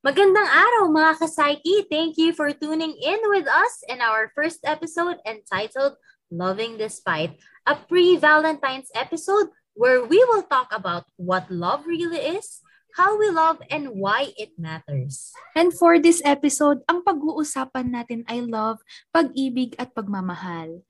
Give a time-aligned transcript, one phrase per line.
[0.00, 1.84] Magandang araw mga ka-psyche!
[1.92, 6.00] Thank you for tuning in with us in our first episode entitled
[6.32, 7.36] Loving Despite,
[7.68, 12.64] a pre-Valentine's episode where we will talk about what love really is,
[12.96, 15.36] how we love, and why it matters.
[15.52, 18.80] And for this episode, ang pag-uusapan natin ay love,
[19.12, 20.80] pag-ibig at pagmamahal.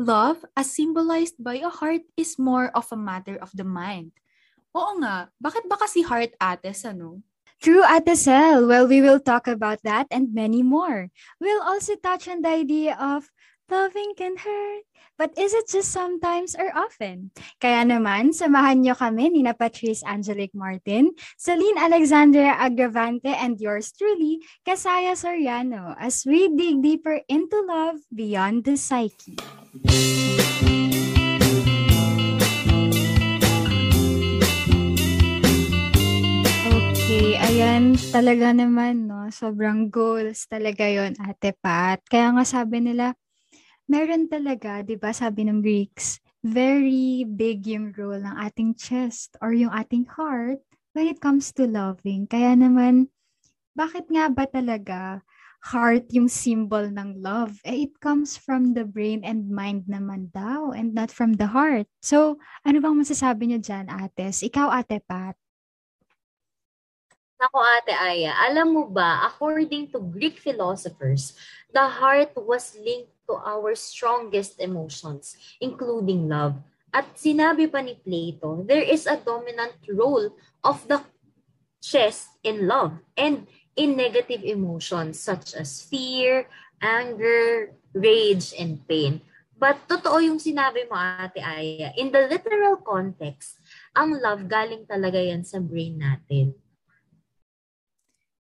[0.00, 4.16] Love, as symbolized by a heart, is more of a matter of the mind.
[4.72, 7.20] Oo nga, bakit ba kasi heart ates, ano?
[7.64, 8.68] True at the cell.
[8.68, 11.08] Well, we will talk about that and many more.
[11.40, 13.32] We'll also touch on the idea of
[13.72, 14.84] loving can hurt,
[15.16, 17.32] but is it just sometimes or often?
[17.64, 23.96] Kaya naman, samahan niyo kami ni na Patrice Angelic Martin, Celine Alexandria Agravante, and yours
[23.96, 29.40] truly, Kasaya Soriano, as we dig deeper into love beyond the psyche.
[37.54, 39.30] Ayan, talaga naman, no?
[39.30, 42.02] Sobrang goals talaga yon Ate Pat.
[42.10, 43.14] Kaya nga sabi nila,
[43.86, 49.54] meron talaga, di ba, sabi ng Greeks, very big yung role ng ating chest or
[49.54, 50.66] yung ating heart
[50.98, 52.26] when it comes to loving.
[52.26, 53.06] Kaya naman,
[53.78, 55.22] bakit nga ba talaga
[55.62, 57.62] heart yung symbol ng love?
[57.62, 61.86] Eh, it comes from the brain and mind naman daw and not from the heart.
[62.02, 62.34] So,
[62.66, 64.42] ano bang masasabi niyo dyan, Ates?
[64.42, 65.38] Ikaw, Ate Pat?
[67.44, 71.36] Ako, Ate Aya, alam mo ba, according to Greek philosophers,
[71.76, 76.56] the heart was linked to our strongest emotions, including love.
[76.88, 80.32] At sinabi pa ni Plato, there is a dominant role
[80.64, 81.04] of the
[81.84, 83.44] chest in love and
[83.76, 86.48] in negative emotions such as fear,
[86.80, 89.20] anger, rage, and pain.
[89.52, 91.92] But totoo yung sinabi mo, Ate Aya.
[92.00, 93.60] In the literal context,
[93.92, 96.63] ang love galing talaga yan sa brain natin.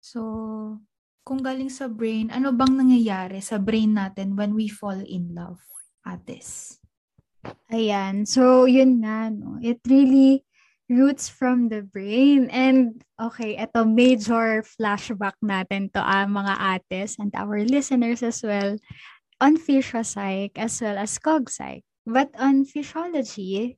[0.08, 0.80] So,
[1.20, 5.60] kung galing sa brain, ano bang nangyayari sa brain natin when we fall in love,
[6.08, 6.80] Ates?
[7.68, 8.24] Ayan.
[8.24, 9.60] So, yun nga, no?
[9.60, 10.48] It really
[10.88, 12.48] roots from the brain.
[12.48, 18.80] And, okay, ito major flashback natin to ah, mga ates and our listeners as well
[19.44, 21.84] on physiopsych as well as cogpsych.
[22.08, 23.76] But on physiology,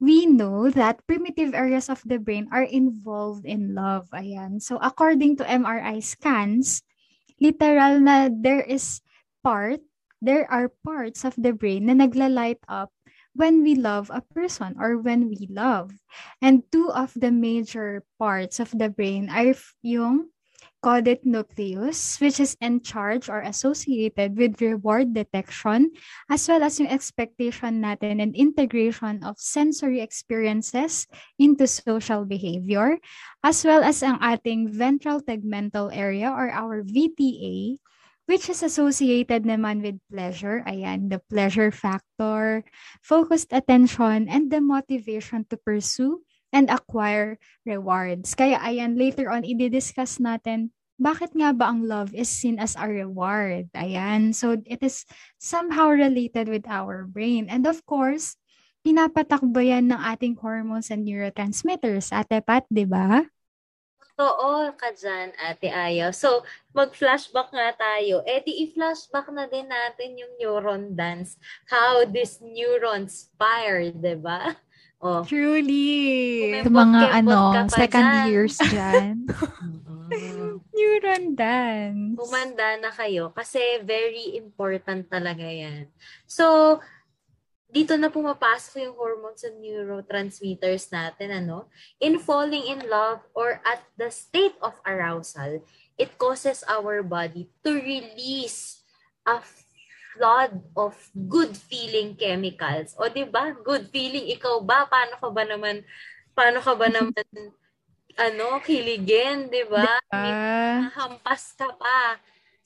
[0.00, 4.08] we know that primitive areas of the brain are involved in love.
[4.12, 4.60] Ayan.
[4.60, 6.82] So according to MRI scans,
[7.40, 9.00] literal na there is
[9.42, 9.80] part,
[10.20, 12.92] there are parts of the brain na nagla-light up
[13.36, 15.92] when we love a person or when we love.
[16.40, 19.52] And two of the major parts of the brain are
[19.84, 20.32] yung
[20.86, 25.90] caudate nucleus, which is in charge or associated with reward detection,
[26.30, 31.10] as well as yung expectation natin and integration of sensory experiences
[31.42, 33.02] into social behavior,
[33.42, 37.82] as well as ang ating ventral tegmental area or our VTA,
[38.30, 40.62] which is associated naman with pleasure.
[40.70, 42.62] Ayan, the pleasure factor,
[43.02, 46.22] focused attention, and the motivation to pursue
[46.56, 47.36] and acquire
[47.68, 48.32] rewards.
[48.32, 52.88] Kaya ayan, later on, i-discuss natin bakit nga ba ang love is seen as a
[52.88, 53.68] reward?
[53.76, 54.32] Ayan.
[54.32, 55.04] So, it is
[55.36, 57.52] somehow related with our brain.
[57.52, 58.40] And of course,
[58.80, 62.16] pinapatakbo yan ng ating hormones and neurotransmitters.
[62.16, 63.28] Ate Pat, di ba?
[64.16, 66.08] Totoo ka dyan, Ate Ayaw.
[66.16, 66.40] So,
[66.72, 68.24] mag-flashback nga tayo.
[68.24, 71.36] Eh, di i-flashback na din natin yung neuron dance.
[71.68, 74.56] How these neurons fire, di ba?
[74.96, 75.20] Oh.
[75.28, 76.64] Truly.
[76.64, 78.26] Sa mga ano, second dyan.
[78.32, 79.28] years dyan.
[80.76, 82.16] Neuron dance.
[82.16, 85.92] Humanda na kayo kasi very important talaga yan.
[86.24, 86.78] So,
[87.68, 91.68] dito na pumapasok yung hormones and neurotransmitters natin, ano?
[92.00, 95.60] In falling in love or at the state of arousal,
[96.00, 98.80] it causes our body to release
[99.28, 99.44] a
[100.16, 100.96] flood of
[101.28, 102.96] good feeling chemicals.
[102.96, 103.52] O, di ba?
[103.52, 104.32] Good feeling.
[104.32, 104.88] Ikaw ba?
[104.88, 105.84] Paano ka ba naman,
[106.32, 107.28] paano ka ba naman
[108.16, 110.00] ano, kiligin, di ba?
[110.08, 110.88] Diba?
[110.96, 112.16] Hampas ka pa.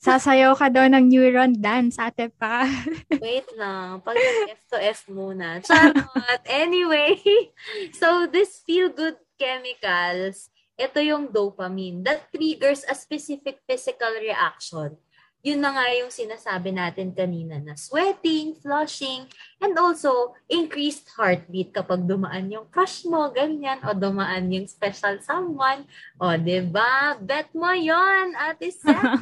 [0.01, 2.65] Sasayaw ka daw ng neuron dance, ate pa.
[3.21, 4.01] Wait lang.
[4.01, 4.17] Pag
[4.49, 5.61] F to F muna.
[5.61, 6.41] Charot.
[6.49, 7.13] anyway,
[8.01, 14.97] so this feel-good chemicals, ito yung dopamine that triggers a specific physical reaction
[15.41, 19.25] yun na nga yung sinasabi natin kanina na sweating, flushing,
[19.57, 25.89] and also increased heartbeat kapag dumaan yung crush mo, ganyan, o dumaan yung special someone.
[26.21, 26.93] O, ba diba?
[27.17, 29.17] Bet mo yon Ate Seth.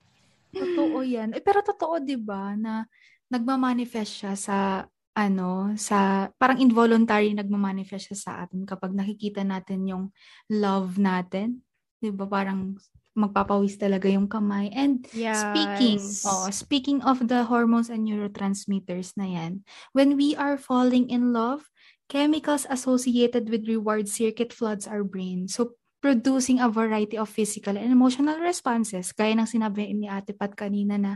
[0.56, 1.36] totoo yan.
[1.36, 2.88] Eh, pero totoo, ba, na
[3.28, 10.04] nagmamanifest siya sa ano, sa parang involuntary nagmamanifest siya sa atin kapag nakikita natin yung
[10.48, 11.60] love natin.
[12.00, 12.24] 'Di ba?
[12.24, 12.78] Parang
[13.16, 14.70] magpapawis talaga yung kamay.
[14.74, 15.42] And Yes.
[15.42, 19.52] speaking, oh, speaking of the hormones and neurotransmitters na yan,
[19.92, 21.66] when we are falling in love,
[22.10, 25.46] chemicals associated with reward circuit floods our brain.
[25.46, 29.12] So, producing a variety of physical and emotional responses.
[29.12, 31.12] Gaya ng sinabi ni Ate Pat kanina na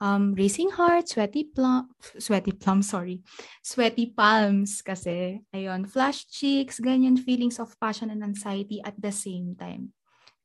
[0.00, 3.20] um, racing heart, sweaty plum, sweaty plum, sorry,
[3.62, 9.58] sweaty palms kasi, ayun, flash cheeks, ganyan, feelings of passion and anxiety at the same
[9.58, 9.92] time.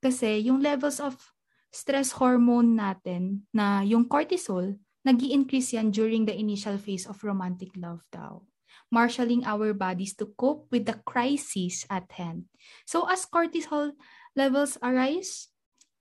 [0.05, 1.17] Kasi yung levels of
[1.73, 7.73] stress hormone natin na yung cortisol, nag increase yan during the initial phase of romantic
[7.73, 8.45] love daw.
[8.93, 12.45] Marshalling our bodies to cope with the crisis at hand.
[12.85, 13.97] So as cortisol
[14.37, 15.49] levels arise,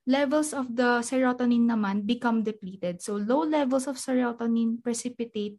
[0.04, 3.00] levels of the serotonin naman become depleted.
[3.00, 5.56] So low levels of serotonin precipitate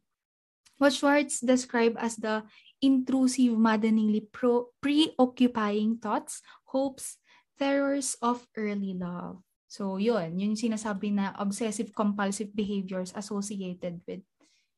[0.77, 2.45] what Schwartz described as the
[2.77, 7.17] intrusive, maddeningly pro- preoccupying thoughts, hopes,
[7.57, 9.39] terrors of early love.
[9.65, 14.21] So yun, yun sinasabi na obsessive compulsive behaviors associated with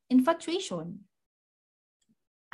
[0.09, 1.06] infatuation.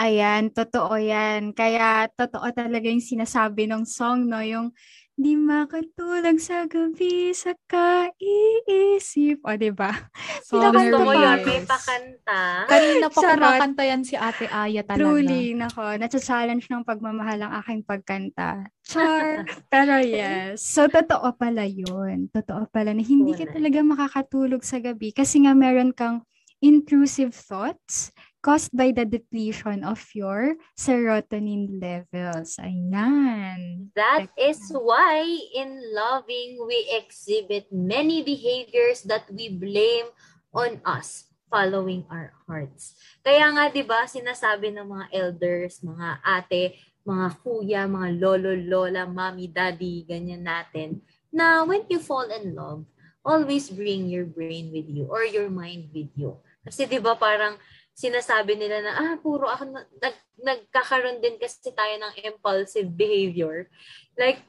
[0.01, 1.53] Ayan, totoo yan.
[1.53, 4.41] Kaya totoo talaga yung sinasabi ng song, no?
[4.41, 4.73] Yung
[5.13, 9.45] di makatulog sa gabi sa kaiisip.
[9.45, 9.93] O, di ba?
[10.49, 12.41] So, Pinakanta Gusto mo yun, may pakanta.
[12.65, 13.37] Kanina pa Charot.
[13.37, 14.97] kumakanta yan si Ate Aya talaga.
[14.97, 18.65] Truly, nako, nasa-challenge ng pagmamahal ang aking pagkanta.
[18.83, 19.45] Char!
[19.71, 20.65] Pero yes.
[20.65, 22.33] So, totoo pala yun.
[22.33, 26.25] Totoo pala na hindi ka talaga makakatulog sa gabi kasi nga meron kang
[26.59, 28.09] intrusive thoughts
[28.43, 32.59] caused by the depletion of your serotonin levels.
[32.59, 33.87] Ayan.
[33.95, 35.23] That is why
[35.55, 40.11] in loving we exhibit many behaviors that we blame
[40.51, 42.99] on us following our hearts.
[43.23, 46.75] Kaya nga 'di ba sinasabi ng mga elders, mga ate,
[47.07, 50.99] mga kuya, mga lolo, lola, mommy, daddy, ganyan natin,
[51.31, 52.83] na when you fall in love,
[53.23, 56.35] always bring your brain with you or your mind with you.
[56.65, 57.55] Kasi 'di ba parang
[57.93, 63.69] sinasabi nila na ah puro ako na, nag, nagkakaroon din kasi tayo ng impulsive behavior.
[64.17, 64.41] Like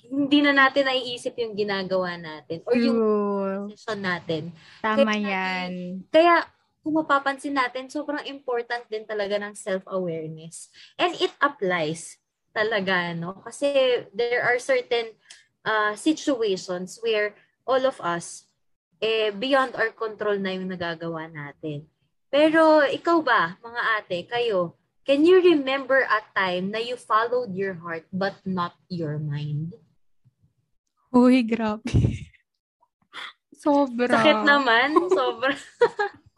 [0.00, 3.00] hindi na natin naiisip yung ginagawa natin or yung
[3.68, 4.42] decision natin.
[4.80, 5.72] Tama Kaya- yan.
[6.08, 6.44] Kaya
[6.80, 10.72] kung mapapansin natin, sobrang important din talaga ng self-awareness.
[10.96, 12.16] And it applies
[12.56, 13.44] talaga, no?
[13.44, 13.68] Kasi
[14.16, 15.12] there are certain
[15.60, 17.36] uh, situations where
[17.68, 18.48] all of us,
[18.96, 21.84] eh, beyond our control na yung nagagawa natin.
[22.30, 27.74] Pero ikaw ba, mga ate, kayo, can you remember a time na you followed your
[27.74, 29.74] heart but not your mind?
[31.10, 31.82] Uy, grabe.
[33.60, 34.14] Sobra.
[34.14, 35.52] Sakit naman, sobra.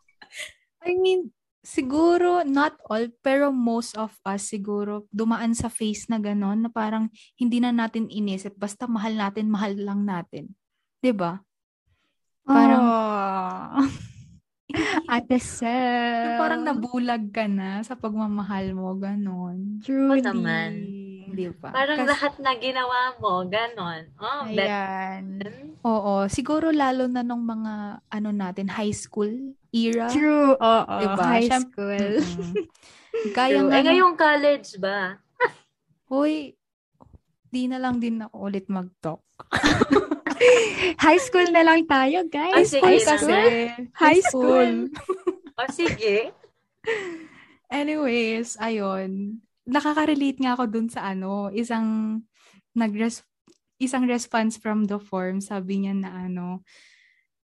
[0.82, 1.30] I mean,
[1.62, 7.06] siguro not all, pero most of us siguro dumaan sa phase na ganon na parang
[7.38, 8.58] hindi na natin inisip.
[8.58, 10.50] Basta mahal natin, mahal lang natin.
[10.98, 11.38] 'Di ba?
[12.42, 13.86] Parang- Oh.
[15.06, 16.36] Ate Sel.
[16.36, 19.80] Parang nabulag ka na sa pagmamahal mo, ganon.
[19.80, 20.22] Truly.
[20.22, 20.70] naman.
[21.32, 21.72] Di ba?
[21.72, 24.02] Parang Kasi- lahat na ginawa mo, ganon.
[24.20, 24.68] Oh, bet.
[24.68, 25.24] Ayan.
[25.80, 27.74] Oo, siguro lalo na nung mga
[28.04, 29.32] ano natin, high school
[29.70, 30.12] era.
[30.12, 30.54] True.
[30.54, 30.96] Oo.
[31.00, 31.24] Diba?
[31.24, 32.06] High Siyem- school.
[32.20, 32.52] True.
[33.32, 35.16] nga Eh, ngayong college ba?
[36.08, 36.52] Hoy,
[37.48, 39.24] di na lang din ako ulit mag-talk.
[40.98, 42.70] High school na lang tayo, Ay, guys.
[42.70, 43.52] sige High school.
[43.94, 44.70] High school.
[45.52, 46.16] O, sige.
[47.72, 49.40] Anyways, ayun.
[49.64, 52.20] Nakaka-relate nga ako dun sa ano, isang
[52.74, 53.22] nagres
[53.82, 56.62] isang response from the form, sabi niya na ano,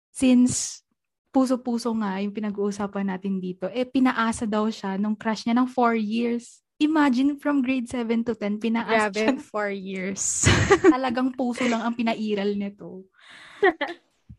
[0.07, 0.81] since
[1.29, 5.93] puso-puso nga yung pinag-uusapan natin dito, eh pinaasa daw siya nung crush niya ng four
[5.99, 6.63] years.
[6.79, 10.47] Imagine from grade 7 to 10, pinaasa siya Grabe, four years.
[10.95, 13.03] talagang puso lang ang pinairal nito.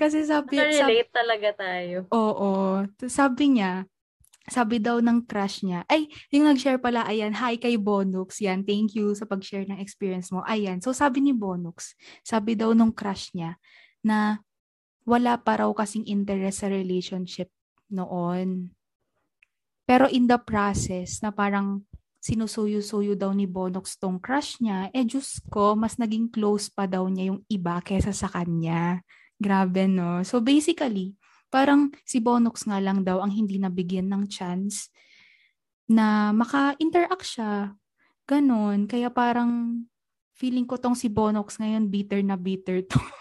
[0.00, 2.08] Kasi sabi, sabi Relate talaga tayo.
[2.08, 2.80] Oo.
[3.04, 3.84] Sabi niya,
[4.48, 8.96] sabi daw ng crush niya, ay, yung nag-share pala, ayan, hi kay Bonux, yan, thank
[8.96, 10.40] you sa pag-share ng experience mo.
[10.48, 11.92] Ayan, so sabi ni Bonux,
[12.24, 13.60] sabi daw nung crush niya,
[14.00, 14.40] na
[15.04, 17.52] wala pa raw kasing interest sa relationship
[17.92, 18.72] noon.
[19.84, 21.84] Pero in the process, na parang
[22.20, 27.08] sinusuyo-suyo daw ni Bonux tong crush niya, eh, Diyos ko, mas naging close pa daw
[27.08, 29.00] niya yung iba kesa sa kanya.
[29.40, 30.20] Grabe, no?
[30.20, 31.16] So, basically,
[31.48, 34.92] parang si Bonux nga lang daw ang hindi nabigyan ng chance
[35.90, 37.74] na maka-interact siya.
[38.28, 38.86] Ganon.
[38.86, 39.82] Kaya parang
[40.38, 43.00] feeling ko tong si Bonux ngayon bitter na bitter to.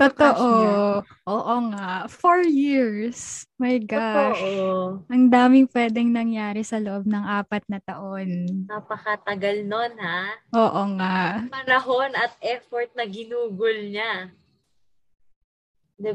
[0.00, 1.04] Totoo.
[1.28, 2.08] Oo nga.
[2.08, 3.44] Four years.
[3.60, 4.40] My gosh.
[4.40, 5.04] Totoo.
[5.12, 8.64] Ang daming pwedeng nangyari sa loob ng apat na taon.
[8.64, 10.40] Napakatagal nun, ha?
[10.56, 11.44] Oo nga.
[11.52, 14.32] Panahon at effort na ginugol niya.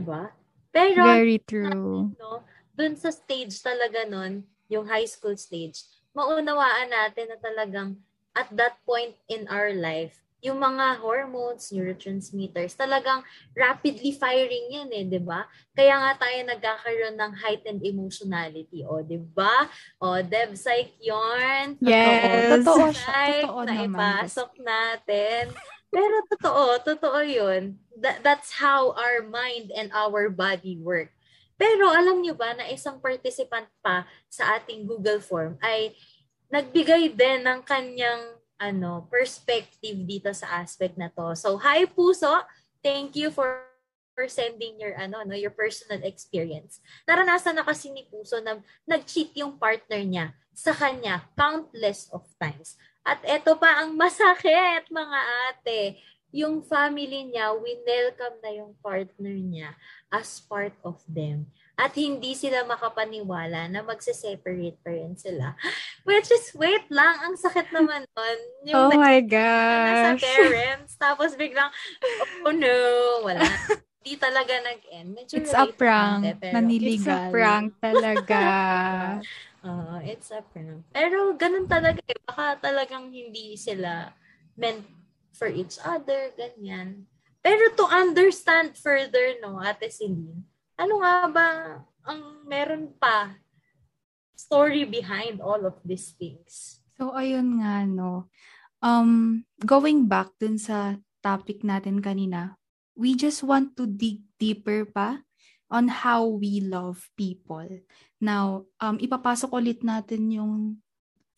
[0.01, 0.33] ba?
[0.73, 2.09] Pero Very true.
[2.17, 2.41] no,
[2.73, 5.85] dun sa stage talaga nun, yung high school stage,
[6.17, 8.01] maunawaan natin na talagang
[8.33, 13.25] at that point in our life, yung mga hormones, neurotransmitters, talagang
[13.57, 15.49] rapidly firing yan eh, di ba?
[15.73, 19.65] Kaya nga tayo nagkakaroon ng heightened emotionality, o di ba?
[19.97, 21.81] O, Dev Psych yun.
[21.81, 22.61] Yes.
[22.61, 23.09] Totoo siya.
[23.09, 23.89] Psych Totoo na naman.
[23.89, 25.43] ipasok natin.
[25.89, 27.81] Pero totoo, totoo yun.
[27.97, 31.09] That, that's how our mind and our body work.
[31.55, 35.95] Pero alam nyo ba na isang participant pa sa ating Google form ay
[36.51, 41.35] nagbigay din ng kanyang ano perspective dito sa aspect na to.
[41.35, 42.31] So, hi Puso,
[42.79, 43.63] thank you for
[44.15, 46.79] for sending your ano no your personal experience.
[47.03, 52.79] Naranasan na kasi ni Puso na nag-cheat yung partner niya sa kanya countless of times.
[53.03, 55.19] At eto pa ang masakit mga
[55.51, 55.99] ate,
[56.35, 59.71] yung family niya, winelcome na yung partner niya
[60.11, 61.47] as part of them.
[61.75, 65.59] At hindi sila makapaniwala na magse-separate pa rin sila.
[66.07, 68.39] Which is, wait lang, ang sakit naman nun.
[68.71, 70.23] Yung Oh my gosh.
[70.23, 71.67] parents, tapos biglang,
[72.41, 72.75] oh no,
[73.21, 73.43] wala.
[73.99, 75.09] Hindi talaga nag-end.
[75.13, 76.23] Medyo It's a prank.
[76.23, 78.41] natin, pero- Nanili- It's a prank talaga.
[79.67, 80.85] Oo, it's a prank.
[80.93, 82.19] Pero ganun talaga eh.
[82.21, 84.13] Baka talagang hindi sila
[84.55, 84.85] meant
[85.33, 87.03] for each other, ganyan.
[87.41, 91.47] Pero to understand further, no, Ate Celine, ano nga ba
[92.05, 93.35] ang meron pa
[94.35, 96.79] story behind all of these things?
[96.95, 98.31] So, ayun nga, no.
[98.79, 102.59] Um, going back dun sa topic natin kanina,
[102.93, 105.25] we just want to dig deeper pa
[105.67, 107.65] on how we love people.
[108.21, 110.79] Now, um, ipapasok ulit natin yung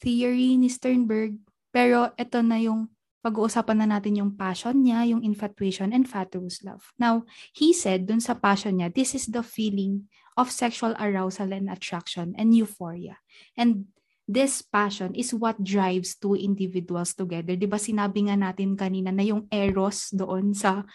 [0.03, 1.39] theory ni Sternberg,
[1.71, 2.91] pero ito na yung
[3.27, 6.95] pag-uusapan na natin yung passion niya, yung infatuation, and fatuous love.
[6.95, 10.07] Now, he said dun sa passion niya, this is the feeling
[10.39, 13.19] of sexual arousal and attraction and euphoria.
[13.59, 13.91] And
[14.23, 17.59] this passion is what drives two individuals together.
[17.59, 20.87] 'Di ba sinabi nga natin kanina na yung eros doon sa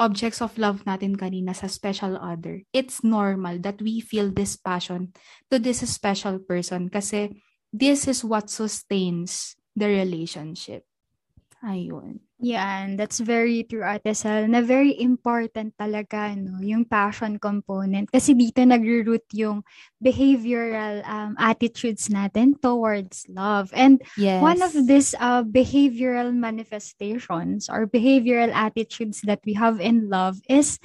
[0.00, 2.64] objects of love natin kanina sa special other.
[2.72, 5.12] It's normal that we feel this passion
[5.52, 10.89] to this special person kasi this is what sustains the relationship.
[11.60, 12.24] Ayun.
[12.40, 18.08] Yan, that's very true, Ate Sel, na very important talaga, no, yung passion component.
[18.08, 19.60] Kasi dito nagre-root yung
[20.00, 23.68] behavioral um, attitudes natin towards love.
[23.76, 24.40] And Yes.
[24.40, 30.80] one of these uh, behavioral manifestations or behavioral attitudes that we have in love is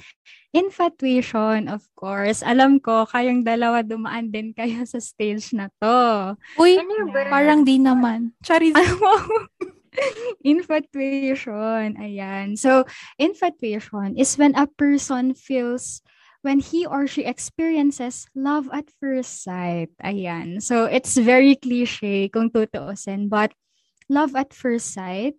[0.52, 2.44] infatuation, of course.
[2.44, 6.36] Alam ko, kayong dalawa dumaan din kayo sa stage na to.
[6.60, 8.36] Uy, Ano parang di naman.
[8.44, 8.76] Charis.
[10.44, 11.96] infatuation.
[11.98, 12.58] Ayan.
[12.58, 12.84] So,
[13.18, 16.02] infatuation is when a person feels
[16.42, 19.90] when he or she experiences love at first sight.
[20.02, 20.62] Ayan.
[20.62, 23.28] So, it's very cliche kung tutuusin.
[23.28, 23.52] But
[24.08, 25.34] love at first sight,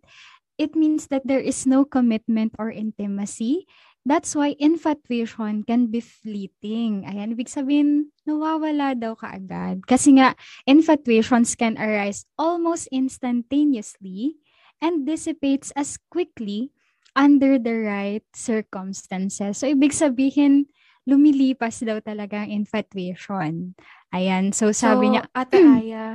[0.57, 3.65] it means that there is no commitment or intimacy.
[4.07, 7.03] That's why infatuation can be fleeting.
[7.03, 9.83] Ayan, ibig sabihin, nawawala daw kaagad.
[9.83, 10.31] Kasi nga,
[10.63, 14.39] infatuations can arise almost instantaneously
[14.81, 16.71] and dissipates as quickly
[17.17, 19.57] under the right circumstances.
[19.57, 20.69] So, ibig sabihin,
[21.09, 23.73] lumilipas daw talaga ang infatuation.
[24.13, 26.05] Ayan, so sabi so, niya, Ate Aya,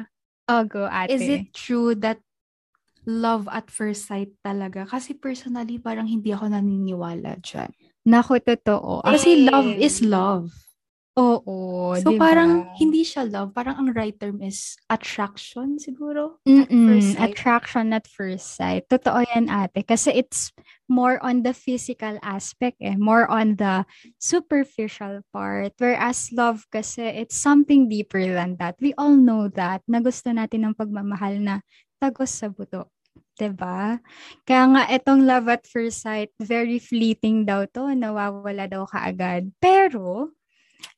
[0.47, 1.17] oh, go ate.
[1.17, 2.23] Is it true that
[3.09, 4.87] love at first sight talaga?
[4.87, 7.73] Kasi personally, parang hindi ako naniniwala dyan.
[8.07, 9.03] Naku, totoo.
[9.03, 10.51] Kasi love is love.
[11.17, 12.25] Oo, So diba?
[12.25, 13.53] parang hindi siya love.
[13.53, 16.41] Parang ang right term is attraction siguro.
[16.49, 17.21] Mm-mm, first sight.
[17.37, 18.89] attraction at first sight.
[18.89, 19.85] Totoo yan ate.
[19.85, 20.57] Kasi it's
[20.89, 22.97] more on the physical aspect eh.
[22.97, 23.85] More on the
[24.17, 25.77] superficial part.
[25.77, 28.81] Whereas love kasi, it's something deeper than that.
[28.81, 29.85] We all know that.
[29.85, 31.61] Na gusto natin ng pagmamahal na
[32.01, 32.89] tagos sa buto.
[33.37, 34.01] 'Di ba?
[34.49, 39.53] Kaya nga itong love at first sight, very fleeting daw to, nawawala daw kaagad.
[39.61, 40.33] Pero,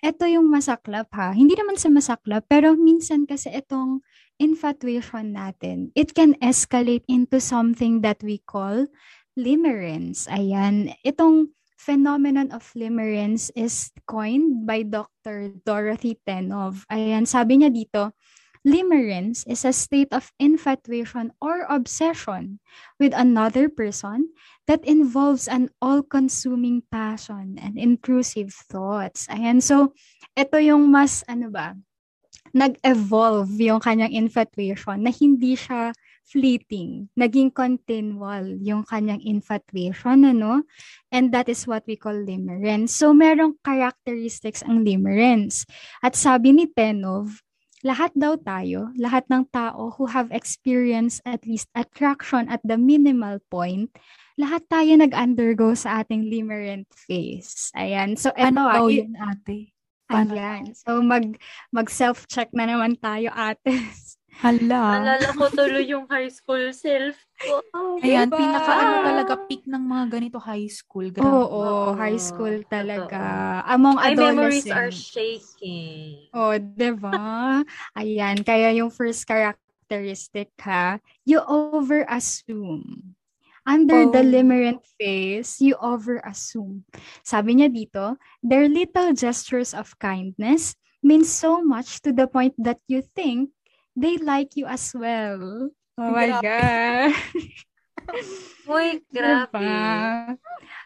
[0.03, 1.33] ito yung masaklap ha.
[1.33, 4.05] Hindi naman sa masaklap, pero minsan kasi itong
[4.39, 8.87] infatuation natin, it can escalate into something that we call
[9.39, 10.27] limerence.
[10.31, 10.95] Ayan.
[11.07, 15.53] Itong phenomenon of limerence is coined by Dr.
[15.69, 16.87] Dorothy Tenov.
[16.89, 18.17] Ayan, sabi niya dito,
[18.65, 22.59] limerence is a state of infatuation or obsession
[22.99, 24.33] with another person
[24.67, 29.29] that involves an all-consuming passion and intrusive thoughts.
[29.29, 29.93] Ayan, so
[30.33, 31.77] ito yung mas, ano ba,
[32.57, 35.93] nag-evolve yung kanyang infatuation na hindi siya
[36.25, 37.13] fleeting.
[37.13, 40.65] Naging continual yung kanyang infatuation, ano?
[41.13, 42.97] And that is what we call limerence.
[42.97, 45.69] So, merong characteristics ang limerence.
[46.01, 47.44] At sabi ni Tenov,
[47.85, 53.37] lahat daw tayo, lahat ng tao who have experienced at least attraction at the minimal
[53.53, 53.93] point,
[54.41, 57.69] lahat tayo nag-undergo sa ating limerent phase.
[57.77, 58.17] Ayan.
[58.17, 59.77] So, Ano ah, daw i- yun, ate?
[60.09, 60.33] Paano?
[60.33, 60.73] Ayan.
[60.73, 61.37] So, mag,
[61.71, 63.71] mag-self-check na naman tayo, ate.
[64.43, 64.83] Hala.
[64.99, 67.63] Naalala ko tuloy yung high school self ko.
[67.75, 68.39] Oh, Ayan, Diba?
[68.43, 71.11] pinaka ano talaga, peak ng mga ganito high school.
[71.11, 71.27] Grabe.
[71.27, 72.71] Oo, Oo, high school totoo.
[72.71, 73.23] talaga.
[73.71, 74.75] Among My memories adolescents.
[74.75, 76.27] are shaking.
[76.35, 77.63] Oh, 'di ba?
[77.95, 83.15] Ayan, kaya yung first characteristic ha, you over-assume.
[83.63, 84.27] Under the Oh.
[84.27, 86.83] limerent phase, you over-assume.
[87.23, 90.75] Sabi niya dito, their little gestures of kindness
[91.07, 93.54] mean so much to the point that you think
[93.95, 95.71] they like you as well.
[95.95, 97.15] Oh my God.
[98.69, 99.59] Uy, grabe.
[99.63, 100.37] Diba?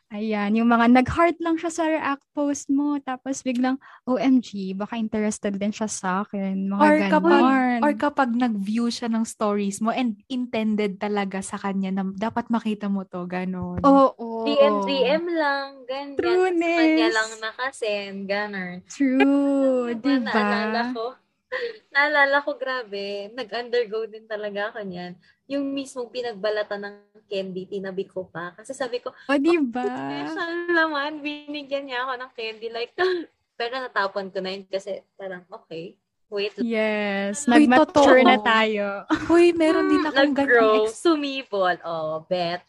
[0.08, 3.76] Ayan, yung mga nag-heart lang siya sa react post mo, tapos biglang,
[4.08, 6.64] OMG, baka interested din siya sa akin.
[6.64, 7.12] Mga Or ganon.
[7.12, 7.42] kapag,
[7.84, 12.88] or kapag nag-view siya ng stories mo and intended talaga sa kanya na dapat makita
[12.88, 13.84] mo to, ganon.
[13.84, 14.48] Oo.
[14.48, 16.16] DM, DM lang, ganyan.
[16.16, 16.72] Trueness.
[16.72, 18.76] Sa kanya lang nakasend, ganun.
[18.88, 20.24] True, diba?
[20.24, 21.04] Naalala ko.
[21.94, 23.32] Naalala ko, grabe.
[23.32, 25.12] Nag-undergo din talaga ako niyan.
[25.48, 26.96] Yung mismong pinagbalatan ng
[27.28, 28.52] candy, tinabi ko pa.
[28.56, 29.84] Kasi sabi ko, O, diba?
[29.88, 32.68] special naman, binigyan niya ako ng candy.
[32.68, 32.92] Like,
[33.60, 35.96] pero natapon ko na yun kasi parang, okay,
[36.28, 36.52] wait.
[36.60, 39.08] Yes, Uy, nag-mature na tayo.
[39.32, 40.84] Uy, meron din akong ganyan.
[40.84, 41.76] Ex- sumipol.
[41.82, 42.60] Oh, bet.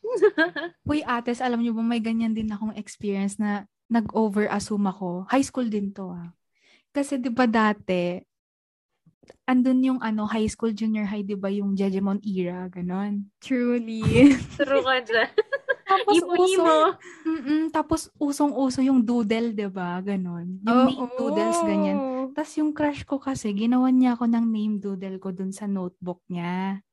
[0.88, 5.28] Uy, ates, alam niyo ba, may ganyan din akong experience na nag-over-assume ako.
[5.30, 6.32] High school din to, ah.
[6.90, 8.18] Kasi 'di ba dati,
[9.50, 13.28] andun yung ano, high school, junior high, 'di ba, yung Jejemon era, ganon.
[13.42, 14.34] Truly.
[14.60, 15.30] True ka dyan.
[15.90, 16.94] Tapos Imo-imo.
[17.26, 19.98] Mm-mm, tapos usong-uso yung doodle, 'di ba?
[20.06, 20.62] Ganon.
[20.62, 21.98] Yung name doodles ganyan.
[22.38, 26.22] Tapos yung crush ko kasi, ginawan niya ako ng name doodle ko dun sa notebook
[26.30, 26.86] niya.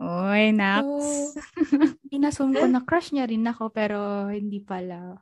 [0.00, 0.84] Oy, Nax.
[1.36, 1.40] So,
[2.16, 5.20] inassume ko na crush niya rin ako, pero hindi pala.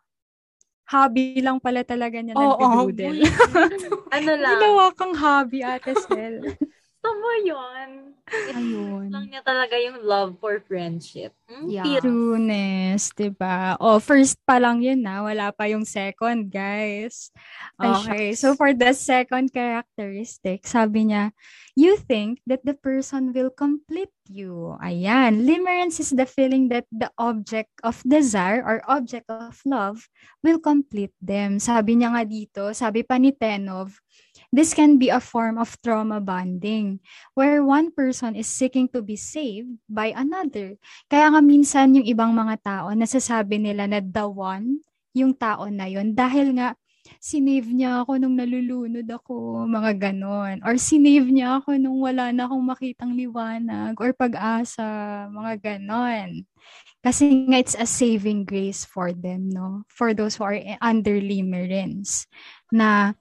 [0.88, 3.20] Hobby lang pala talaga niya Oo, nag-doodle.
[4.16, 6.56] ano lang, Ginawa kang hobby, Ate Sel.
[7.00, 7.90] Tama yun.
[8.28, 9.08] Ayun.
[9.08, 11.32] lang niya talaga yung love for friendship.
[11.48, 11.64] Hmm?
[11.68, 12.00] Yeah.
[12.00, 13.80] Trueness, diba?
[13.80, 15.24] Oh, first pa lang yun na.
[15.24, 17.32] Wala pa yung second, guys.
[17.80, 21.32] Ay, Okay, so for the second characteristic, sabi niya,
[21.72, 24.76] you think that the person will complete you.
[24.84, 25.48] Ayan.
[25.48, 30.04] Limerence is the feeling that the object of desire or object of love
[30.44, 31.56] will complete them.
[31.56, 33.96] Sabi niya nga dito, sabi pa ni Tenov,
[34.52, 37.00] this can be a form of trauma bonding
[37.36, 40.76] where one person is seeking to be saved by another.
[41.10, 44.80] Kaya nga minsan yung ibang mga tao, nasasabi nila na the one,
[45.12, 46.72] yung tao na yon dahil nga
[47.16, 50.60] sinave niya ako nung nalulunod ako, mga ganon.
[50.60, 54.84] Or sinave niya ako nung wala na akong makitang liwanag or pag-asa,
[55.32, 56.44] mga ganon.
[57.00, 59.88] Kasi nga it's a saving grace for them, no?
[59.88, 62.28] For those who are under limerence
[62.68, 63.16] na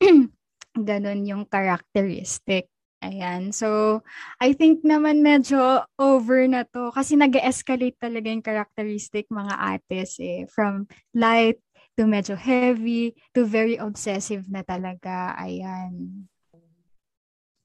[0.76, 2.70] ganon yung characteristic.
[3.00, 3.48] Ayan.
[3.56, 4.00] So,
[4.36, 10.20] I think naman medyo over na to kasi nag escalate talaga yung characteristic mga ates
[10.20, 10.44] eh.
[10.52, 10.84] From
[11.16, 11.56] light
[11.96, 15.32] to medyo heavy to very obsessive na talaga.
[15.40, 16.28] Ayan.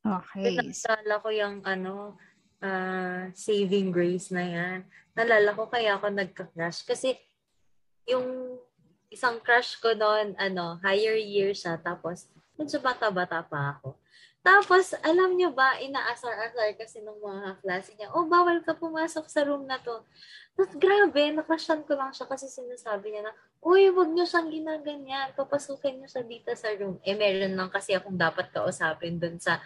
[0.06, 0.56] Okay.
[0.56, 2.16] Naalala ko yung ano,
[2.64, 4.80] ah, saving grace na yan.
[5.20, 6.88] Naalala ko kaya ako nagka-crush.
[6.88, 7.12] Kasi
[8.08, 8.56] yung
[9.12, 11.76] isang crush ko noon, ano, higher year siya.
[11.82, 13.96] Tapos, medyo bata-bata pa ako.
[14.46, 19.42] Tapos, alam niyo ba, inaasar-asar kasi ng mga klase niya, oh, bawal ka pumasok sa
[19.42, 20.06] room na to.
[20.54, 23.34] Tapos, grabe, nakrushan ko lang siya kasi sinasabi niya na,
[23.66, 27.02] uy, wag niyo siyang ginaganyan, papasukin niyo siya dito sa room.
[27.02, 29.58] Eh, meron lang kasi akong dapat kausapin dun sa,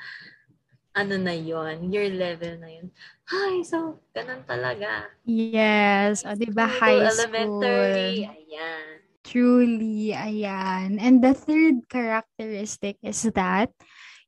[0.96, 2.88] ano na yon year level na yun.
[3.28, 5.12] Ay, so, ganun talaga.
[5.28, 6.24] Yes.
[6.24, 8.32] O, di ba School, high Elementary, school?
[8.32, 8.99] ayan.
[9.24, 10.98] Truly, ayan.
[10.98, 13.70] And the third characteristic is that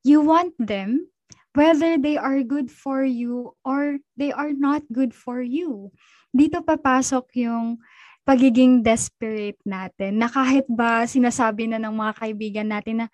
[0.03, 1.07] you want them
[1.51, 5.91] whether they are good for you or they are not good for you.
[6.31, 7.83] Dito papasok yung
[8.23, 13.07] pagiging desperate natin na kahit ba sinasabi na ng mga kaibigan natin na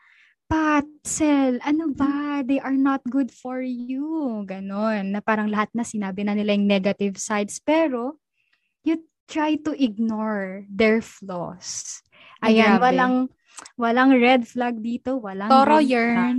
[0.48, 2.40] Pat, Sel, ano ba?
[2.40, 4.48] They are not good for you.
[4.48, 5.12] Ganon.
[5.12, 7.60] Na parang lahat na sinabi na nila yung negative sides.
[7.60, 8.24] Pero,
[8.88, 12.02] you try to ignore their flaws.
[12.40, 12.84] Ay, Ayan, grabe.
[12.84, 13.16] walang
[13.76, 15.90] walang red flag dito, walang Toro flag.
[15.90, 16.38] yarn.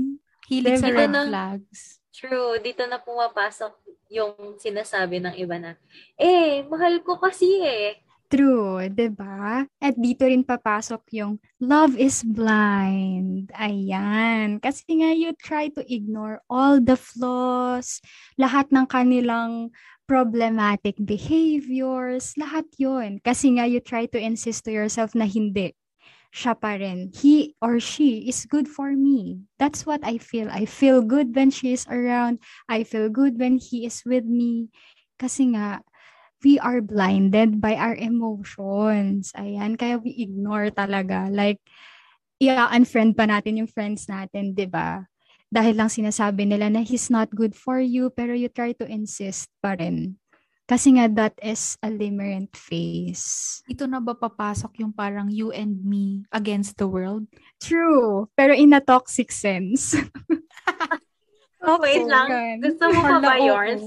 [0.49, 0.99] Hilig sa Diba?
[0.99, 1.23] red Ano?
[1.29, 1.81] flags.
[2.11, 3.73] True, dito na pumapasok
[4.11, 5.71] yung sinasabi ng iba na,
[6.17, 8.03] eh, mahal ko kasi eh.
[8.29, 9.65] True, 'di ba?
[9.81, 13.49] At dito rin papasok yung love is blind.
[13.57, 14.61] Ayan.
[14.61, 18.05] Kasi nga you try to ignore all the flaws,
[18.37, 19.73] lahat ng kanilang
[20.09, 23.21] problematic behaviors, lahat 'yon.
[23.21, 25.77] Kasi nga you try to insist to yourself na hindi
[26.33, 27.09] siya pa rin.
[27.13, 29.49] He or she is good for me.
[29.57, 30.49] That's what I feel.
[30.53, 32.41] I feel good when she is around.
[32.69, 34.69] I feel good when he is with me.
[35.17, 35.83] Kasi nga,
[36.45, 39.33] we are blinded by our emotions.
[39.35, 41.27] Ayan, kaya we ignore talaga.
[41.33, 41.59] Like,
[42.39, 45.09] i-unfriend pa natin yung friends natin, di ba?
[45.49, 49.49] Dahil lang sinasabi nila na he's not good for you, pero you try to insist
[49.65, 50.21] pa rin.
[50.69, 53.65] Kasi nga, that is a limerent phase.
[53.65, 57.25] Ito na ba papasok yung parang you and me against the world?
[57.57, 58.29] True.
[58.37, 59.97] Pero in a toxic sense.
[61.65, 62.61] oh, wait lang.
[62.61, 63.81] Gusto mo pa ba yours?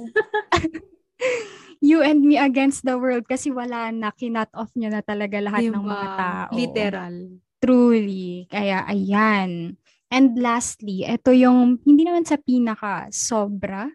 [1.85, 5.69] you and me against the world kasi wala na, kinat off nyo na talaga lahat
[5.69, 5.77] diba?
[5.77, 6.51] ng mga tao.
[6.57, 7.15] Literal.
[7.61, 8.49] Truly.
[8.49, 9.77] Kaya, ayan.
[10.11, 13.87] And lastly, ito yung, hindi naman sa pinaka sobra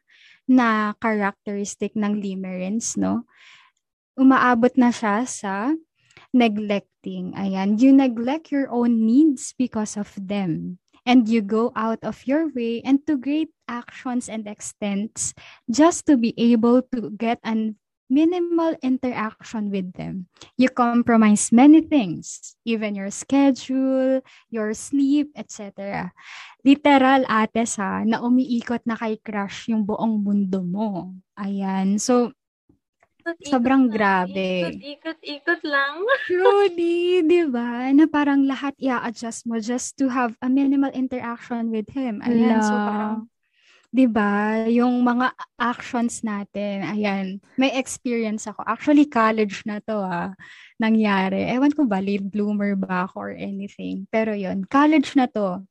[0.49, 3.29] na characteristic ng limerence, no?
[4.17, 5.77] Umaabot na siya sa
[6.33, 7.37] neglecting.
[7.37, 7.77] Ayan.
[7.77, 12.83] You neglect your own needs because of them and you go out of your way
[12.83, 15.33] and to great actions and extents
[15.71, 20.31] just to be able to get an minimal interaction with them.
[20.55, 26.11] You compromise many things, even your schedule, your sleep, etc.
[26.63, 31.15] Literal, ate sa, na umiikot na kay crush yung buong mundo mo.
[31.39, 31.99] Ayan.
[31.99, 32.33] So,
[33.43, 34.71] Sobrang grabe.
[34.71, 35.99] Ikot, ikot, ikot lang.
[36.31, 37.91] Truly, di ba?
[37.91, 42.23] Na parang lahat i-adjust mo just to have a minimal interaction with him.
[42.23, 43.27] Ayan, so parang,
[43.97, 44.69] di ba?
[44.69, 48.61] Yung mga actions natin, ayan, may experience ako.
[48.69, 50.37] Actually, college na to ah,
[50.77, 51.49] nangyari.
[51.49, 54.05] Ewan ko ba, late bloomer ba ako or anything.
[54.13, 55.65] Pero yon college na to.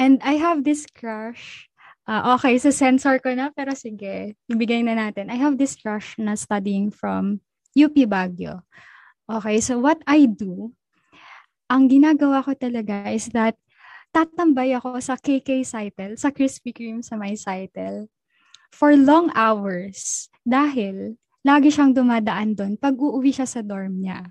[0.00, 1.70] And I have this crush
[2.10, 5.30] Uh, okay, so sensor ko na, pero sige, ibigay na natin.
[5.30, 7.38] I have this crush na studying from
[7.78, 8.66] UP Baguio.
[9.30, 10.74] Okay, so what I do,
[11.70, 13.54] ang ginagawa ko talaga is that
[14.10, 18.10] tatambay ako sa KK Cytel, sa Krispy Kreme sa my Cytel,
[18.70, 20.28] for long hours.
[20.46, 24.30] Dahil, lagi siyang dumadaan doon pag uuwi siya sa dorm niya.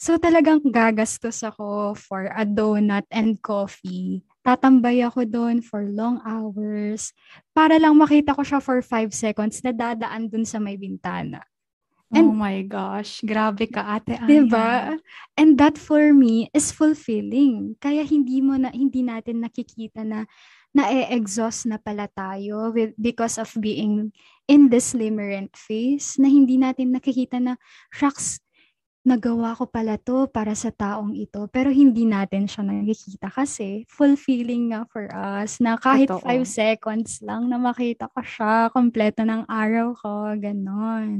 [0.00, 7.12] So talagang gagastos ako for a donut and coffee tatambay ako doon for long hours
[7.52, 11.44] para lang makita ko siya for 5 seconds na dadaan doon sa may bintana.
[12.10, 14.26] And, oh my gosh, grabe ka ate Aya.
[14.26, 14.98] Diba?
[15.38, 17.78] And that for me is fulfilling.
[17.78, 20.26] Kaya hindi mo na hindi natin nakikita na
[20.74, 24.10] na-exhaust na pala tayo with, because of being
[24.46, 27.58] in this limerent phase na hindi natin nakikita na,
[27.94, 28.42] shucks,
[29.06, 31.46] nagawa ko pala to para sa taong ito.
[31.50, 37.46] Pero hindi natin siya nakikita kasi fulfilling nga for us na kahit 5 seconds lang
[37.50, 41.18] na makita ko siya, kompleto ng araw ko, ganon.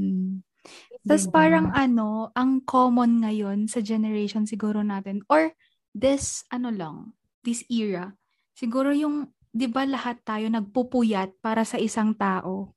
[1.05, 5.53] Tapos parang ano, ang common ngayon sa generation siguro natin, or
[5.91, 6.95] this, ano lang,
[7.41, 8.13] this era,
[8.53, 12.71] siguro yung, di ba lahat tayo nagpupuyat para sa isang tao?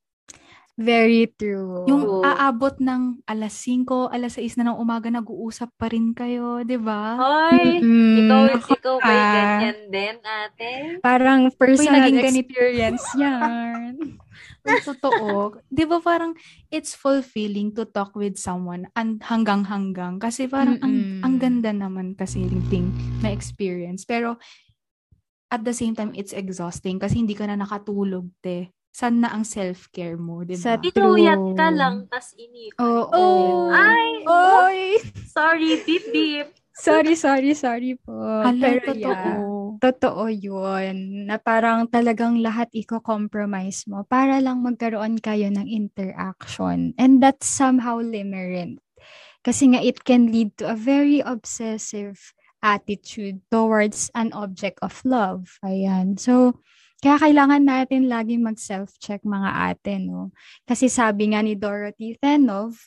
[0.74, 1.86] Very true.
[1.86, 6.74] Yung aabot ng alas 5, alas 6 na ng umaga, nag-uusap pa rin kayo, di
[6.74, 7.14] ba?
[7.14, 8.18] Hoy, mm-hmm.
[8.26, 10.98] ikaw, ikaw ba ganyan din, ate?
[10.98, 14.18] Parang personal Uy, experience yan.
[14.90, 15.62] Totoo.
[15.70, 16.34] Di ba parang
[16.74, 20.18] it's fulfilling to talk with someone and hanggang-hanggang.
[20.18, 22.90] Kasi parang ang, ang ganda naman kasi thing
[23.22, 24.02] na experience.
[24.02, 24.42] Pero
[25.54, 29.42] at the same time, it's exhausting kasi hindi ka na nakatulog, te saan na ang
[29.42, 30.78] self-care mo, di ba?
[30.78, 32.78] Pinuyat ka lang, tas inip.
[32.78, 33.10] Oo.
[33.10, 33.74] Oh, oh.
[33.74, 34.22] Ay!
[34.22, 34.78] Oy!
[35.26, 36.48] Sorry, beep beep.
[36.74, 38.14] Sorry, sorry, sorry po.
[38.14, 39.18] Hala, Pero totoo.
[39.18, 41.26] Yeah, totoo yun.
[41.26, 46.90] Na parang talagang lahat i-compromise mo para lang magkaroon kayo ng interaction.
[46.98, 48.82] And that's somehow limerent.
[49.46, 52.18] Kasi nga it can lead to a very obsessive
[52.64, 55.60] attitude towards an object of love.
[55.62, 56.18] Ayan.
[56.18, 56.58] So,
[57.04, 60.32] kaya kailangan natin lagi mag-self-check mga ate, no?
[60.64, 62.80] Kasi sabi nga ni Dorothy Thenov,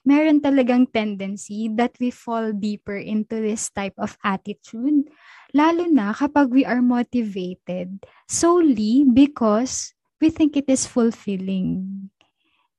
[0.00, 5.12] meron talagang tendency that we fall deeper into this type of attitude,
[5.52, 9.92] lalo na kapag we are motivated solely because
[10.24, 12.08] we think it is fulfilling.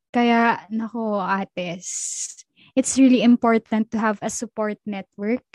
[0.10, 2.42] Kaya, nako, ates,
[2.74, 5.46] it's really important to have a support network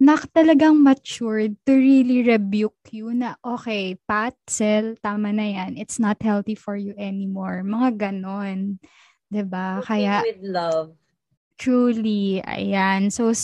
[0.00, 5.76] na talagang matured to really rebuke you na, okay, Pat, Sel, tama na yan.
[5.76, 7.60] It's not healthy for you anymore.
[7.60, 8.80] Mga ganon.
[9.28, 9.84] ba?
[9.84, 10.96] Kaya with love.
[11.60, 13.12] Truly, ayan.
[13.12, 13.36] So,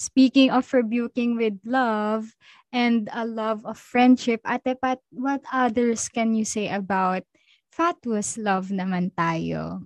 [0.00, 2.32] speaking of rebuking with love
[2.72, 7.28] and a love of friendship, Ate Pat, what others can you say about
[7.68, 9.84] fatuous love naman tayo?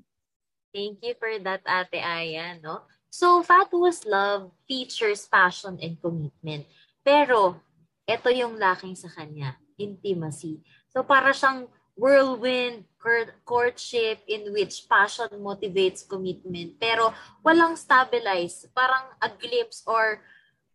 [0.71, 2.87] Thank you for that, Ate Aya, no?
[3.13, 6.65] So, fatuous love features passion and commitment.
[7.05, 7.61] Pero,
[8.09, 10.65] ito yung lacking sa kanya, intimacy.
[10.89, 12.89] So, para siyang whirlwind
[13.45, 17.13] courtship in which passion motivates commitment pero
[17.45, 20.23] walang stabilize parang a glimpse or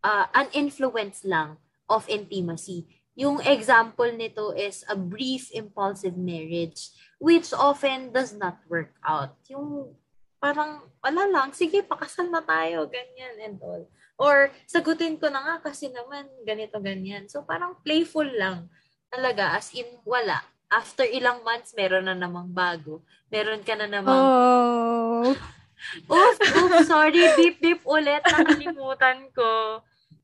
[0.06, 1.58] uh, an influence lang
[1.90, 2.86] of intimacy
[3.18, 9.90] yung example nito is a brief impulsive marriage which often does not work out yung
[10.38, 13.84] parang wala lang sige pakasal na tayo ganyan and all
[14.18, 18.70] or sagutin ko na nga kasi naman ganito ganyan so parang playful lang
[19.10, 23.04] talaga as in wala after ilang months, meron na namang bago.
[23.32, 24.20] Meron ka na namang...
[24.20, 25.32] Oh.
[26.12, 28.24] oof, oof, sorry, beep, beep ulit.
[28.28, 29.80] Nakalimutan ko.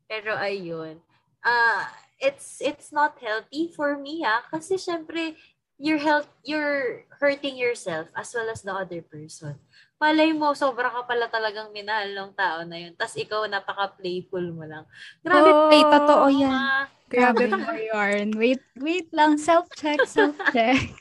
[0.08, 1.00] Pero ayun.
[1.44, 1.84] Uh,
[2.24, 5.36] it's it's not healthy for me ha kasi syempre
[5.76, 9.60] you're health you're hurting yourself as well as the other person
[10.04, 12.92] malay mo, sobra ka pala talagang minahal ng tao na yun.
[13.00, 14.84] Tapos ikaw, napaka-playful mo lang.
[15.24, 15.48] Grabe.
[15.48, 16.52] Oh, ay, totoo yan.
[16.52, 16.76] Mga,
[17.14, 17.46] Grabe
[17.94, 18.34] yarn.
[18.36, 19.40] Wait, wait lang.
[19.40, 20.92] Self-check, self-check.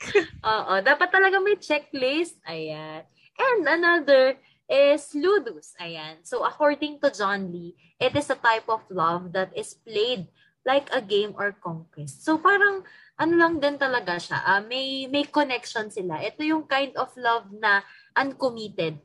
[0.45, 2.37] Oo, dapat talaga may checklist.
[2.47, 3.03] Ayan.
[3.35, 4.37] And another
[4.69, 5.73] is ludus.
[5.81, 6.21] Ayan.
[6.21, 10.29] So, according to John Lee, it is a type of love that is played
[10.63, 12.23] like a game or conquest.
[12.23, 12.85] So, parang
[13.17, 14.39] ano lang din talaga siya.
[14.45, 16.21] Uh, may, may connection sila.
[16.21, 17.81] Ito yung kind of love na
[18.15, 18.99] uncommitted.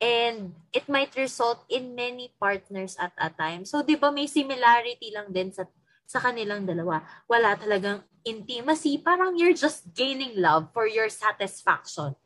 [0.00, 3.68] And it might result in many partners at a time.
[3.68, 5.68] So, di ba may similarity lang din sa,
[6.08, 7.04] sa kanilang dalawa.
[7.28, 8.96] Wala talagang intimacy.
[8.96, 12.16] Parang you're just gaining love for your satisfaction.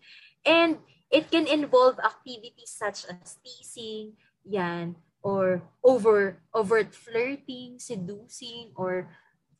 [0.46, 0.78] And
[1.10, 4.14] it can involve activities such as teasing,
[4.46, 4.94] yan,
[5.24, 9.08] or over overt flirting, seducing, or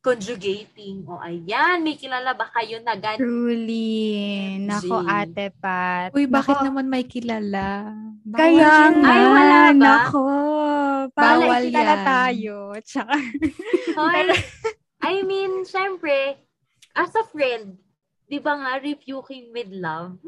[0.05, 1.09] conjugating.
[1.09, 3.25] O ayan, may kilala ba kayo na ganun?
[3.25, 4.61] Truly.
[4.61, 6.13] Nako, ate Pat.
[6.13, 6.67] Uy, bakit nako.
[6.69, 7.89] naman may kilala?
[8.21, 9.09] Bawal Kaya nga.
[9.09, 9.73] Ay, wala ba?
[9.73, 10.27] Nako.
[11.17, 12.05] Bawal yan.
[12.05, 12.57] tayo.
[12.85, 13.17] Tsaka.
[15.09, 16.37] I mean, syempre,
[16.93, 17.81] as a friend,
[18.29, 20.21] di ba nga, rebuking with love?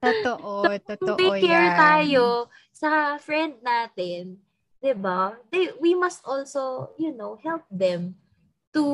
[0.00, 1.76] Totoo, so, totoo take care yan.
[1.76, 2.24] tayo
[2.72, 4.40] sa friend natin,
[4.80, 5.36] di ba?
[5.80, 8.16] we must also, you know, help them
[8.78, 8.86] to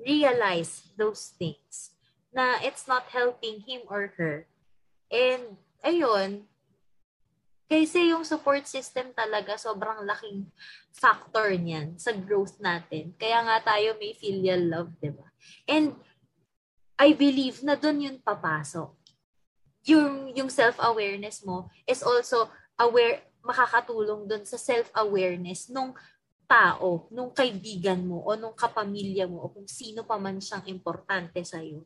[0.00, 1.92] realize those things
[2.32, 4.48] na it's not helping him or her.
[5.12, 6.48] And, ayun,
[7.68, 10.48] kasi yung support system talaga sobrang laking
[10.96, 13.12] factor niyan sa growth natin.
[13.20, 15.28] Kaya nga tayo may filial love, di ba?
[15.68, 15.92] And
[16.96, 18.96] I believe na doon yun papasok.
[19.86, 22.48] Yung, yung self-awareness mo is also
[22.80, 25.92] aware, makakatulong doon sa self-awareness nung
[26.46, 31.42] tao, nung kaibigan mo o nung kapamilya mo o kung sino pa man siyang importante
[31.42, 31.82] sa iyo.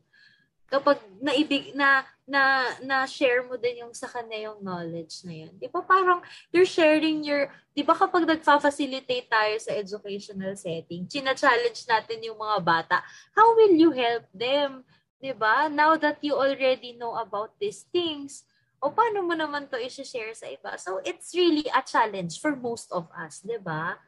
[0.71, 5.51] Kapag naibig na na na share mo din yung sa kanya yung knowledge na yun.
[5.59, 6.23] 'Di ba parang
[6.55, 12.57] you're sharing your 'di ba kapag nagfa-facilitate tayo sa educational setting, china-challenge natin yung mga
[12.63, 13.03] bata,
[13.35, 14.87] how will you help them?
[15.19, 15.67] 'Di ba?
[15.67, 18.47] Now that you already know about these things,
[18.79, 20.79] o paano mo naman to i-share sa iba?
[20.79, 23.99] So it's really a challenge for most of us, 'di ba?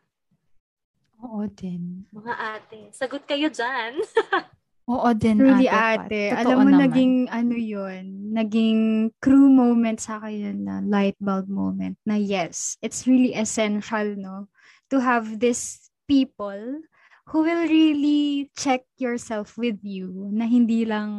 [1.24, 2.04] Oo din.
[2.12, 3.96] Mga ate, sagot kayo dyan.
[4.92, 6.36] Oo din, Truly ate.
[6.36, 6.44] ate.
[6.44, 6.84] Alam mo, naman.
[6.92, 8.04] naging ano yun,
[8.36, 8.82] naging
[9.24, 14.52] crew moment sa akin na light bulb moment na yes, it's really essential, no?
[14.92, 16.84] To have these people
[17.32, 21.10] who will really check yourself with you na hindi lang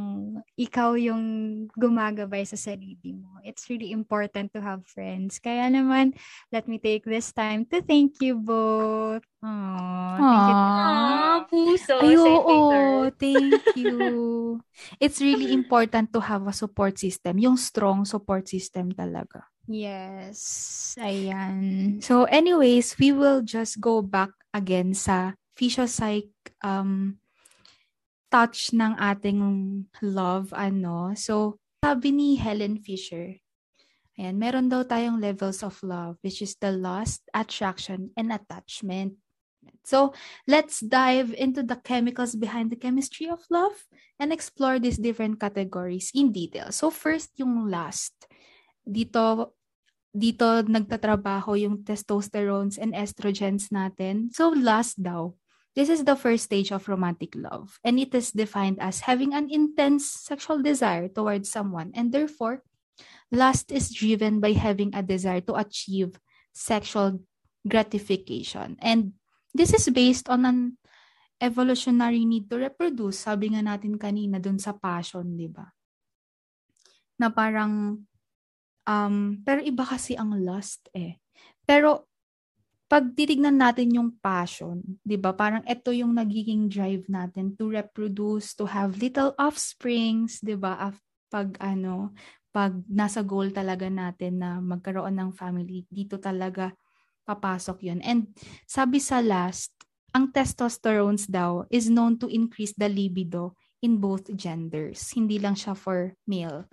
[0.53, 1.25] ikaw yung
[1.73, 3.41] gumagabay sa sarili mo.
[3.41, 5.41] It's really important to have friends.
[5.41, 6.13] Kaya naman,
[6.53, 9.25] let me take this time to thank you both.
[9.41, 10.57] Aww, thank you.
[10.57, 11.95] Aww, puso.
[12.05, 12.57] Ay, oo,
[13.17, 13.97] thank you.
[15.05, 17.41] It's really important to have a support system.
[17.41, 19.49] Yung strong support system talaga.
[19.65, 20.41] Yes.
[21.01, 21.97] Ayan.
[22.05, 26.31] So anyways, we will just go back again sa physiopsych
[26.63, 27.19] um,
[28.31, 29.41] touch ng ating
[30.03, 31.15] love, ano.
[31.15, 33.39] So, sabi ni Helen Fisher,
[34.19, 39.15] ayan, meron daw tayong levels of love, which is the lust, attraction, and attachment.
[39.87, 40.13] So,
[40.51, 43.87] let's dive into the chemicals behind the chemistry of love
[44.19, 46.75] and explore these different categories in detail.
[46.75, 48.13] So, first, yung lust.
[48.85, 49.55] Dito,
[50.15, 54.31] dito nagtatrabaho yung testosterones and estrogens natin.
[54.31, 55.35] So lust daw.
[55.75, 59.51] This is the first stage of romantic love, and it is defined as having an
[59.51, 62.63] intense sexual desire towards someone, and therefore,
[63.35, 66.15] lust is driven by having a desire to achieve
[66.55, 67.19] sexual
[67.67, 68.79] gratification.
[68.79, 69.19] And
[69.51, 70.79] this is based on an
[71.43, 75.75] evolutionary need to reproduce, sabi nga natin kanina dun sa passion, di ba?
[77.19, 77.99] Na parang,
[78.87, 81.19] um, pero iba kasi ang lust eh.
[81.67, 82.14] Pero
[82.95, 85.35] pag titignan natin yung passion, 'di ba?
[85.35, 90.95] Parang ito yung nagiging drive natin to reproduce, to have little offsprings, 'di ba?
[91.27, 92.15] Pag ano,
[92.55, 96.71] pag nasa goal talaga natin na magkaroon ng family, dito talaga
[97.27, 97.99] papasok 'yun.
[98.07, 98.31] And
[98.63, 99.75] sabi sa last,
[100.15, 105.11] ang testosterones daw is known to increase the libido in both genders.
[105.11, 106.71] Hindi lang siya for male.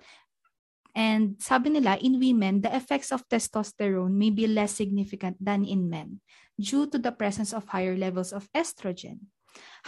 [0.92, 5.88] And sabi nila, in women, the effects of testosterone may be less significant than in
[5.88, 6.20] men
[6.60, 9.32] due to the presence of higher levels of estrogen.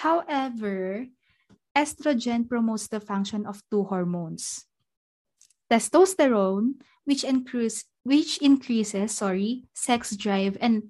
[0.01, 1.05] However,
[1.77, 4.65] estrogen promotes the function of two hormones.
[5.69, 10.89] Testosterone, which, increase, which increases sorry, sex drive, and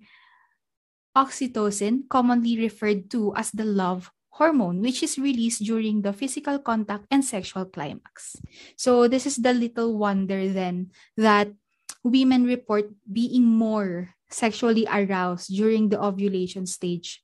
[1.16, 7.06] oxytocin, commonly referred to as the love hormone, which is released during the physical contact
[7.10, 8.36] and sexual climax.
[8.76, 11.54] So, this is the little wonder then that
[12.02, 17.22] women report being more sexually aroused during the ovulation stage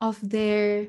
[0.00, 0.88] of their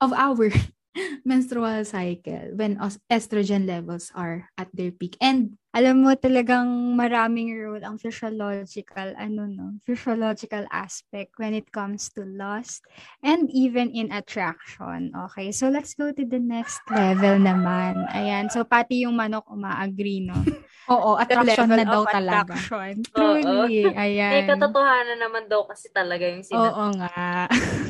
[0.00, 0.50] of our
[1.24, 2.78] menstrual cycle when
[3.10, 9.48] estrogen levels are at their peak and alam mo talagang maraming role ang physiological ano
[9.48, 12.84] no physiological aspect when it comes to lust
[13.24, 18.68] and even in attraction okay so let's go to the next level naman ayan so
[18.68, 20.36] pati yung manok umaagree no
[20.90, 22.58] Oo, attraction na daw talaga.
[22.58, 23.06] Attraction.
[23.14, 23.94] Truly, Oo.
[23.94, 24.34] ayan.
[24.34, 26.68] May katotohanan naman daw kasi talaga yung sinabi.
[26.68, 27.46] Oo nga.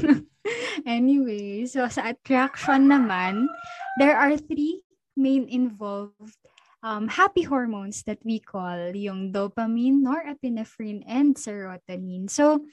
[0.84, 3.48] anyway, so sa attraction naman,
[3.96, 4.84] there are three
[5.16, 6.36] main involved
[6.82, 12.28] um, happy hormones that we call yung dopamine, norepinephrine, and serotonin.
[12.28, 12.66] So,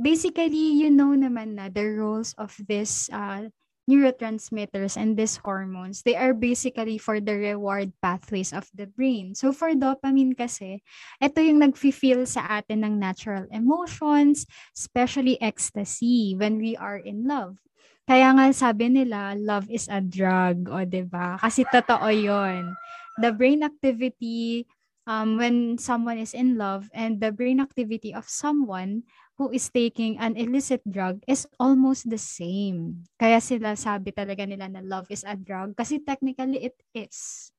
[0.00, 3.48] basically, you know naman na the roles of this uh,
[3.90, 9.34] neurotransmitters and these hormones, they are basically for the reward pathways of the brain.
[9.34, 10.82] So for dopamine kasi,
[11.18, 14.46] ito yung nag-feel sa atin ng natural emotions,
[14.76, 17.58] especially ecstasy when we are in love.
[18.06, 21.28] Kaya nga sabi nila, love is a drug, o ba diba?
[21.38, 22.74] Kasi totoo yon
[23.18, 24.66] the brain activity
[25.06, 29.02] um, when someone is in love and the brain activity of someone
[29.38, 33.02] who is taking an illicit drug is almost the same.
[33.18, 37.50] Kaya sila sabi talaga nila na love is a drug kasi technically it is.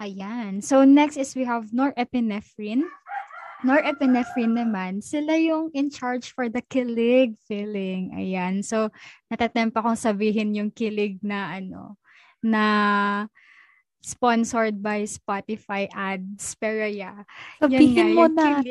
[0.00, 0.64] Ayan.
[0.64, 2.88] So next is we have norepinephrine.
[3.60, 8.16] Norepinephrine naman, sila yung in charge for the kilig feeling.
[8.16, 8.64] Ayan.
[8.64, 8.88] So
[9.28, 12.00] natatempa kong sabihin yung kilig na ano,
[12.40, 12.64] na
[14.00, 16.56] sponsored by Spotify ads.
[16.56, 17.24] Pero yeah.
[17.60, 18.64] Sabihin mo na.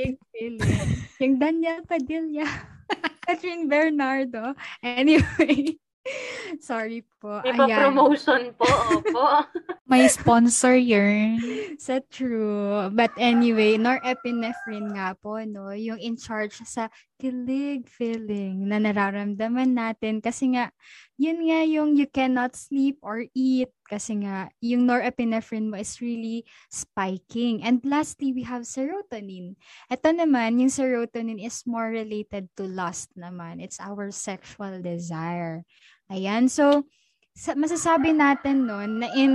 [1.21, 2.45] yung Daniel Padilla.
[3.25, 4.57] Catherine Bernardo.
[4.81, 5.77] Anyway.
[6.69, 7.41] Sorry po.
[7.45, 8.65] Iba promotion po.
[8.65, 9.45] Opo.
[9.89, 11.37] May sponsor yun.
[11.77, 12.89] Sa true.
[12.93, 15.73] But anyway, norepinephrine nga po, no?
[15.73, 16.89] Yung in charge sa
[17.19, 20.23] kilig feeling na nararamdaman natin.
[20.23, 20.71] Kasi nga,
[21.19, 23.67] yun nga yung you cannot sleep or eat.
[23.83, 27.59] Kasi nga, yung norepinephrine mo is really spiking.
[27.59, 29.59] And lastly, we have serotonin.
[29.91, 33.59] Ito naman, yung serotonin is more related to lust naman.
[33.59, 35.67] It's our sexual desire.
[36.07, 36.47] Ayan.
[36.47, 36.87] So,
[37.35, 39.31] sa, masasabi natin noon na in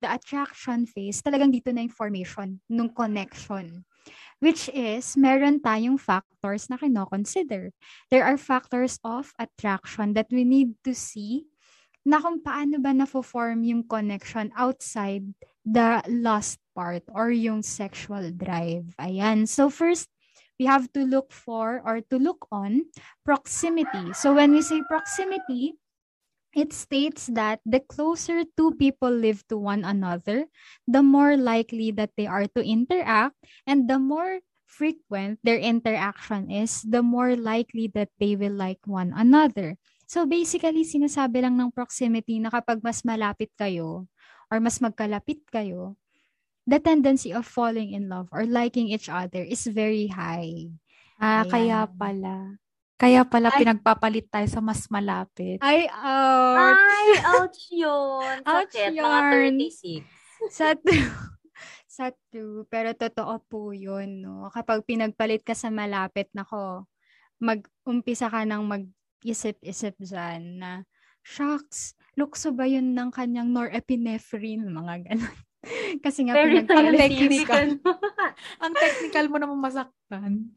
[0.00, 3.84] the attraction phase, talagang dito na yung formation nung connection.
[4.44, 7.72] Which is, meron tayong factors na kino-consider.
[8.12, 11.48] There are factors of attraction that we need to see
[12.04, 15.24] na kung paano ba na-form yung connection outside
[15.64, 18.84] the lust part or yung sexual drive.
[19.00, 19.48] Ayan.
[19.48, 20.12] So first,
[20.60, 22.92] we have to look for or to look on
[23.24, 24.12] proximity.
[24.12, 25.80] So when we say proximity,
[26.54, 30.46] it states that the closer two people live to one another,
[30.86, 33.36] the more likely that they are to interact,
[33.66, 39.12] and the more frequent their interaction is, the more likely that they will like one
[39.14, 39.78] another.
[40.06, 44.10] So basically, sinasabi lang ng proximity na kapag mas malapit kayo
[44.50, 45.96] or mas magkalapit kayo,
[46.66, 50.68] the tendency of falling in love or liking each other is very high.
[51.20, 51.50] Ah, Ayan.
[51.50, 52.58] kaya pala.
[52.94, 55.58] Kaya pala ay, pinagpapalit tayo sa mas malapit.
[55.58, 56.78] Ay, ouch!
[56.78, 58.36] Ay, ouch yun.
[58.46, 59.02] ouch Sakit, yun.
[59.02, 59.20] Mga
[60.46, 60.54] 36.
[60.54, 60.66] Sa,
[61.96, 64.46] sa true, pero totoo po yun, no?
[64.54, 66.86] Kapag pinagpalit ka sa malapit, nako,
[67.42, 70.70] mag-umpisa ka ng mag-isip-isip dyan na,
[71.26, 75.38] shocks, lukso ba yun ng kanyang norepinephrine, mga ganun.
[76.04, 77.66] Kasi nga Very technical.
[78.64, 80.54] Ang technical mo naman masaktan.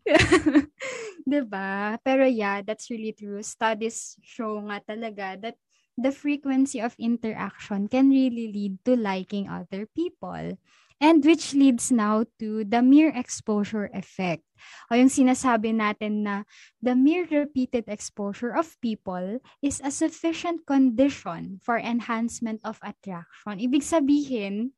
[1.28, 2.00] 'Di ba?
[2.02, 3.40] Pero yeah, that's really true.
[3.44, 5.58] Studies show nga talaga that
[5.98, 10.56] the frequency of interaction can really lead to liking other people.
[10.98, 14.42] And which leads now to the mere exposure effect.
[14.90, 16.42] O yung sinasabi natin na
[16.82, 23.62] the mere repeated exposure of people is a sufficient condition for enhancement of attraction.
[23.62, 24.74] Ibig sabihin,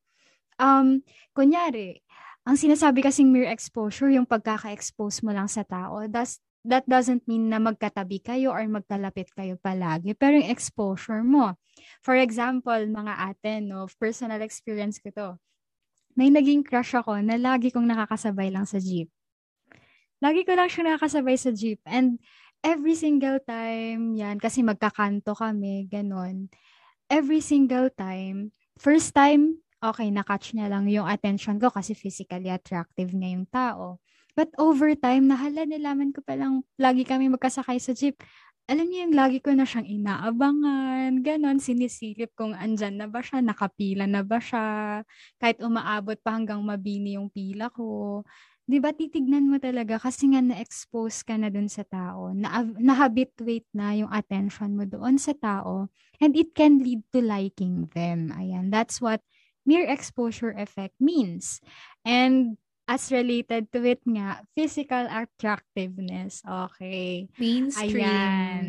[0.60, 1.01] um,
[1.34, 2.03] kunyari,
[2.45, 7.47] ang sinasabi kasing mere exposure, yung pagkaka-expose mo lang sa tao, that's, that doesn't mean
[7.47, 11.55] na magkatabi kayo or magkalapit kayo palagi, pero yung exposure mo.
[12.03, 15.30] For example, mga ate, no, personal experience ko to.
[16.20, 19.07] May naging crush ako na lagi kong nakakasabay lang sa jeep.
[20.20, 21.80] Lagi ko lang siya nakakasabay sa jeep.
[21.88, 22.20] And
[22.60, 26.51] every single time, yan, kasi magkakanto kami, ganon.
[27.07, 33.11] Every single time, first time, okay, na-catch niya lang yung attention ko kasi physically attractive
[33.15, 33.99] niya yung tao.
[34.38, 38.19] But over time, nahala, nilaman ko palang lagi kami magkasakay sa jeep.
[38.69, 43.41] Alam niyo yung lagi ko na siyang inaabangan, ganon, sinisilip kung andyan na ba siya,
[43.41, 45.01] nakapila na ba siya,
[45.41, 48.21] kahit umaabot pa hanggang mabini yung pila ko.
[48.69, 53.65] 'di ba titignan mo talaga kasi nga na-expose ka na dun sa tao, na na-habituate
[53.73, 55.89] na yung attention mo doon sa tao
[56.21, 58.30] and it can lead to liking them.
[58.38, 59.25] Ayan, that's what
[59.66, 61.60] mere exposure effect means.
[62.05, 62.57] And
[62.89, 66.41] as related to it nga, physical attractiveness.
[66.41, 67.30] Okay.
[67.38, 68.01] Mainstream.
[68.01, 68.66] Ayan.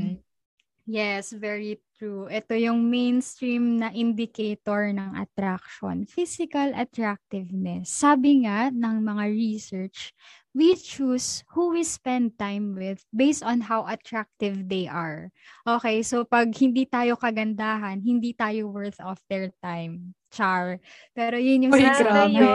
[0.91, 2.26] Yes, very true.
[2.26, 6.03] Ito yung mainstream na indicator ng attraction.
[6.05, 7.95] Physical attractiveness.
[7.95, 10.11] Sabi nga ng mga research,
[10.55, 15.30] we choose who we spend time with based on how attractive they are.
[15.66, 20.14] Okay, so pag hindi tayo kagandahan, hindi tayo worth of their time.
[20.30, 20.78] Char.
[21.14, 22.46] Pero yun yung Uy, grabe.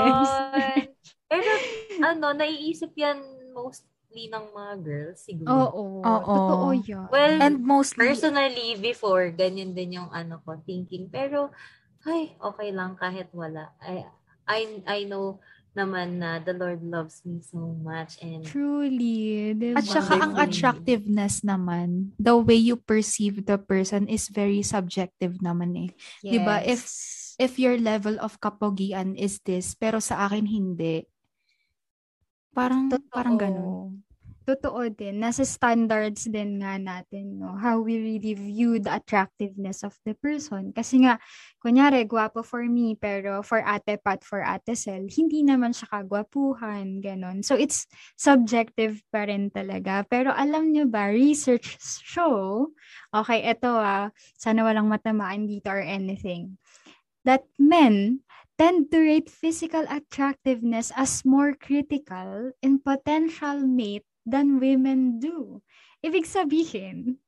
[1.31, 1.51] Pero,
[2.11, 3.19] ano, naiisip yan
[3.51, 5.51] mostly ng mga girls, siguro.
[5.51, 6.03] Oo.
[6.03, 6.35] Oo.
[6.35, 7.07] Totoo yan.
[7.11, 11.11] Well, And mostly, personally, before, ganyan din yung ano ko, thinking.
[11.11, 11.51] Pero,
[12.07, 13.73] ay, okay lang kahit wala.
[13.81, 14.07] I,
[14.45, 15.41] I, I know
[15.75, 19.51] naman na the Lord loves me so much and Truly.
[19.53, 19.77] Diba?
[19.77, 25.75] at saka ang attractiveness naman, the way you perceive the person is very subjective naman
[25.75, 25.89] eh.
[26.23, 26.63] Diba?
[26.63, 26.87] If-
[27.35, 31.03] If your level of kapogian is this, pero sa akin hindi.
[32.55, 33.11] Parang, Totoo.
[33.11, 34.04] parang ganun.
[34.45, 35.25] Totoo din.
[35.25, 37.57] Nasa standards din nga natin, no?
[37.57, 40.69] How we really view the attractiveness of the person.
[40.69, 41.17] Kasi nga,
[41.65, 47.01] kunyari, gwapo for me, pero for ate Pat, for ate Sel, hindi naman siya kagwapuhan,
[47.01, 47.41] ganon.
[47.41, 47.89] So, it's
[48.21, 50.05] subjective pa rin talaga.
[50.05, 52.69] Pero alam nyo ba, research show,
[53.09, 56.61] okay, eto ah, sana walang matamaan dito or anything,
[57.25, 58.21] that men
[58.61, 65.61] tend to rate physical attractiveness as more critical in potential mate than women do.
[66.03, 67.21] Ibig sabihin,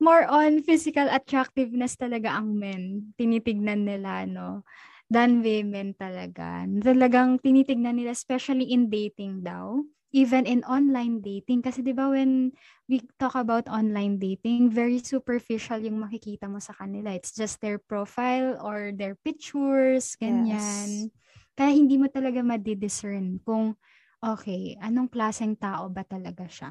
[0.00, 3.14] more on physical attractiveness talaga ang men.
[3.16, 4.64] Tinitignan nila, no?
[5.12, 6.64] Than women talaga.
[6.80, 9.80] Talagang tinitignan nila, especially in dating daw.
[10.12, 11.64] Even in online dating.
[11.64, 12.52] Kasi di ba when
[12.84, 17.16] we talk about online dating, very superficial yung makikita mo sa kanila.
[17.16, 21.08] It's just their profile or their pictures, ganyan.
[21.56, 23.76] Kaya hindi mo talaga madidiscern kung,
[24.22, 26.70] okay, anong klaseng tao ba talaga siya?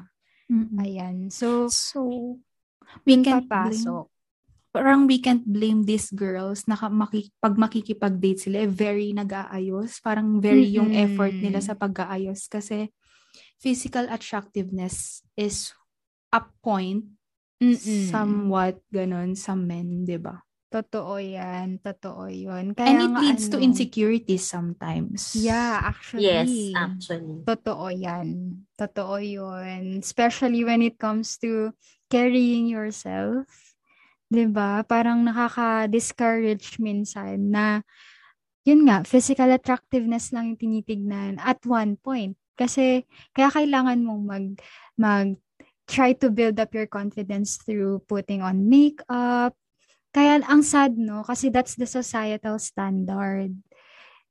[0.50, 0.78] Mm-mm.
[0.80, 1.28] Ayan.
[1.30, 2.38] So, So,
[3.06, 4.06] we blame, papasok.
[4.72, 10.00] parang we can't blame these girls na ka- maki- pag makikipag-date sila, eh, very nag-aayos.
[10.00, 10.96] Parang very yung Mm-mm.
[10.96, 12.48] effort nila sa pag-aayos.
[12.48, 12.88] Kasi
[13.60, 15.72] physical attractiveness is
[16.32, 17.04] a point
[17.62, 17.78] Mm-mm.
[17.78, 20.42] somewhat ganun sa men, di ba?
[20.72, 21.76] Totoo yan.
[21.84, 22.72] Totoo yun.
[22.72, 25.36] Kaya And it nga leads to ano, insecurities sometimes.
[25.36, 26.24] Yeah, actually.
[26.24, 27.44] yes, actually.
[27.44, 28.28] Totoo yan.
[28.80, 30.00] Totoo yun.
[30.00, 31.76] Especially when it comes to
[32.08, 33.44] carrying yourself.
[34.32, 37.84] 'Di ba Parang nakaka-discourage minsan na,
[38.64, 42.32] yun nga, physical attractiveness lang yung tinitignan at one point.
[42.56, 43.04] Kasi,
[43.36, 44.46] kaya kailangan mong mag,
[44.96, 45.28] mag,
[45.84, 49.52] try to build up your confidence through putting on makeup.
[50.12, 51.24] Kaya ang sad, no?
[51.24, 53.56] Kasi that's the societal standard.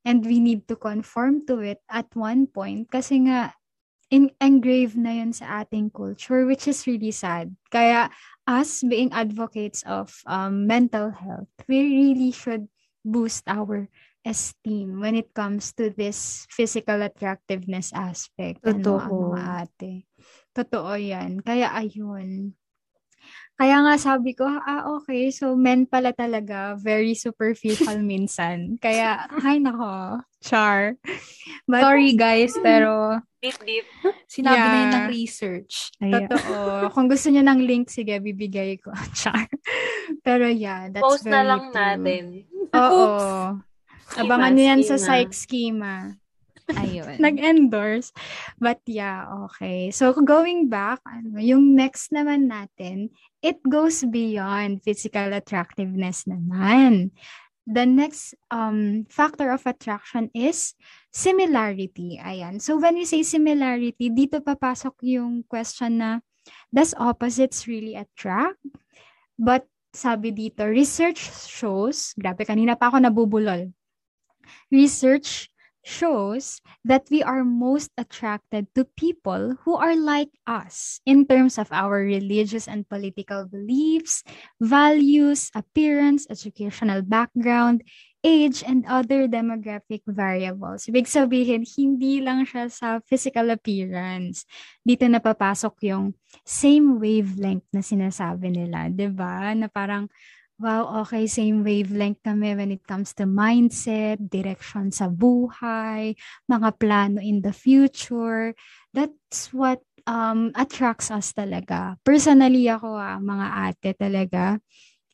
[0.05, 3.53] And we need to conform to it at one point kasi nga
[4.09, 7.53] in engraved na yun sa ating culture which is really sad.
[7.69, 8.09] Kaya
[8.49, 12.65] us being advocates of um, mental health, we really should
[13.05, 13.89] boost our
[14.21, 18.61] esteem when it comes to this physical attractiveness aspect.
[18.61, 19.01] Totoo.
[19.01, 19.93] Ano, mga ate.
[20.53, 21.41] Totoo yan.
[21.41, 22.53] Kaya ayun.
[23.61, 28.81] Kaya nga sabi ko, ah okay, so men pala talaga, very superficial minsan.
[28.81, 30.97] Kaya, ay nako, char.
[31.69, 33.85] But, Sorry guys, pero Deep, deep.
[34.25, 34.93] sinabi na yun Yeah.
[34.97, 35.93] ng research.
[35.97, 36.57] Totoo.
[36.97, 38.89] Kung gusto niyo ng link, sige, bibigay ko.
[39.17, 39.45] Char.
[40.21, 41.73] Pero yeah, that's Post very na lang true.
[41.77, 42.23] natin.
[42.73, 43.05] Oo.
[44.09, 46.17] Schema, Abangan niyo yan sa psych schema.
[46.77, 47.17] Ayun.
[47.19, 48.11] Nag-endorse.
[48.59, 49.91] But yeah, okay.
[49.91, 53.11] So going back, ano, yung next naman natin,
[53.43, 57.11] it goes beyond physical attractiveness naman.
[57.67, 60.73] The next um, factor of attraction is
[61.13, 62.17] similarity.
[62.17, 62.57] Ayan.
[62.57, 66.11] So when we say similarity, dito papasok yung question na,
[66.73, 68.57] does opposites really attract?
[69.37, 73.69] But sabi dito, research shows, grabe kanina pa ako nabubulol.
[74.71, 75.50] Research
[75.81, 81.69] shows that we are most attracted to people who are like us in terms of
[81.73, 84.23] our religious and political beliefs,
[84.61, 87.81] values, appearance, educational background,
[88.21, 90.85] age, and other demographic variables.
[90.85, 94.45] Ibig sabihin, hindi lang siya sa physical appearance.
[94.85, 96.13] Dito napapasok yung
[96.45, 99.57] same wavelength na sinasabi nila, 'di ba?
[99.57, 100.05] Na parang
[100.61, 106.13] Wow, okay, same wavelength kami when it comes to mindset, direction sa buhay,
[106.45, 108.53] mga plano in the future.
[108.93, 111.97] That's what um attracts us talaga.
[112.05, 114.61] Personally ako ah, mga ate talaga.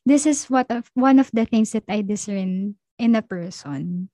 [0.04, 4.12] This is what of, one of the things that I discern in a person.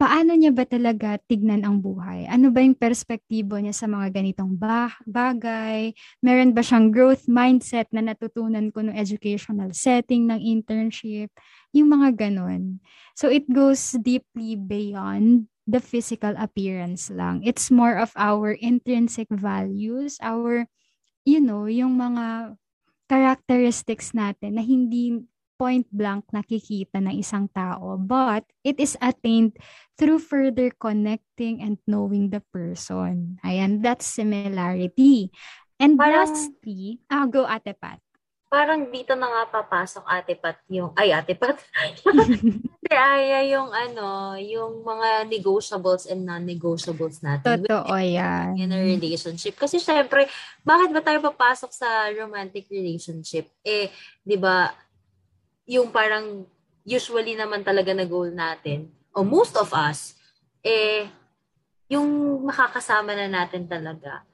[0.00, 2.24] Paano niya ba talaga tignan ang buhay?
[2.24, 5.92] Ano ba yung perspektibo niya sa mga ganitong ba- bagay?
[6.24, 11.28] Meron ba siyang growth mindset na natutunan ko ng educational setting ng internship?
[11.76, 12.80] Yung mga ganun.
[13.12, 17.44] So it goes deeply beyond the physical appearance lang.
[17.44, 20.64] It's more of our intrinsic values, our,
[21.28, 22.56] you know, yung mga
[23.10, 25.24] characteristics natin na hindi
[25.60, 29.60] point blank nakikita ng isang tao, but it is attained
[30.00, 33.36] through further connecting and knowing the person.
[33.44, 35.28] Ayan, that's similarity.
[35.76, 38.00] And Parang- lastly, ah, go Ate Pat.
[38.50, 41.54] Parang dito na nga papasok ate Pat yung, ay ate Pat.
[42.90, 47.62] Ate Aya yung ano, yung mga negotiables and non-negotiables natin.
[47.62, 48.58] Totoo yan.
[48.58, 49.54] in a relationship.
[49.54, 50.26] Kasi syempre,
[50.66, 53.46] bakit ba tayo papasok sa romantic relationship?
[53.62, 53.86] Eh,
[54.26, 54.74] di ba,
[55.70, 56.42] yung parang
[56.82, 60.18] usually naman talaga na goal natin, o most of us,
[60.66, 61.06] eh,
[61.86, 64.26] yung makakasama na natin talaga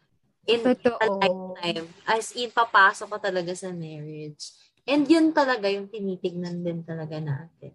[0.48, 1.04] in a Totoo.
[1.20, 1.86] lifetime.
[2.08, 4.56] As in, papasok ka talaga sa marriage.
[4.88, 7.74] And yun talaga yung tinitignan din talaga natin.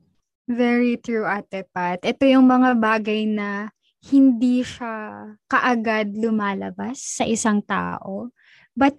[0.49, 2.01] Very true, Ate Pat.
[2.01, 3.70] Ito yung mga bagay na
[4.09, 8.34] hindi siya kaagad lumalabas sa isang tao.
[8.74, 8.97] But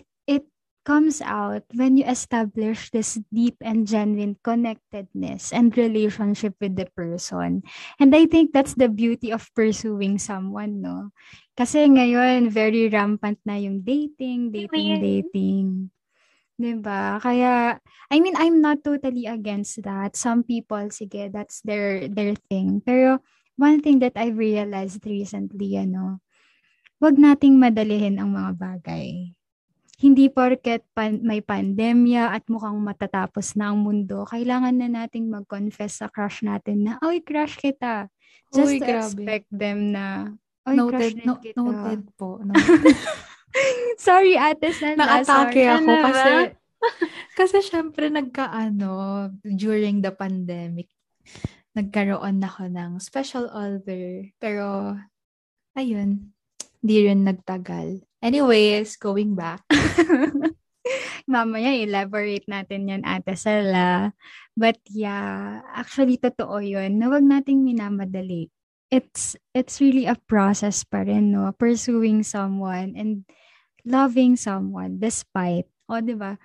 [0.82, 7.62] comes out when you establish this deep and genuine connectedness and relationship with the person.
[7.98, 11.14] And I think that's the beauty of pursuing someone, no?
[11.54, 15.66] Kasi ngayon, very rampant na yung dating, dating, dating.
[16.58, 17.18] 'Di ba?
[17.18, 20.14] Kaya I mean, I'm not totally against that.
[20.14, 22.84] Some people, sige, that's their their thing.
[22.84, 23.18] Pero
[23.58, 26.22] one thing that I've realized recently, ano,
[27.02, 29.34] wag nating madalihin ang mga bagay.
[30.03, 36.03] Hindi porket pan- may pandemya at mukhang matatapos na ang mundo, kailangan na nating mag-confess
[36.03, 38.11] sa crush natin na, oy, crush kita.
[38.50, 38.98] Just Uy, to grabe.
[38.98, 40.34] expect them na,
[40.66, 41.55] oy, Noted, crush no, kita.
[41.55, 42.28] noted po.
[42.46, 42.98] Noted.
[43.94, 44.74] Sorry, ate.
[44.98, 45.70] Naatake sorry.
[45.70, 46.32] ako Ano kasi
[47.38, 48.92] kasi syempre nagkaano
[49.46, 50.90] during the pandemic
[51.72, 54.98] nagkaroon ako ng special order pero
[55.78, 56.34] ayun
[56.82, 59.60] di rin nagtagal anyways going back
[61.30, 64.10] Mamaya elaborate natin yan, Ate Sala.
[64.52, 66.98] But yeah, actually totoo yun.
[66.98, 68.50] Na wag nating minamadali.
[68.92, 71.48] It's, it's really a process pa rin, no?
[71.56, 73.24] Pursuing someone and
[73.88, 76.36] loving someone despite, o di ba?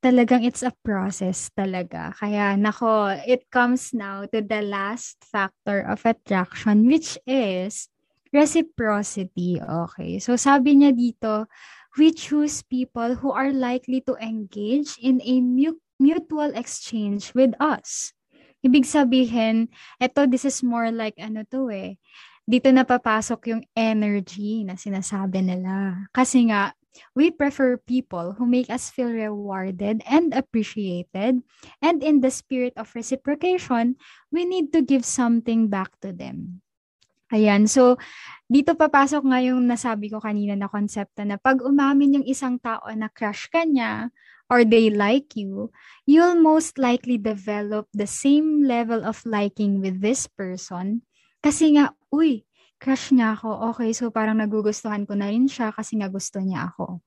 [0.00, 2.16] Talagang it's a process talaga.
[2.16, 7.88] Kaya nako, it comes now to the last factor of attraction which is
[8.34, 9.62] reciprocity.
[9.62, 10.18] Okay.
[10.18, 11.46] So sabi niya dito,
[11.94, 18.10] we choose people who are likely to engage in a mu- mutual exchange with us.
[18.66, 19.70] Ibig sabihin,
[20.02, 21.94] eto, this is more like ano to eh.
[22.44, 26.08] Dito na papasok yung energy na sinasabi nila.
[26.10, 26.74] Kasi nga,
[27.14, 31.42] We prefer people who make us feel rewarded and appreciated.
[31.82, 33.96] And in the spirit of reciprocation,
[34.30, 36.62] we need to give something back to them.
[37.32, 37.64] Ayan.
[37.64, 37.96] So,
[38.44, 42.84] dito papasok nga yung nasabi ko kanina na konsepto na pag umamin yung isang tao
[42.92, 44.12] na crush ka niya
[44.52, 45.72] or they like you,
[46.04, 51.00] you'll most likely develop the same level of liking with this person.
[51.40, 52.44] Kasi nga, uy,
[52.76, 53.72] crush niya ako.
[53.72, 57.00] Okay, so parang nagugustuhan ko na rin siya kasi nga gusto niya ako.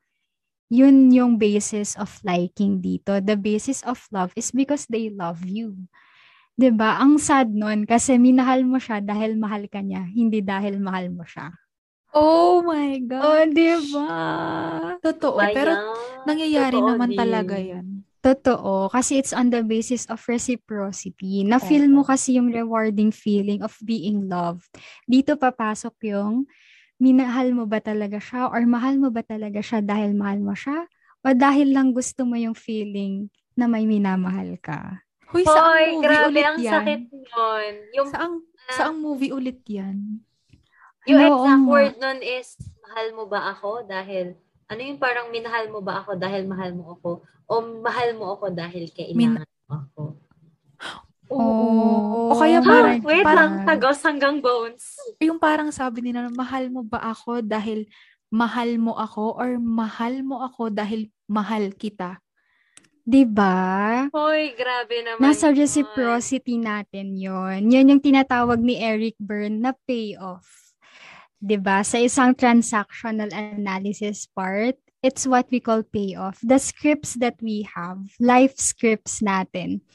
[0.74, 3.22] Yun yung basis of liking dito.
[3.24, 5.88] The basis of love is because they love you.
[6.58, 6.98] 'Di ba?
[6.98, 11.22] Ang sad nun kasi minahal mo siya dahil mahal ka niya, hindi dahil mahal mo
[11.22, 11.54] siya.
[12.18, 13.22] Oh my God.
[13.22, 14.10] Oh, 'di ba?
[15.06, 15.38] Totoo.
[15.38, 15.72] Pero
[16.26, 17.20] nangyayari Totoo naman din.
[17.22, 17.88] talaga yan.
[18.26, 18.90] Totoo.
[18.90, 21.46] Kasi it's on the basis of reciprocity.
[21.46, 24.66] Na-feel mo kasi yung rewarding feeling of being loved.
[25.06, 26.50] Dito papasok yung
[26.98, 30.90] minahal mo ba talaga siya or mahal mo ba talaga siya dahil mahal mo siya
[31.22, 35.07] o dahil lang gusto mo yung feeling na may minamahal ka.
[35.28, 36.74] Hoy, saang Hoy, movie grabe, ulit ang yan?
[36.74, 37.74] sakit nun.
[37.92, 38.36] Yung, Saang,
[38.72, 40.24] saang movie ulit yan?
[41.08, 41.72] yung Oo exact nga.
[41.72, 42.48] word nun is,
[42.84, 44.36] mahal mo ba ako dahil,
[44.68, 47.24] ano yung parang minahal mo ba ako dahil mahal mo ako?
[47.48, 50.02] O mahal mo ako dahil kailangan mo ako?
[51.28, 52.32] Oo.
[52.32, 54.96] O kaya parang, Wait parang, lang, tagos hanggang bones.
[55.20, 57.88] yung parang sabi nila, mahal mo ba ako dahil
[58.28, 62.20] mahal mo ako or mahal mo ako dahil mahal kita?
[63.08, 64.12] 'Di ba?
[64.12, 65.24] Hoy, grabe naman.
[65.24, 65.64] Nasa yun.
[65.64, 67.72] reciprocity natin yon.
[67.72, 70.76] Yan yung tinatawag ni Eric Berne na payoff.
[71.40, 71.88] 'Di ba?
[71.88, 76.36] Sa isang transactional analysis part, it's what we call payoff.
[76.44, 79.88] The scripts that we have, life scripts natin.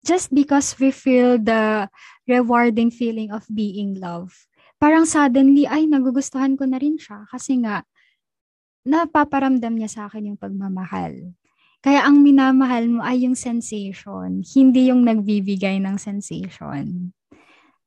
[0.00, 1.92] Just because we feel the
[2.24, 4.36] rewarding feeling of being loved.
[4.76, 7.24] Parang suddenly, ay, nagugustuhan ko na rin siya.
[7.32, 7.88] Kasi nga,
[8.84, 11.32] napaparamdam niya sa akin yung pagmamahal.
[11.84, 17.12] Kaya ang minamahal mo ay yung sensation, hindi yung nagbibigay ng sensation.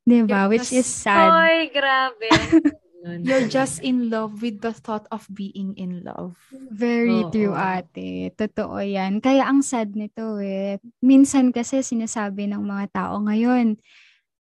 [0.05, 0.45] 'Di ba?
[0.45, 1.33] Which just- is sad.
[1.33, 2.29] Hoy, grabe.
[3.07, 6.35] You're just in love with the thought of being in love.
[6.51, 7.31] Very Oo.
[7.31, 8.35] true, ate.
[8.35, 9.23] Totoo yan.
[9.23, 10.81] Kaya ang sad nito eh.
[10.99, 13.79] Minsan kasi sinasabi ng mga tao ngayon,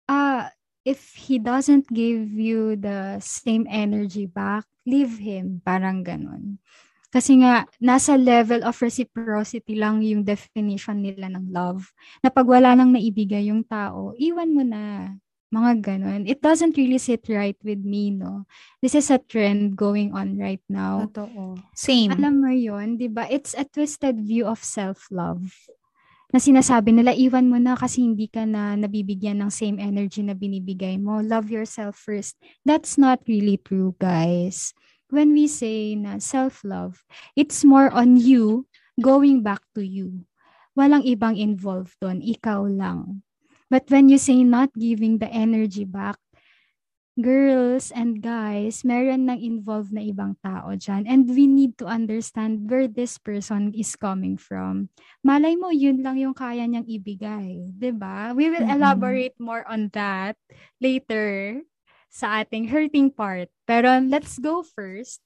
[0.09, 0.49] ah,
[0.87, 5.61] if he doesn't give you the same energy back, leave him.
[5.61, 6.57] Parang ganun.
[7.15, 11.87] Kasi nga, nasa level of reciprocity lang yung definition nila ng love.
[12.19, 15.15] Na pag wala nang naibigay yung tao, iwan mo na.
[15.55, 16.27] Mga ganun.
[16.27, 18.43] It doesn't really sit right with me, no?
[18.83, 21.07] This is a trend going on right now.
[21.07, 21.63] Totoo.
[21.79, 22.11] Same.
[22.11, 23.31] Alam mo yun, di ba?
[23.31, 25.47] It's a twisted view of self-love.
[26.35, 30.35] Na sinasabi nila, iwan mo na kasi hindi ka na nabibigyan ng same energy na
[30.35, 31.23] binibigay mo.
[31.23, 32.35] Love yourself first.
[32.67, 34.75] That's not really true, guys.
[35.15, 37.07] When we say na self-love,
[37.39, 38.67] it's more on you
[38.99, 40.27] going back to you.
[40.75, 42.19] Walang ibang involved doon.
[42.19, 43.23] Ikaw lang.
[43.71, 46.19] But when you say not giving the energy back,
[47.15, 51.07] girls and guys, meron nang involved na ibang tao dyan.
[51.07, 54.91] And we need to understand where this person is coming from.
[55.23, 57.71] Malay mo, yun lang yung kaya niyang ibigay.
[57.95, 58.35] ba?
[58.35, 58.75] We will Mhm.
[58.75, 60.35] elaborate more on that
[60.83, 61.63] later
[62.15, 63.51] sa ating hurting part.
[63.67, 65.19] Pero let's go first.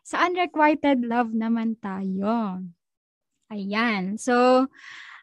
[0.00, 2.64] Sa unrequited love naman tayo.
[3.52, 4.16] Ayan.
[4.16, 4.66] So,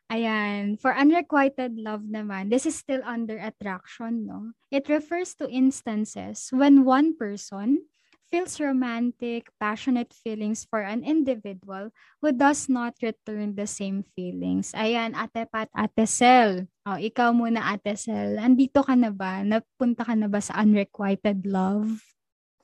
[0.10, 0.74] Ayan.
[0.82, 4.58] For unrequited love naman, this is still under attraction, no?
[4.74, 7.86] It refers to instances when one person
[8.26, 14.74] feels romantic, passionate feelings for an individual who does not return the same feelings.
[14.74, 16.66] Ayan, Ate Pat, Ate Sel.
[16.90, 18.42] O, ikaw muna, Ate Sel.
[18.42, 19.46] Andito ka na ba?
[19.46, 22.02] Napunta ka na ba sa unrequited love?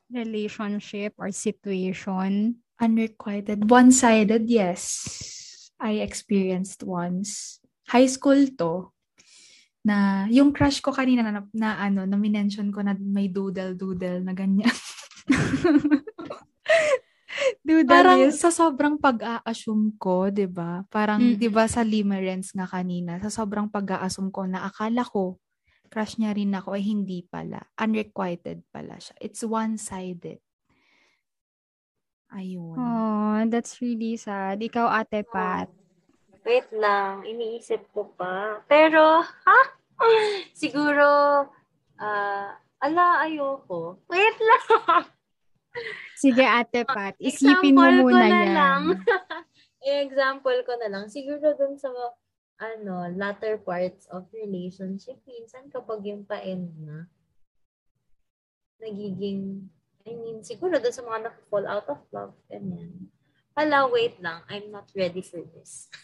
[0.09, 2.57] Relationship or situation?
[2.81, 3.69] Unrequited.
[3.69, 5.05] One-sided, yes.
[5.77, 7.61] I experienced once.
[7.85, 8.89] High school to.
[9.85, 14.33] Na, yung crush ko kanina na, na ano, na minention ko na may doodle-doodle na
[14.33, 14.73] ganyan.
[17.65, 20.87] Dude, Parang is- sa sobrang pag-a-assume ko, 'di ba?
[20.87, 21.35] Parang Mm.
[21.35, 25.39] 'di ba sa limerence nga kanina, sa sobrang pag-a-assume ko na akala ko
[25.85, 27.61] crush niya rin ako ay hindi pala.
[27.79, 29.15] Unrequited pala siya.
[29.23, 30.43] It's one-sided.
[32.35, 32.75] Ayun.
[32.75, 34.59] Oh, that's really sad.
[34.59, 35.71] Ikaw, Ate Pat.
[36.43, 38.59] Wait lang, iniisip ko pa.
[38.67, 39.59] Pero, ha?
[40.61, 41.07] Siguro,
[41.95, 42.49] ah,
[42.83, 44.03] ala, ayoko.
[44.11, 44.65] Wait lang.
[46.15, 47.15] Sige, Ate Pat.
[47.19, 48.53] Isipin mo Example ko muna na yan.
[48.55, 48.83] lang.
[50.05, 51.05] Example ko na lang.
[51.11, 51.91] Siguro dun sa
[52.59, 57.11] ano, latter parts of relationship, minsan kapag yung pa-end na,
[58.79, 59.67] nagiging,
[60.07, 63.11] I mean, siguro dun sa mga na-fall out of love, ganyan.
[63.55, 65.87] hala, wait lang, I'm not ready for this.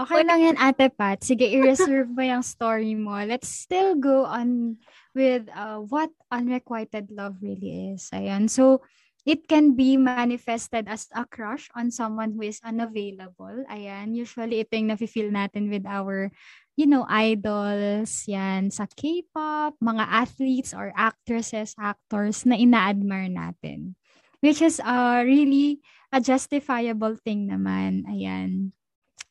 [0.00, 1.20] Okay lang yan, Ate Pat.
[1.20, 3.12] Sige, i-reserve mo yung story mo.
[3.20, 4.80] Let's still go on
[5.12, 8.08] with uh, what unrequited love really is.
[8.16, 8.48] Ayan.
[8.48, 8.80] So,
[9.28, 13.60] it can be manifested as a crush on someone who is unavailable.
[13.68, 14.16] Ayan.
[14.16, 16.32] Usually, ito yung nafe-feel natin with our,
[16.80, 18.24] you know, idols.
[18.24, 18.72] Yan.
[18.72, 24.00] Sa K-pop, mga athletes or actresses, actors na ina-admire natin.
[24.40, 28.08] Which is uh, really a justifiable thing naman.
[28.08, 28.72] Ayan.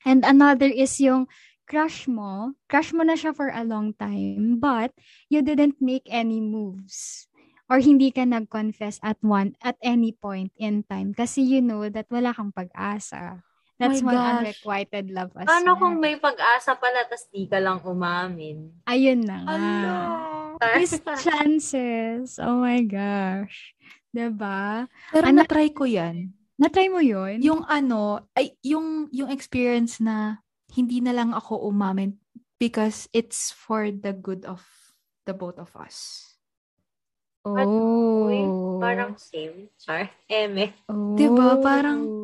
[0.05, 1.25] And another is yung
[1.65, 4.93] crush mo, crush mo na siya for a long time, but
[5.25, 7.27] you didn't make any moves
[7.67, 12.07] or hindi ka nag-confess at one at any point in time kasi you know that
[12.07, 13.43] wala kang pag-asa.
[13.77, 14.31] That's My one gosh.
[14.33, 15.81] unrequited love as Paano well.
[15.85, 18.73] kung may pag-asa pala tas di ka lang umamin?
[18.83, 19.55] Ayun na nga.
[20.75, 22.41] Missed chances.
[22.41, 23.77] Oh my gosh.
[24.09, 24.89] 'Di ba?
[25.13, 26.33] Pero Ano- na-try ko yan.
[26.57, 27.37] Na-try mo 'yun?
[27.45, 30.41] Yung ano, ay, yung, yung experience na
[30.73, 32.17] hindi na lang ako umamin
[32.57, 34.65] because it's for the good of
[35.29, 36.25] the both of us.
[37.55, 38.27] Oh.
[38.27, 38.41] Uy,
[38.83, 39.71] parang same.
[39.79, 40.11] Char.
[40.27, 40.75] Eme.
[40.91, 41.15] oh.
[41.15, 41.59] Diba?
[41.63, 42.15] Parang-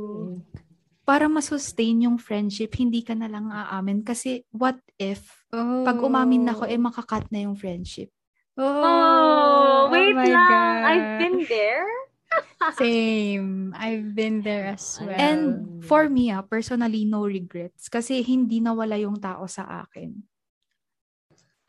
[1.03, 4.07] Para masustain yung friendship, hindi ka na lang aamin.
[4.07, 5.83] Kasi what if, oh.
[5.83, 8.07] pag umamin ako, eh makakat na yung friendship.
[8.55, 10.47] Oh, wait my lang.
[10.47, 10.83] gosh.
[10.87, 11.89] I've been there.
[12.79, 13.75] Same.
[13.75, 15.11] I've been there as well.
[15.11, 15.41] And
[15.83, 17.89] for me, ah, personally, no regrets.
[17.89, 20.13] Kasi hindi nawala yung tao sa akin.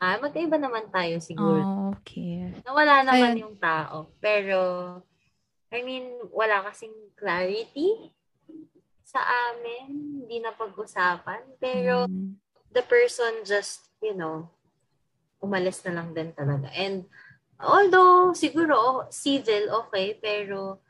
[0.01, 1.63] Ah, magkaiba naman tayo siguro.
[1.63, 2.51] Oh, okay.
[2.67, 3.43] Nawala naman Ayan.
[3.47, 4.11] yung tao.
[4.19, 4.59] Pero,
[5.71, 8.11] I mean, wala kasing clarity
[9.07, 10.19] sa amin.
[10.27, 11.47] Hindi na pag-usapan.
[11.63, 12.35] Pero, Mm.
[12.75, 14.51] the person just, you know,
[15.39, 16.67] umalis na lang din talaga.
[16.75, 17.07] And,
[17.55, 20.83] although, siguro, civil, okay, pero,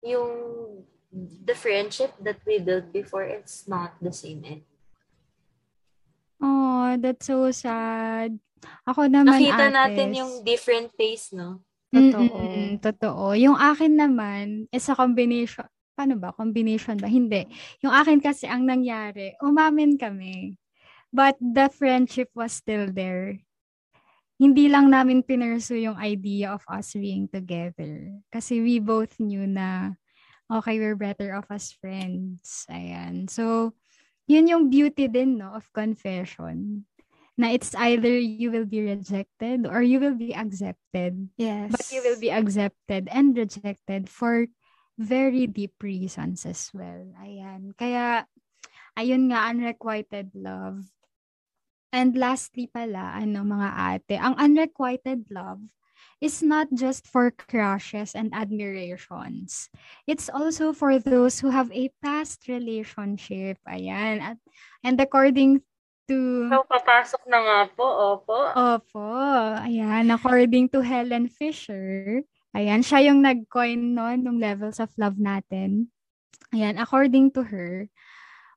[0.00, 0.32] yung,
[1.44, 4.40] the friendship that we built before, it's not the same.
[4.44, 4.60] And,
[6.78, 8.38] Oh, that's so sad.
[8.86, 9.74] Ako naman, nakita Ates.
[9.74, 11.66] natin yung different face, no?
[11.90, 12.22] Totoo.
[12.22, 13.24] Mm-mm, totoo.
[13.34, 15.66] Yung akin naman, is a combination.
[15.98, 16.30] Paano ba?
[16.30, 17.10] Combination ba?
[17.10, 17.50] Hindi.
[17.82, 20.54] Yung akin kasi ang nangyari, umamin kami.
[21.10, 23.40] But the friendship was still there.
[24.38, 28.14] Hindi lang namin pinursu yung idea of us being together.
[28.30, 29.98] Kasi we both knew na,
[30.46, 32.68] okay, we're better off as friends.
[32.70, 33.26] Ayan.
[33.26, 33.74] So,
[34.28, 36.84] yun yung beauty din, no, of confession.
[37.38, 41.32] Na it's either you will be rejected or you will be accepted.
[41.40, 41.72] Yes.
[41.72, 44.46] But you will be accepted and rejected for
[44.98, 47.08] very deep reasons as well.
[47.22, 47.72] Ayan.
[47.78, 48.28] Kaya,
[48.98, 50.84] ayun nga, unrequited love.
[51.88, 55.62] And lastly pala, ano mga ate, ang unrequited love
[56.20, 59.70] is not just for crushes and admirations.
[60.06, 63.58] It's also for those who have a past relationship.
[63.68, 64.20] Ayan.
[64.20, 64.38] At,
[64.82, 65.62] and according
[66.10, 66.18] to...
[66.50, 68.38] So, papasok na nga po, opo.
[68.56, 69.08] Opo.
[69.62, 72.22] Ayan, according to Helen Fisher,
[72.56, 75.94] ayan, siya yung nag-coin nun ng levels of love natin.
[76.50, 77.86] Ayan, according to her,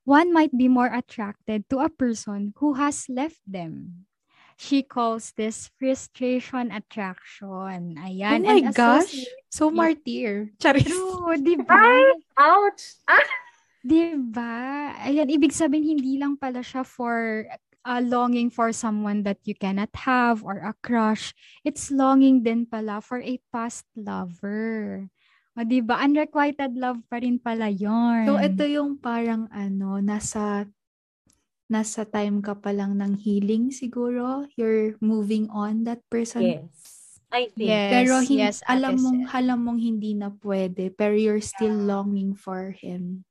[0.02, 4.08] one might be more attracted to a person who has left them.
[4.56, 7.96] She calls this frustration attraction.
[7.98, 8.44] oh Ayan.
[8.44, 9.24] my and gosh.
[9.50, 10.52] So martyr.
[10.60, 10.88] Charis.
[10.88, 12.12] True, di ba?
[12.38, 13.02] Ouch!
[13.08, 13.26] Ah!
[13.82, 14.94] Di ba?
[15.02, 17.44] Ayan, ibig sabihin, hindi lang pala siya for
[17.84, 21.34] uh, longing for someone that you cannot have or a crush.
[21.66, 25.06] It's longing din pala for a past lover.
[25.52, 26.00] O, di ba?
[26.00, 28.24] Unrequited love pa rin pala yon.
[28.24, 30.64] So, ito yung parang ano, nasa
[31.72, 34.44] nasa time ka pa lang ng healing siguro.
[34.60, 36.68] You're moving on that person.
[36.68, 36.76] Yes.
[37.32, 37.72] I think.
[37.72, 39.32] Yes, Pero hin- yes, alam mong Sel.
[39.32, 43.24] alam mong hindi na pwede, pero you're still longing for him.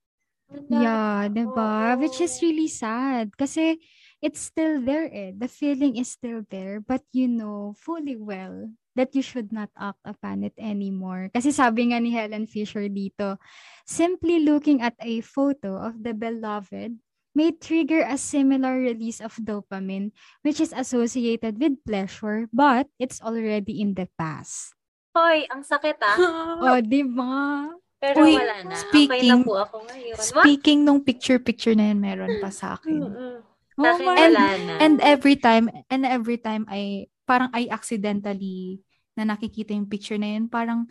[0.67, 1.95] Yeah, di ba?
[1.95, 3.31] Which is really sad.
[3.37, 3.79] Kasi
[4.19, 5.31] it's still there eh.
[5.31, 6.83] The feeling is still there.
[6.83, 11.31] But you know fully well that you should not act upon it anymore.
[11.31, 13.39] Kasi sabi nga ni Helen Fisher dito,
[13.87, 16.99] simply looking at a photo of the beloved
[17.31, 20.11] may trigger a similar release of dopamine
[20.43, 24.75] which is associated with pleasure but it's already in the past.
[25.11, 26.15] Hoy, ang sakit ah.
[26.63, 27.67] Oh, di ba?
[28.01, 28.73] Pero Uy, wala na.
[28.73, 30.15] okay na speaking- po ako ngayon.
[30.17, 30.25] What?
[30.25, 32.97] Speaking nung picture-picture na yun, meron pa sa akin.
[33.05, 33.39] Oh
[33.77, 34.47] Sa akin na.
[34.81, 38.81] And every time, and every time I, parang I accidentally
[39.13, 40.89] na nakikita yung picture na yun, parang,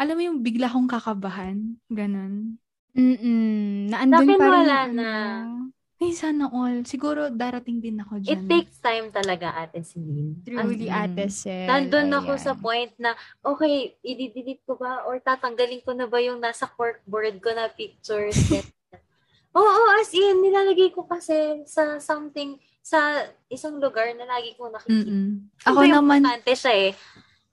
[0.00, 2.58] alam mo yung bigla kong kakabahan, ganun.
[2.94, 3.90] Mm-mm.
[3.90, 5.10] Na andun Sa akin pa rin wala yung na.
[5.10, 5.50] ano.
[5.94, 6.82] Ay, sana all.
[6.84, 8.34] Siguro darating din ako dyan.
[8.34, 10.42] It takes time talaga, Ate Celine.
[10.42, 11.00] Truly, Mm.
[11.00, 11.64] Ate Sel.
[11.64, 12.42] Nandun ako Ayan.
[12.42, 17.38] sa point na, okay, i-delete ko ba or tatanggalin ko na ba yung nasa corkboard
[17.38, 18.34] ko na pictures?
[19.54, 25.06] Oo, as in, nilalagay ko kasi sa something, sa isang lugar na lagi ko nakikita.
[25.08, 25.46] Mm-mm.
[25.62, 26.92] Ako Ako naman, Importante siya eh.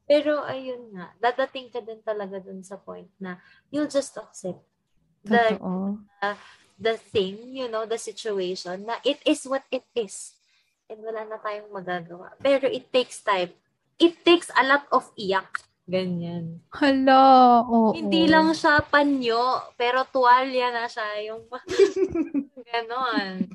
[0.03, 3.37] Pero ayun nga, dadating ka din talaga dun sa point na
[3.69, 4.65] you'll just accept
[5.23, 5.97] the, Totoo.
[6.79, 10.33] the thing, you know, the situation, na it is what it is.
[10.89, 12.35] And wala na tayong magagawa.
[12.41, 13.53] Pero it takes time.
[14.01, 15.61] It takes a lot of iyak.
[15.87, 16.61] Ganyan.
[16.71, 17.93] Hala, oo.
[17.93, 21.07] Hindi lang siya panyo, pero tuwalya na siya.
[21.31, 21.45] Yung
[22.69, 23.49] ganon.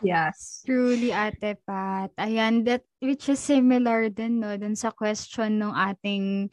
[0.00, 0.62] yes.
[0.64, 2.12] Truly, Ate Pat.
[2.16, 6.48] Ayan, that, which is similar din, no, dun sa question ng ating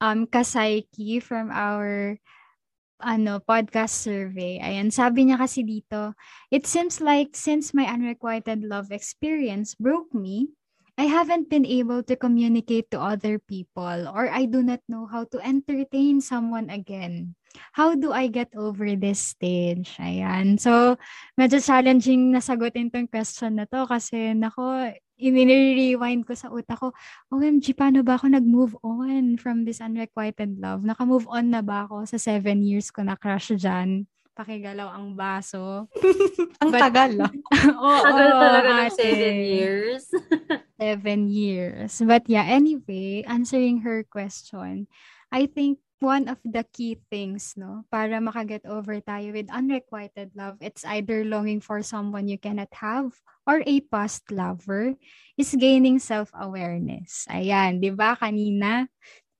[0.00, 2.16] um, kasaiki from our
[3.02, 4.60] ano, podcast survey.
[4.60, 6.14] Ayan, sabi niya kasi dito,
[6.52, 10.52] it seems like since my unrequited love experience broke me,
[11.00, 15.24] I haven't been able to communicate to other people or I do not know how
[15.32, 17.40] to entertain someone again.
[17.72, 19.96] How do I get over this stage?
[19.96, 20.60] Ayan.
[20.60, 21.00] So,
[21.40, 26.88] medyo challenging na sagutin tong question na to kasi nako, i-rewind ko sa utak ko,
[27.28, 30.80] OMG, paano ba ako nag-move on from this unrequited love?
[30.82, 34.08] Naka-move on na ba ako sa seven years ko na crush dyan?
[34.32, 35.84] Pakigalaw ang baso.
[36.64, 37.32] Ang But- tagal ah.
[37.76, 40.02] Oo, Tagal talaga ng seven years.
[40.80, 41.92] Seven years.
[42.00, 44.88] But yeah, anyway, answering her question,
[45.28, 50.56] I think one of the key things, no, para makaget over tayo with unrequited love,
[50.60, 53.12] it's either longing for someone you cannot have
[53.46, 54.96] or a past lover,
[55.36, 57.28] is gaining self-awareness.
[57.28, 58.88] Ayan, di ba kanina,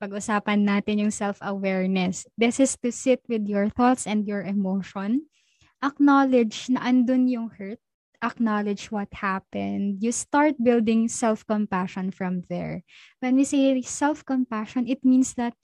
[0.01, 2.29] pag-usapan natin yung self-awareness.
[2.37, 5.29] This is to sit with your thoughts and your emotion.
[5.81, 7.81] Acknowledge na andun yung hurt
[8.23, 12.85] acknowledge what happened, you start building self-compassion from there.
[13.21, 15.57] When we say self-compassion, it means that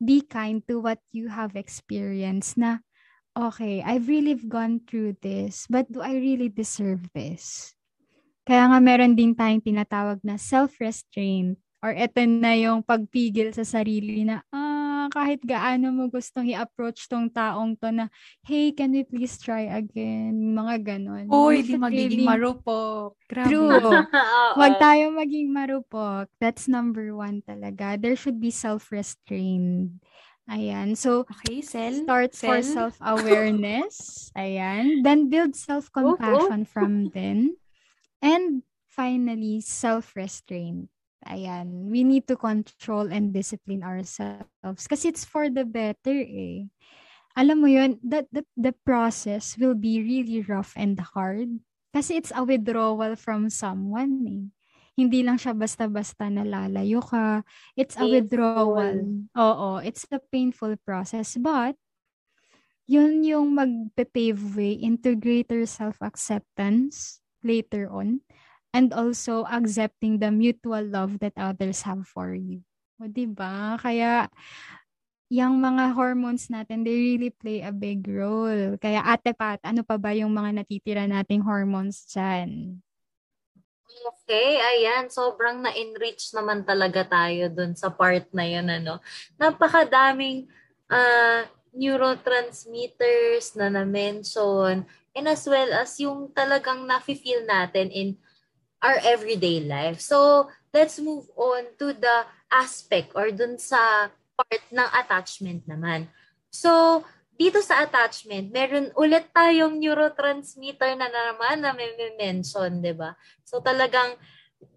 [0.00, 2.80] be kind to what you have experienced na,
[3.36, 7.76] okay, I've really gone through this, but do I really deserve this?
[8.48, 14.24] Kaya nga meron din tayong tinatawag na self-restraint or eto na yung pagpigil sa sarili
[14.24, 14.79] na, ah,
[15.10, 18.06] kahit gaano mo gustong i-approach tong taong to na,
[18.46, 20.54] hey, can we please try again?
[20.54, 21.26] Mga ganon.
[21.28, 23.18] Uy, di magiging really- marupok.
[23.26, 23.50] Grabe.
[23.50, 23.76] True.
[24.56, 26.30] Huwag tayo maging marupok.
[26.38, 28.00] That's number one talaga.
[28.00, 29.98] There should be self-restraint.
[30.50, 30.98] Ayan.
[30.98, 32.02] So, Okay, Sel.
[32.02, 32.90] start for Sel.
[32.90, 33.94] self-awareness.
[34.38, 35.02] Ayan.
[35.06, 37.54] Then build self-compassion from then.
[38.18, 40.90] And finally, self-restraint.
[41.28, 41.92] Ayan.
[41.92, 44.88] We need to control and discipline ourselves.
[44.88, 46.68] Kasi it's for the better eh.
[47.36, 51.60] Alam mo yun, that the, the process will be really rough and hard.
[51.92, 54.44] Kasi it's a withdrawal from someone eh.
[54.98, 57.46] Hindi lang siya basta-basta nalalayo ka.
[57.78, 58.14] It's a Painful.
[58.16, 58.96] withdrawal.
[59.38, 61.38] Oo, it's a painful process.
[61.40, 61.78] But,
[62.90, 68.20] yun yung magpe-pave way into greater self-acceptance later on
[68.70, 72.62] and also accepting the mutual love that others have for you.
[73.00, 73.80] O, diba?
[73.80, 74.28] Kaya,
[75.30, 78.74] yung mga hormones natin, they really play a big role.
[78.82, 82.82] Kaya ate Pat, ano pa ba yung mga natitira nating hormones dyan?
[83.90, 85.10] Okay, ayan.
[85.10, 88.98] Sobrang na-enrich naman talaga tayo dun sa part na yun, ano.
[89.38, 90.50] Napakadaming
[90.90, 94.82] ah, neurotransmitters na na-mention
[95.14, 98.18] and as well as yung talagang nafe-feel natin in
[98.80, 100.00] our everyday life.
[100.00, 106.08] So, let's move on to the aspect or dun sa part ng attachment naman.
[106.50, 107.04] So,
[107.40, 111.88] dito sa attachment, meron ulit tayong neurotransmitter na naman na may
[112.20, 113.16] mention, di ba?
[113.48, 114.16] So, talagang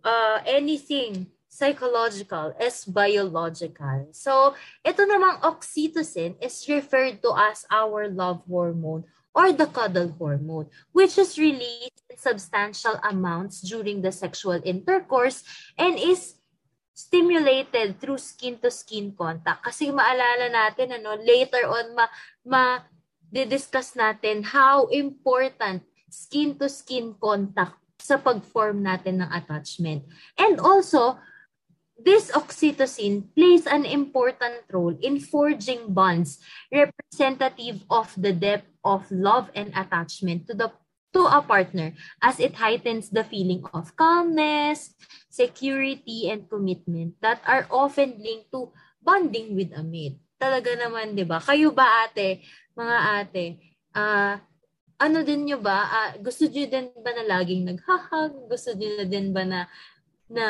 [0.03, 4.09] uh, anything psychological is biological.
[4.15, 10.69] So, ito namang oxytocin is referred to as our love hormone or the cuddle hormone,
[10.93, 15.43] which is released in substantial amounts during the sexual intercourse
[15.77, 16.37] and is
[16.93, 19.65] stimulated through skin-to-skin contact.
[19.65, 22.05] Kasi maalala natin, ano, later on, ma,
[22.45, 22.65] ma
[23.33, 25.81] discuss natin how important
[26.13, 30.05] skin-to-skin contact sa pag-form natin ng attachment.
[30.37, 31.17] And also,
[32.03, 39.49] this oxytocin plays an important role in forging bonds representative of the depth of love
[39.55, 40.69] and attachment to the
[41.13, 44.97] to a partner as it heightens the feeling of calmness,
[45.29, 50.17] security, and commitment that are often linked to bonding with a mate.
[50.41, 51.37] Talaga naman, di ba?
[51.37, 52.41] Kayo ba ate,
[52.73, 53.45] mga ate,
[53.93, 54.41] ah
[55.03, 58.31] ano din nyo ba, uh, gusto nyo din ba na laging naghahag?
[58.47, 59.59] Gusto nyo din ba na,
[60.31, 60.45] na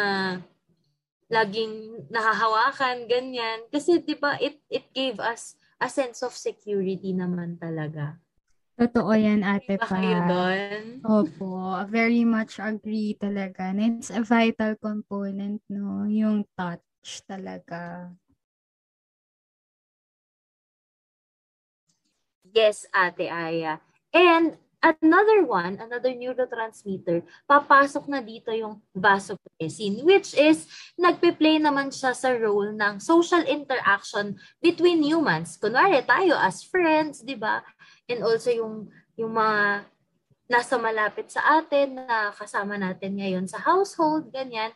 [1.34, 3.66] laging nahahawakan, ganyan?
[3.74, 8.22] Kasi, di ba, it, it gave us a sense of security naman talaga.
[8.74, 9.86] Totoo yan, ate pa.
[9.86, 10.84] kayo doon?
[11.06, 13.70] Opo, very much agree talaga.
[13.70, 16.10] And it's a vital component, no?
[16.10, 18.10] Yung touch talaga.
[22.54, 23.82] Yes, ate Aya.
[24.14, 30.68] And another one, another neurotransmitter, papasok na dito yung vasopressin, which is
[31.00, 35.56] nagpe-play naman siya sa role ng social interaction between humans.
[35.56, 37.64] Kunwari tayo as friends, di ba?
[38.12, 39.88] And also yung, yung mga
[40.52, 44.76] nasa malapit sa atin na kasama natin ngayon sa household, ganyan.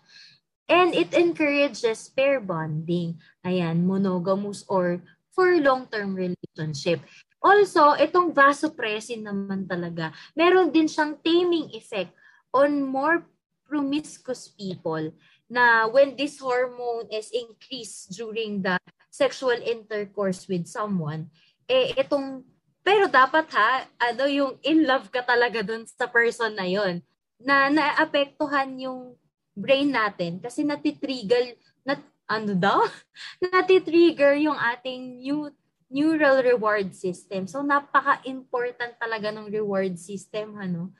[0.68, 3.20] And it encourages pair bonding.
[3.44, 7.04] Ayan, monogamous or for long-term relationship.
[7.38, 12.10] Also, itong vasopressin naman talaga, meron din siyang taming effect
[12.50, 13.22] on more
[13.68, 15.14] promiscuous people
[15.48, 18.76] na when this hormone is increased during the
[19.14, 21.30] sexual intercourse with someone,
[21.70, 22.44] eh itong,
[22.82, 27.04] pero dapat ha, ano yung in love ka talaga dun sa person na yon
[27.38, 29.14] na naapektuhan yung
[29.54, 31.54] brain natin kasi natitrigger,
[31.86, 32.82] nat, ano daw?
[33.54, 35.50] natitrigger yung ating new
[35.88, 37.48] neural reward system.
[37.48, 40.92] So, napaka-important talaga ng reward system, ano?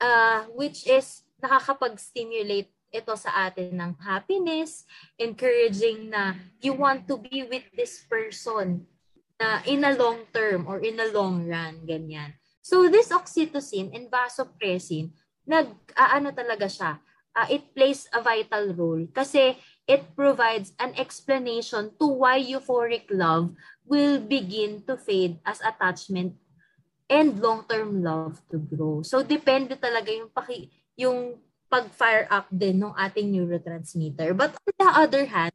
[0.00, 4.82] Uh, which is nakakapag-stimulate ito sa atin ng happiness,
[5.14, 8.82] encouraging na you want to be with this person
[9.38, 12.34] na in a long term or in a long run, ganyan.
[12.60, 15.14] So, this oxytocin and vasopressin,
[15.46, 16.98] nag, uh, ano talaga siya,
[17.34, 19.56] uh, it plays a vital role kasi
[19.86, 23.54] it provides an explanation to why euphoric love
[23.86, 26.36] will begin to fade as attachment
[27.10, 29.02] and long-term love to grow.
[29.02, 34.34] So depende talaga yung paki yung pag-fire up din ng ating neurotransmitter.
[34.34, 35.54] But on the other hand,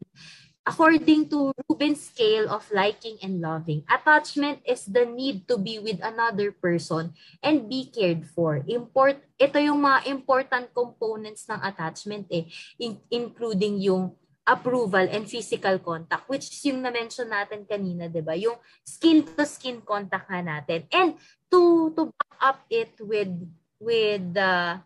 [0.66, 6.00] according to Rubin's scale of liking and loving, attachment is the need to be with
[6.02, 7.14] another person
[7.44, 8.64] and be cared for.
[8.66, 12.48] Import ito yung mga important components ng attachment eh,
[12.80, 14.16] in, including yung
[14.46, 18.38] approval and physical contact which is yung na-mention natin kanina, 'di ba?
[18.38, 20.86] Yung skin to skin contact nga natin.
[20.94, 21.18] And
[21.50, 23.34] to to back up it with
[23.82, 24.80] with the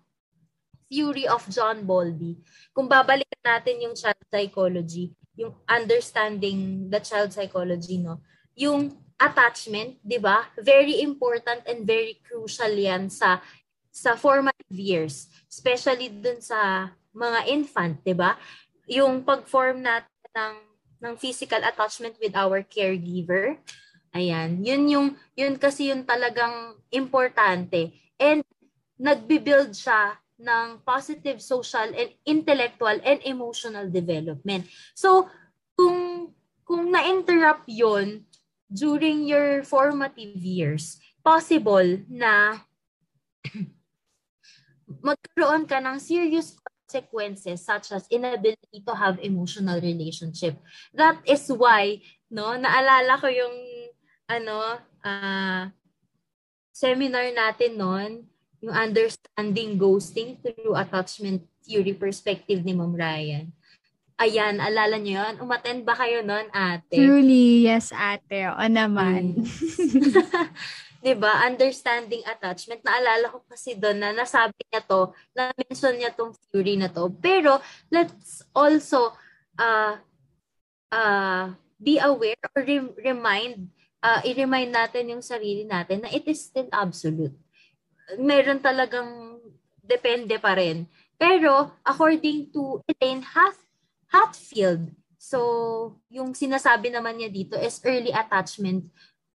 [0.90, 2.42] theory of John Bowlby.
[2.74, 8.24] Kung babalikan natin yung child psychology, yung understanding the child psychology, no?
[8.58, 10.48] Yung attachment, 'di ba?
[10.56, 13.44] Very important and very crucial 'yan sa
[13.92, 18.40] sa formative years, especially dun sa mga infant, 'di ba?
[18.90, 20.56] Yung pag-form natin ng,
[21.06, 23.62] ng physical attachment with our caregiver.
[24.18, 27.94] Ayan, yun yung yun kasi yung talagang importante.
[28.18, 28.42] And
[28.98, 34.66] nagbi-build siya ng positive social and intellectual and emotional development.
[34.98, 35.30] So,
[35.78, 36.34] kung
[36.66, 38.26] kung na-interrupt 'yon
[38.74, 42.66] during your formative years, possible na
[45.06, 46.58] magkaroon ka ng serious
[46.90, 50.58] consequences such as inability to have emotional relationship.
[50.90, 52.02] That is why,
[52.34, 53.56] no, naalala ko yung
[54.26, 55.70] ano, uh,
[56.74, 58.26] seminar natin noon,
[58.66, 63.54] yung understanding ghosting through attachment theory perspective ni Ma'am Ryan.
[64.20, 65.46] Ayan, alala niyo yun?
[65.46, 66.92] Umattend ba kayo noon, ate?
[66.92, 68.52] Truly, yes, ate.
[68.52, 69.38] O naman.
[69.40, 69.48] Mm.
[71.00, 72.84] 'di ba, understanding attachment.
[72.84, 77.08] Naalala ko kasi doon na nasabi niya to, na mention niya tong theory na to.
[77.24, 77.60] Pero
[77.92, 79.16] let's also
[79.60, 79.96] uh
[80.92, 81.46] uh
[81.80, 83.72] be aware or re- remind
[84.04, 87.36] uh, i-remind natin yung sarili natin na it is still absolute.
[88.20, 89.40] Meron talagang
[89.80, 90.84] depende pa rin.
[91.20, 93.60] Pero according to Elaine Hath
[94.12, 95.40] Hatfield, so
[96.12, 98.88] yung sinasabi naman niya dito is early attachment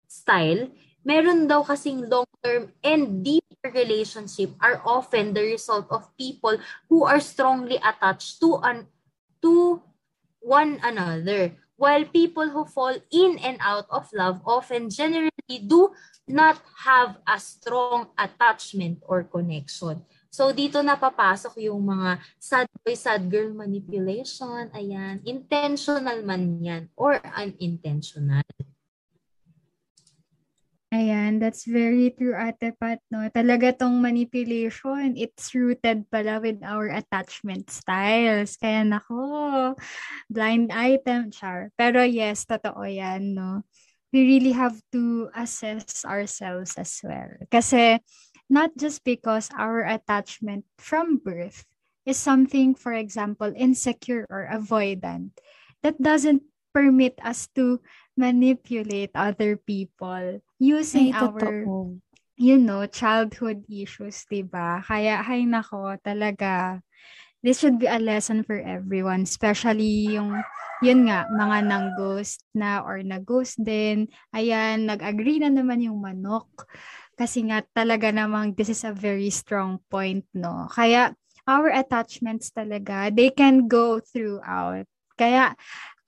[0.09, 0.69] style
[1.01, 6.57] meron daw kasing long-term and deeper relationship are often the result of people
[6.89, 8.85] who are strongly attached to an
[9.41, 9.81] to
[10.41, 15.89] one another while people who fall in and out of love often generally do
[16.29, 20.05] not have a strong attachment or connection.
[20.29, 27.17] So dito napapasok yung mga sad boy, sad girl manipulation, ayan, intentional man yan or
[27.33, 28.45] unintentional.
[30.91, 33.23] Ayan, that's very true, Ate Pat, no?
[33.31, 38.59] Talaga tong manipulation, it's rooted pala with our attachment styles.
[38.59, 39.79] Kaya nako,
[40.27, 41.71] blind item, char.
[41.79, 43.63] Pero yes, totoo yan, no?
[44.11, 47.31] we really have to assess ourselves as well.
[47.47, 47.99] Kasi
[48.51, 51.63] not just because our attachment from birth
[52.05, 55.31] is something, for example, insecure or avoidant,
[55.83, 57.79] that doesn't permit us to
[58.17, 61.99] manipulate other people using Ay, our, totoo.
[62.35, 64.81] you know, childhood issues, diba?
[64.83, 66.81] Kaya, hay nako, talaga,
[67.43, 70.41] this should be a lesson for everyone, especially yung
[70.81, 74.09] yun nga, mga nang-ghost na or nag-ghost din.
[74.33, 76.65] Ayan, nag-agree na naman yung manok.
[77.13, 80.65] Kasi nga talaga namang this is a very strong point, no?
[80.73, 81.13] Kaya
[81.45, 84.89] our attachments talaga, they can go throughout.
[85.13, 85.53] Kaya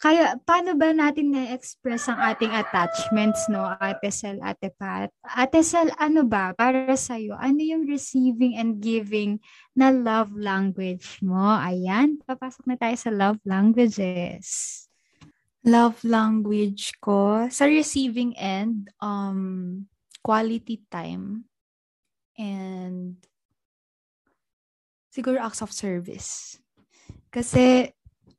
[0.03, 5.07] kaya, paano ba natin na-express ang ating attachments, no, Ate Sel, Ate Pat?
[5.23, 9.39] Ate Sel, ano ba, para sa'yo, ano yung receiving and giving
[9.79, 11.55] na love language mo?
[11.55, 14.45] Ayan, papasok na tayo sa love languages.
[15.63, 19.87] Love language ko, sa receiving end, um,
[20.19, 21.47] quality time,
[22.35, 23.23] and
[25.15, 26.59] siguro acts of service.
[27.31, 27.87] Kasi,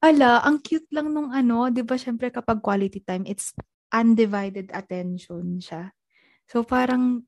[0.05, 3.57] ala, ang cute lang nung ano, di ba syempre kapag quality time, it's
[3.89, 5.97] undivided attention siya.
[6.45, 7.25] So parang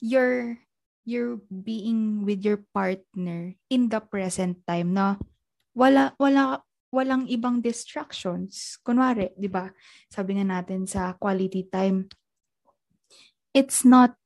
[0.00, 0.56] you're
[1.04, 5.20] you're being with your partner in the present time na
[5.76, 8.80] wala wala walang ibang distractions.
[8.80, 9.68] Kunwari, 'di ba?
[10.08, 12.08] Sabi nga natin sa quality time,
[13.52, 14.16] it's not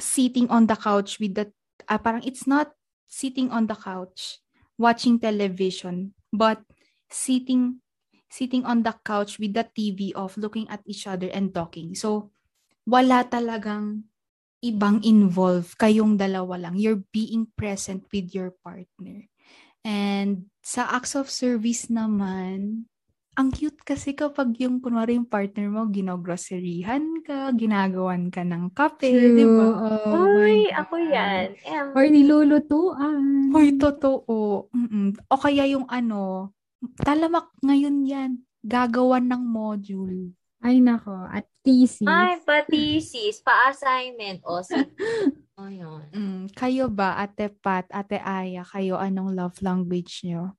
[0.00, 1.52] sitting on the couch with the
[1.92, 2.72] uh, parang it's not
[3.04, 4.40] sitting on the couch
[4.80, 6.64] watching television, but
[7.12, 7.78] sitting
[8.32, 11.92] sitting on the couch with the TV off, looking at each other and talking.
[11.92, 12.32] So,
[12.88, 14.08] wala talagang
[14.64, 15.76] ibang involved.
[15.76, 16.80] Kayong dalawa lang.
[16.80, 19.28] You're being present with your partner.
[19.84, 22.88] And sa acts of service naman,
[23.32, 29.08] ang cute kasi kapag yung, kunwari yung partner mo, ginogroserihan ka, ginagawan ka ng kape,
[29.08, 29.66] di ba?
[30.08, 31.56] Oh my ako yan.
[31.64, 33.50] Em, Or nilulutuan.
[33.50, 34.68] Hoy, totoo.
[34.72, 35.16] Mm-mm.
[35.32, 36.52] O kaya yung ano,
[37.02, 38.30] talamak ngayon yan,
[38.62, 40.34] gagawan ng module.
[40.62, 42.06] Ay nako, at thesis.
[42.06, 44.42] Ay, pa-thesis, pa-assignment.
[44.46, 44.86] O, sige.
[45.60, 46.08] O, yun.
[46.16, 50.56] Mm, kayo ba, Ate Pat, Ate Aya, kayo anong love language nyo?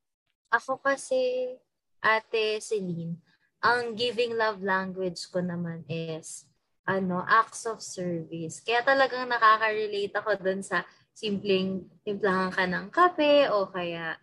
[0.53, 1.49] Ako kasi,
[1.97, 3.17] ate Celine,
[3.57, 6.45] ang giving love language ko naman is,
[6.86, 8.61] ano, acts of service.
[8.61, 14.13] Kaya talagang nakaka-relate ako dun sa simpleng timplahan ka ng kape o kaya,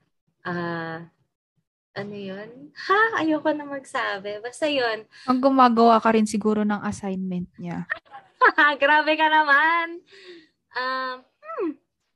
[0.47, 1.03] ah,
[1.95, 2.71] ano yun?
[2.75, 3.23] Ha?
[3.23, 4.39] Ayoko na magsabi.
[4.39, 5.05] Basta yun.
[5.27, 7.87] Ang gumagawa ka rin siguro ng assignment niya.
[8.83, 9.99] Grabe ka naman.
[10.71, 11.71] Um, hmm,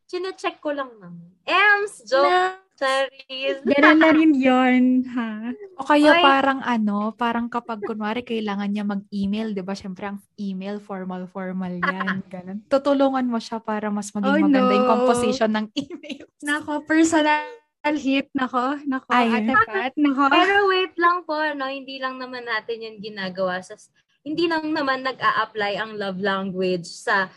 [0.06, 1.34] chinecheck ko lang naman.
[1.44, 2.62] Ems, joke.
[2.74, 3.62] Charis.
[3.62, 5.54] Ganun na rin yun, ha?
[5.78, 6.22] O kaya Oy.
[6.26, 9.78] parang ano, parang kapag kunwari kailangan niya mag-email, 'di ba?
[9.78, 12.66] Syempre ang email formal formal 'yan, ganun.
[12.66, 14.90] Tutulungan mo siya para mas maging Oh, maganda yung no.
[14.90, 16.26] composition ng email.
[16.42, 17.46] Nako, personal
[17.92, 18.32] hit.
[18.32, 19.44] Nako, nako, Ay.
[19.44, 19.92] Ate Pat.
[20.00, 20.24] Nako.
[20.40, 21.68] Pero wait lang po, no?
[21.68, 23.76] Hindi lang naman natin yan ginagawa sa...
[24.24, 27.28] Hindi lang naman nag-a-apply ang love language sa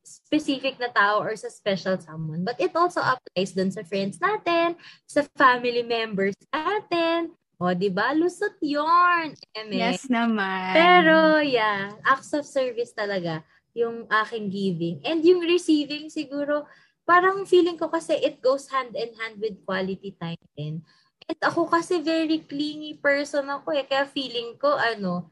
[0.00, 2.40] specific na tao or sa special someone.
[2.40, 7.36] But it also applies dun sa friends natin, sa family members natin.
[7.60, 8.16] O, di ba?
[8.16, 9.36] Lusot yun.
[9.54, 9.76] Eme.
[9.76, 10.72] Yes naman.
[10.74, 13.44] Pero, yeah, acts of service talaga
[13.76, 14.96] yung aking giving.
[15.06, 16.66] And yung receiving siguro,
[17.02, 20.82] parang feeling ko kasi it goes hand in hand with quality time din.
[21.26, 23.86] At ako kasi very clingy person ako eh.
[23.86, 25.30] Kaya feeling ko, ano,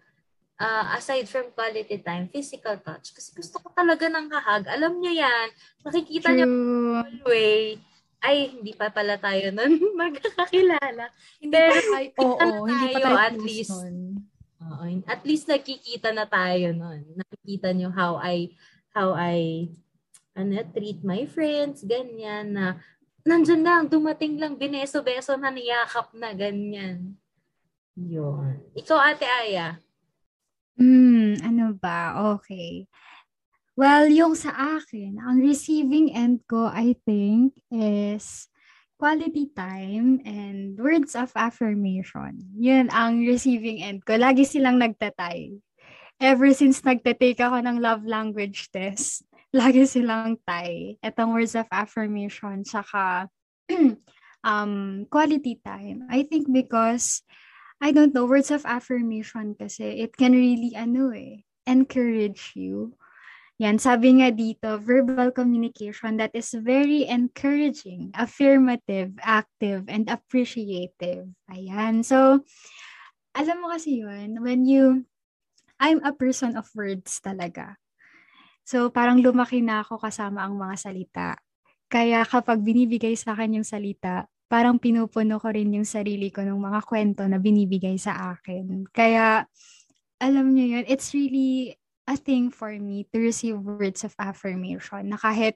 [0.60, 3.10] ah, aside from quality time, physical touch.
[3.16, 4.64] Kasi gusto ko talaga ng hahag.
[4.70, 5.48] Alam nyo yan.
[5.82, 7.24] Nakikita nyo True.
[7.26, 7.80] way.
[8.20, 11.08] Ay, hindi pa pala tayo nun magkakakilala.
[11.40, 13.72] Hindi Pero, pa tayo, oo, kita na hindi pa tayo, at least.
[13.72, 13.94] nun.
[14.60, 17.00] Oo, at least nakikita na tayo nun.
[17.16, 18.52] Nakikita nyo how I,
[18.92, 19.72] how I,
[20.41, 22.80] ano, treat my friends, ganyan na,
[23.22, 27.20] nandyan lang, dumating lang, bineso-beso na, niyakap na, ganyan.
[27.94, 28.64] Yun.
[28.73, 29.77] Ikaw, Ate Aya.
[30.81, 32.16] Hmm, ano ba?
[32.36, 32.89] Okay.
[33.77, 38.48] Well, yung sa akin, ang receiving end ko, I think, is
[39.01, 42.36] quality time and words of affirmation.
[42.60, 44.20] Yun ang receiving end ko.
[44.20, 45.56] Lagi silang nagtatay.
[46.20, 49.24] Ever since nagtatake ako ng love language test,
[49.59, 50.94] lagi silang tie.
[51.02, 53.27] Itong words of affirmation, saka
[54.47, 56.06] um, quality time.
[56.10, 57.22] I think because
[57.81, 62.94] I don't know, words of affirmation kasi it can really, ano eh, encourage you.
[63.60, 71.28] Yan, sabi nga dito, verbal communication that is very encouraging, affirmative, active, and appreciative.
[71.52, 72.01] Ayan.
[72.01, 72.40] So,
[73.36, 75.05] alam mo kasi yun, when you
[75.81, 77.81] I'm a person of words talaga.
[78.70, 81.28] So, parang lumaki na ako kasama ang mga salita.
[81.90, 86.55] Kaya kapag binibigay sa akin yung salita, parang pinupuno ko rin yung sarili ko ng
[86.55, 88.86] mga kwento na binibigay sa akin.
[88.94, 89.42] Kaya,
[90.22, 91.74] alam niyo yun, it's really
[92.11, 95.55] a thing for me to receive words of affirmation na kahit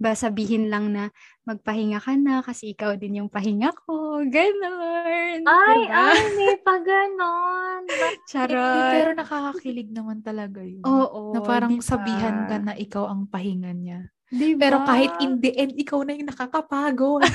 [0.00, 1.12] ba sabihin lang na
[1.44, 4.24] magpahinga ka na kasi ikaw din yung pahinga ko.
[4.24, 5.44] Ganon.
[5.44, 6.08] Ay, diba?
[6.08, 7.84] ay, may pa ganon.
[8.32, 8.96] Charot.
[8.96, 10.80] Pero nakakakilig naman talaga yun.
[10.88, 11.36] Oo.
[11.36, 11.84] na parang diba?
[11.84, 14.08] sabihan ka na ikaw ang pahinga niya.
[14.32, 14.56] Diba?
[14.56, 17.20] Pero kahit in the end, ikaw na yung nakakapagod.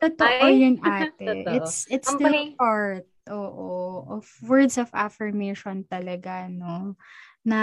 [0.00, 1.20] Totoo Ay, yun, ate.
[1.28, 1.54] totoo.
[1.60, 6.96] It's, it's still bahing- part, oo, of words of affirmation talaga, no?
[7.44, 7.60] Na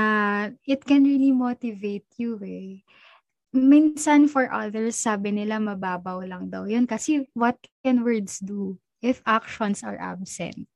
[0.67, 2.81] it can really motivate you, eh.
[3.55, 6.85] Minsan for others, sabi nila mababaw lang daw yun.
[6.85, 10.67] Kasi what can words do if actions are absent?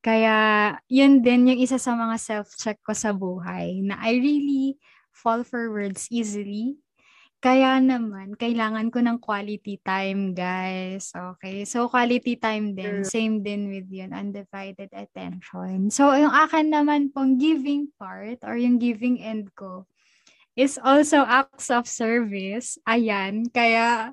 [0.00, 4.78] Kaya, yun din yung isa sa mga self-check ko sa buhay na I really
[5.10, 6.78] fall for words easily
[7.38, 11.14] kaya naman, kailangan ko ng quality time, guys.
[11.14, 11.62] Okay.
[11.62, 13.02] So, quality time din.
[13.02, 13.06] True.
[13.06, 15.94] Same din with yun, undivided attention.
[15.94, 19.86] So, yung akin naman pong giving part or yung giving end ko
[20.58, 22.74] is also acts of service.
[22.90, 23.46] Ayan.
[23.54, 24.10] Kaya,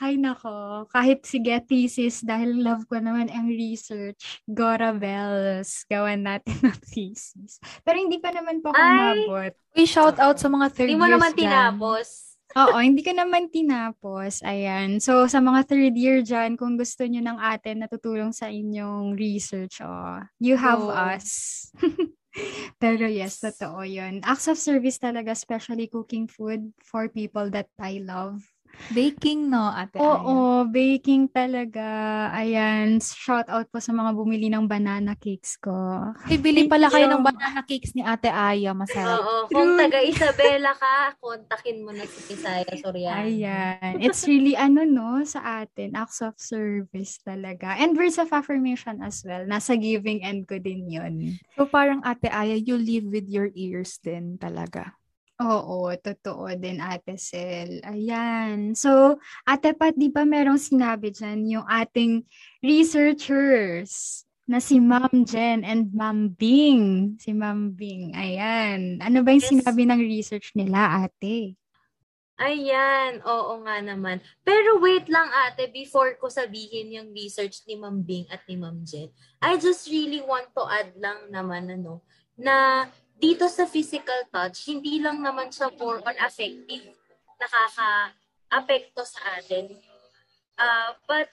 [0.00, 6.56] hay nako, kahit sige thesis, dahil love ko naman ang research, Gora Bells, gawan natin
[6.70, 7.58] ng thesis.
[7.82, 9.52] Pero hindi pa naman po ako Ay!
[9.76, 12.29] We shout out sa mga third Hindi mo years naman tinapos.
[12.58, 14.42] Oo, hindi ko naman tinapos.
[14.42, 14.98] Ayan.
[14.98, 19.14] So, sa mga third year dyan, kung gusto nyo ng atin na tutulong sa inyong
[19.14, 20.90] research, oh, you have Go.
[20.90, 21.70] us.
[22.82, 24.22] Pero yes, totoo yun.
[24.26, 28.42] Acts of service talaga, especially cooking food for people that I love.
[28.90, 30.18] Baking, no, ate Aya?
[30.18, 31.86] Oo, baking talaga.
[32.34, 35.70] Ayan, shout out po sa mga bumili ng banana cakes ko.
[36.26, 38.74] Bibili pala kayo ng banana cakes ni ate Aya.
[38.74, 39.22] Masarap.
[39.22, 39.34] Oo.
[39.46, 43.30] Kung taga Isabela ka, kontakin mo na si Pisaya Soriano.
[43.30, 44.02] Ayan.
[44.02, 47.78] It's really ano no sa atin, acts of service talaga.
[47.78, 49.46] And words of affirmation as well.
[49.46, 51.38] Nasa giving end ko din yun.
[51.54, 54.98] So parang ate Aya, you live with your ears din talaga.
[55.40, 57.80] Oo, totoo din Ate Sel.
[57.88, 58.76] Ayan.
[58.76, 59.16] So,
[59.48, 62.28] Ate Pat, di ba merong sinabi dyan yung ating
[62.60, 67.16] researchers na si Ma'am Jen and Ma'am Bing.
[67.16, 68.12] Si Ma'am Bing.
[68.12, 69.00] Ayan.
[69.00, 69.52] Ano ba yung Yes.
[69.56, 71.56] sinabi ng research nila, ate?
[72.40, 74.20] Ayan, oo nga naman.
[74.44, 78.80] Pero wait lang ate, before ko sabihin yung research ni Ma'am Bing at ni Ma'am
[78.84, 79.08] Jen,
[79.40, 82.04] I just really want to add lang naman ano,
[82.40, 82.88] na
[83.20, 86.96] dito sa physical touch, hindi lang naman siya more on affective,
[87.36, 89.76] nakaka-apekto sa atin.
[90.56, 91.28] Uh, but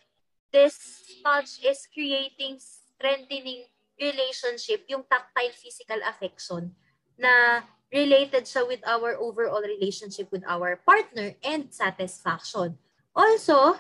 [0.52, 0.76] this
[1.24, 3.64] touch is creating, strengthening
[3.96, 6.76] relationship, yung tactile physical affection
[7.16, 12.76] na related siya with our overall relationship with our partner and satisfaction.
[13.16, 13.80] Also,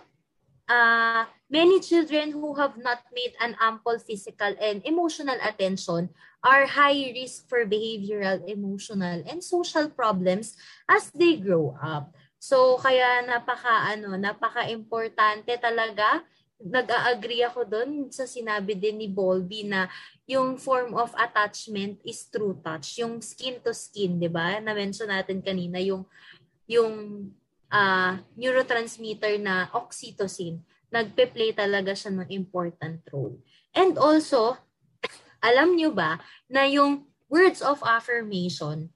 [0.71, 6.09] uh, many children who have not made an ample physical and emotional attention
[6.45, 10.55] are high risk for behavioral, emotional, and social problems
[10.85, 12.13] as they grow up.
[12.37, 16.21] So, kaya napaka, ano, napaka-importante talaga.
[16.61, 19.89] Nag-agree ako doon sa sinabi din ni Bolby na
[20.29, 23.01] yung form of attachment is true touch.
[23.01, 24.61] Yung skin to skin, di ba?
[24.61, 26.05] Na-mention natin kanina, yung,
[26.69, 27.27] yung
[27.73, 30.61] ah, neurotransmitter na oxytocin.
[30.93, 33.41] Nagpe-play talaga siya ng important role.
[33.73, 34.66] And also,
[35.41, 38.89] alam nyo ba na yung words of affirmation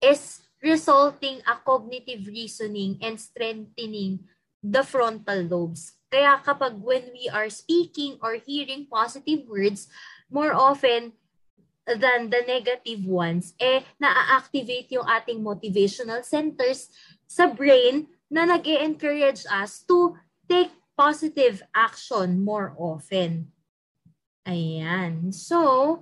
[0.00, 4.24] is resulting a cognitive reasoning and strengthening
[4.64, 5.94] the frontal lobes.
[6.10, 9.86] Kaya kapag when we are speaking or hearing positive words,
[10.30, 11.12] more often
[11.86, 16.90] than the negative ones, eh, na-activate yung ating motivational centers
[17.30, 20.18] sa brain na nag encourage us to
[20.50, 23.54] take positive action more often.
[24.46, 25.34] Ayan.
[25.34, 26.00] So,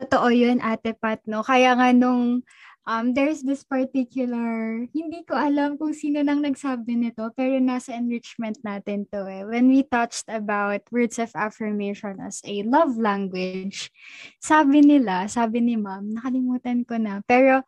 [0.00, 1.44] Totoo yun, Ate Pat, no?
[1.44, 2.40] Kaya nga nung
[2.88, 8.56] um, there's this particular, hindi ko alam kung sino nang nagsabi nito, pero nasa enrichment
[8.64, 9.44] natin to eh.
[9.44, 13.92] When we touched about words of affirmation as a love language,
[14.40, 17.60] sabi nila, sabi ni ma'am, nakalimutan ko na, pero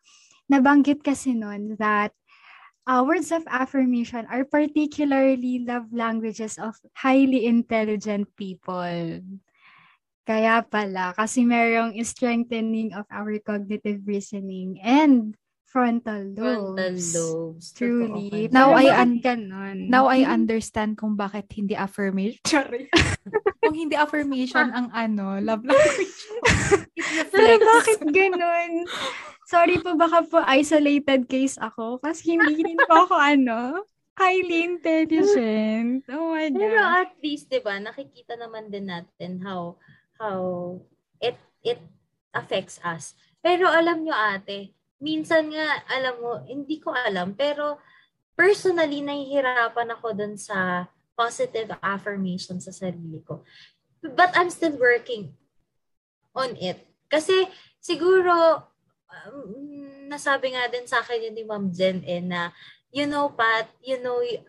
[0.49, 2.17] nabanggit kasi nun that
[2.87, 9.21] uh, words of affirmation are particularly love languages of highly intelligent people.
[10.23, 15.35] Kaya pala, kasi merong strengthening of our cognitive reasoning and
[15.73, 16.37] frontal lobes.
[16.37, 17.65] frontal lobes.
[17.73, 18.29] Truly.
[18.29, 19.77] Totoo Now Pero I un- ganon?
[19.89, 22.45] Now I understand kung bakit hindi affirmation.
[22.53, 22.93] Sorry.
[23.65, 26.21] kung hindi affirmation ang ano, love language
[27.33, 28.85] Pero bakit ganun?
[29.49, 31.97] Sorry po, baka po isolated case ako.
[32.05, 33.85] Kasi hindi rin po ako ano,
[34.17, 36.05] highly intelligent.
[36.13, 37.01] Oh my Pero God.
[37.09, 39.77] at least, 'di ba, nakikita naman din natin how
[40.21, 40.41] how
[41.21, 41.81] it it
[42.33, 43.17] affects us.
[43.45, 44.73] Pero alam nyo ate,
[45.03, 47.83] minsan nga alam mo, hindi ko alam, pero
[48.39, 50.87] personally nahihirapan ako dun sa
[51.19, 53.43] positive affirmation sa sarili ko.
[54.03, 55.35] But I'm still working
[56.33, 56.81] on it.
[57.11, 57.47] Kasi
[57.83, 58.65] siguro
[59.11, 62.55] um, nasabi nga din sa akin yun ni Ma'am Jen eh, na
[62.95, 64.43] you know Pat, you know y-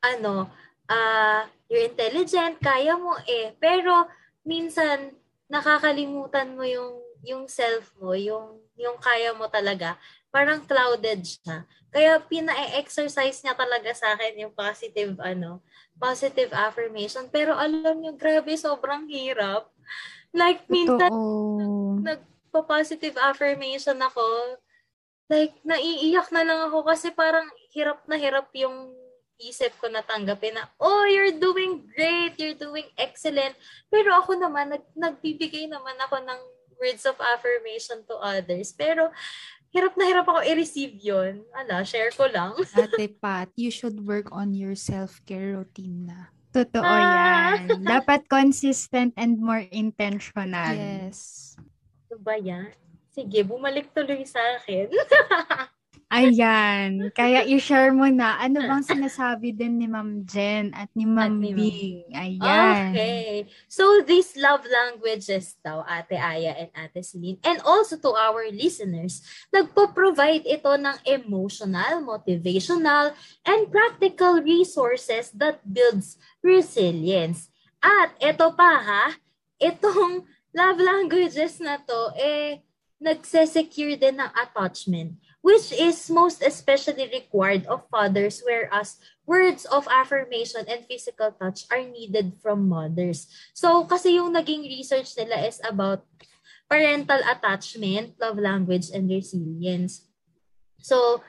[0.00, 0.48] ano,
[0.88, 3.52] ah you're intelligent, kaya mo eh.
[3.58, 4.08] Pero
[4.46, 5.12] minsan
[5.50, 9.96] nakakalimutan mo yung yung self mo, yung yung kaya mo talaga.
[10.28, 11.64] Parang clouded siya.
[11.88, 15.64] Kaya pina-exercise niya talaga sa akin yung positive ano,
[15.96, 17.26] positive affirmation.
[17.32, 19.72] Pero alam niyo, grabe, sobrang hirap.
[20.36, 22.04] Like, minsan, Totoo.
[22.04, 24.60] nagpa-positive affirmation ako,
[25.32, 28.92] like, naiiyak na lang ako kasi parang hirap na hirap yung
[29.36, 33.52] isip ko na tanggapin na, oh, you're doing great, you're doing excellent.
[33.92, 36.40] Pero ako naman, nag, nagbibigay naman ako ng
[36.76, 38.72] words of affirmation to others.
[38.72, 39.10] Pero,
[39.70, 41.44] hirap na hirap ako i-receive yun.
[41.52, 42.56] Ala, share ko lang.
[42.80, 46.32] Ate Pat, you should work on your self-care routine na.
[46.50, 47.60] Totoo Ah.
[47.60, 47.84] yan.
[47.84, 50.72] Dapat consistent and more intentional.
[50.72, 51.52] Yes.
[52.08, 52.72] Ano ba yan?
[53.12, 54.88] Sige, bumalik tuloy sa akin.
[56.06, 57.10] Ayan.
[57.10, 61.50] Kaya i-share mo na ano bang sinasabi din ni Ma'am Jen at ni Ma'am ni
[61.50, 61.58] Ma'am.
[61.58, 62.06] Bing.
[62.14, 62.94] Ayan.
[62.94, 63.30] Okay.
[63.66, 69.26] So, these love languages daw, Ate Aya and Ate Celine, and also to our listeners,
[69.50, 73.10] nagpo-provide ito ng emotional, motivational,
[73.42, 77.50] and practical resources that builds resilience.
[77.82, 79.04] At ito pa ha,
[79.58, 80.22] itong
[80.54, 82.62] love languages na to, eh,
[83.02, 90.64] nagse-secure din ng attachment which is most especially required of fathers whereas words of affirmation
[90.70, 93.26] and physical touch are needed from mothers.
[93.52, 96.06] So, kasi yung naging research nila is about
[96.70, 100.06] parental attachment, love language, and resilience.
[100.82, 101.22] So,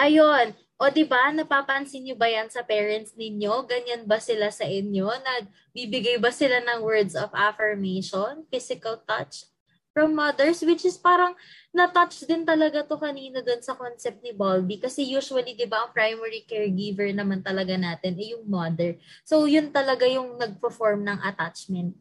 [0.00, 0.56] ayun.
[0.82, 3.68] O, di ba, napapansin niyo ba yan sa parents ninyo?
[3.70, 5.14] Ganyan ba sila sa inyo?
[5.14, 9.51] Nagbibigay ba sila ng words of affirmation, physical touch
[9.92, 10.64] from mothers?
[10.64, 11.36] Which is parang
[11.70, 15.92] na-touch din talaga to kanina doon sa concept ni Balby kasi usually 'di ba ang
[15.92, 18.96] primary caregiver naman talaga natin ay yung mother.
[19.24, 21.96] So yun talaga yung nagpo-form ng attachment,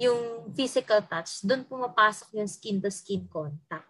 [0.00, 1.44] yung physical touch.
[1.44, 3.86] Doon pumapasok yung skin to skin contact.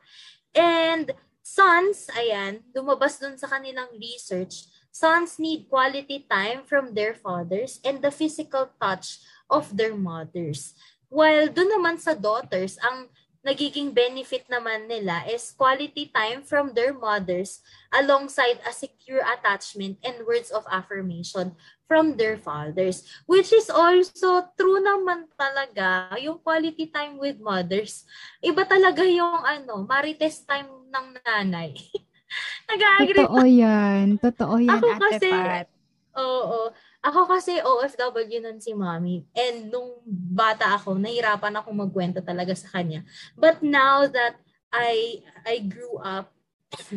[0.54, 1.10] And
[1.42, 7.98] sons, ayan, lumabas doon sa kanilang research, sons need quality time from their fathers and
[7.98, 9.18] the physical touch
[9.50, 10.78] of their mothers.
[11.10, 13.10] While doon naman sa daughters, ang
[13.44, 17.60] nagiging benefit naman nila is quality time from their mothers
[17.92, 21.52] alongside a secure attachment and words of affirmation
[21.84, 23.04] from their fathers.
[23.28, 28.08] Which is also true naman talaga yung quality time with mothers.
[28.40, 31.76] Iba talaga yung ano, marites time ng nanay.
[32.72, 34.16] Nag-agree Totoo yan.
[34.18, 35.68] Totoo yan, Ako Ate kasi- Pat.
[36.14, 36.70] Oo.
[37.04, 39.28] Ako kasi OFW nun si mommy.
[39.36, 43.04] And nung bata ako, nahirapan ako magkwento talaga sa kanya.
[43.36, 44.40] But now that
[44.72, 46.32] I I grew up,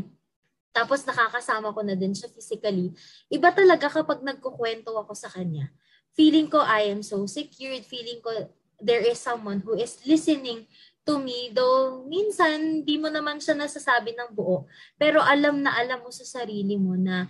[0.78, 2.96] tapos nakakasama ko na din siya physically,
[3.28, 5.76] iba talaga kapag nagkukwento ako sa kanya.
[6.16, 7.84] Feeling ko I am so secured.
[7.84, 8.32] Feeling ko
[8.80, 10.72] there is someone who is listening
[11.04, 11.52] to me.
[11.52, 14.72] Though minsan, di mo naman siya nasasabi ng buo.
[14.96, 17.28] Pero alam na alam mo sa sarili mo na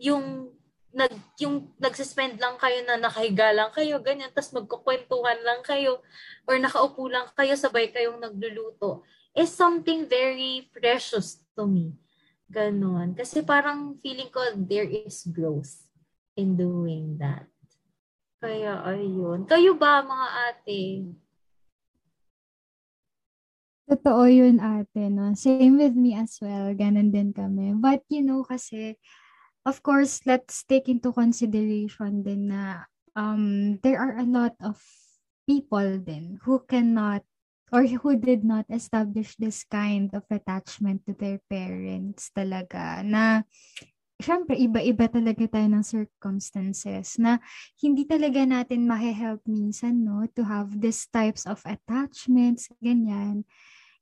[0.00, 0.55] yung
[0.96, 6.00] nag yung nagsispend lang kayo na nakahiga lang kayo, ganyan, tapos magkukwentuhan lang kayo
[6.48, 9.04] or nakaupo lang kayo, sabay kayong nagluluto,
[9.36, 11.92] is something very precious to me.
[12.48, 13.12] Ganon.
[13.12, 15.84] Kasi parang feeling ko there is growth
[16.32, 17.44] in doing that.
[18.40, 19.44] Kaya ayun.
[19.44, 20.80] Kayo ba mga ate?
[23.86, 25.30] Totoo yun, ate, no?
[25.38, 26.74] Same with me as well.
[26.74, 27.70] Ganun din kami.
[27.78, 28.98] But, you know, kasi,
[29.66, 32.86] of course, let's take into consideration din na
[33.18, 34.78] um, there are a lot of
[35.50, 37.26] people din who cannot
[37.74, 43.42] or who did not establish this kind of attachment to their parents talaga na
[44.22, 47.42] syempre iba-iba talaga tayo ng circumstances na
[47.82, 53.42] hindi talaga natin mahe-help minsan no to have these types of attachments ganyan.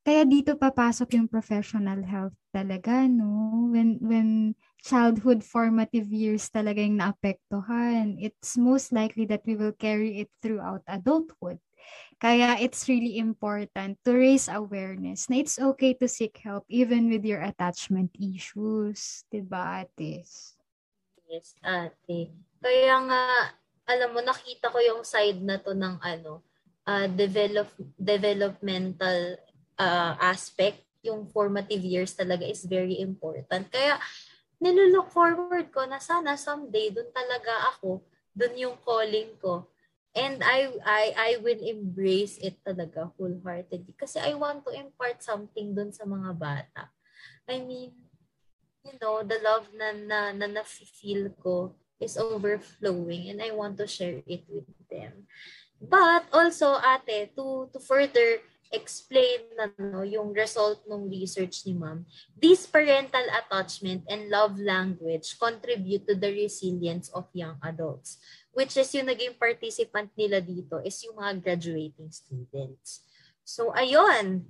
[0.04, 4.52] Kaya dito papasok yung professional help talaga no when when
[4.84, 10.84] childhood formative years talaga yung naapektuhan, it's most likely that we will carry it throughout
[10.84, 11.56] adulthood.
[12.20, 17.24] Kaya it's really important to raise awareness na it's okay to seek help even with
[17.24, 19.24] your attachment issues.
[19.32, 20.56] Diba, Atis?
[21.28, 22.32] Yes, ate.
[22.60, 23.22] Kaya nga,
[23.88, 26.44] alam mo, nakita ko yung side na to ng ano,
[26.88, 29.40] uh, develop, developmental
[29.76, 30.84] uh, aspect.
[31.04, 33.68] Yung formative years talaga is very important.
[33.68, 34.00] Kaya,
[34.62, 38.02] nilulook forward ko na sana someday doon talaga ako,
[38.34, 39.66] doon yung calling ko.
[40.14, 45.74] And I I I will embrace it talaga wholeheartedly kasi I want to impart something
[45.74, 46.86] doon sa mga bata.
[47.50, 47.90] I mean,
[48.86, 53.74] you know, the love na na na, na feel ko is overflowing and I want
[53.82, 55.26] to share it with them.
[55.82, 58.38] But also, ate, to to further
[58.74, 62.02] explain na no, yung result ng research ni ma'am,
[62.34, 68.18] this parental attachment and love language contribute to the resilience of young adults.
[68.50, 73.06] Which is yung naging participant nila dito is yung mga graduating students.
[73.46, 74.46] So, ayun.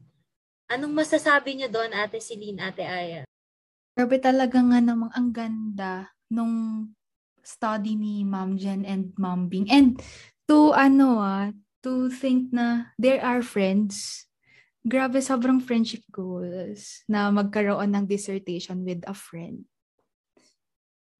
[0.68, 3.22] Anong masasabi niyo doon, Ate Celine, Ate Aya?
[3.94, 6.88] Grabe talaga nga namang ang ganda nung
[7.44, 9.68] study ni Ma'am Jen and Ma'am Bing.
[9.68, 10.01] And
[10.48, 11.52] to ano ah,
[11.85, 14.24] to think na there are friends.
[14.81, 19.65] Grabe, sobrang friendship goals na magkaroon ng dissertation with a friend.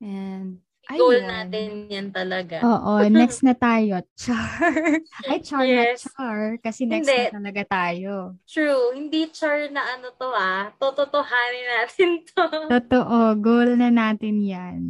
[0.05, 1.25] And, Goal ayun.
[1.33, 2.61] natin yan talaga.
[2.61, 4.05] Oo, next na tayo.
[4.21, 5.01] Char.
[5.33, 6.05] Ay, char Yes.
[6.05, 6.41] na char.
[6.61, 7.25] Kasi next Hindi.
[7.25, 8.13] na talaga tayo.
[8.45, 8.93] True.
[8.93, 10.69] Hindi char na ano to ah.
[10.77, 12.45] Tototohanin natin to.
[12.69, 14.81] Totoo, goal na natin yan.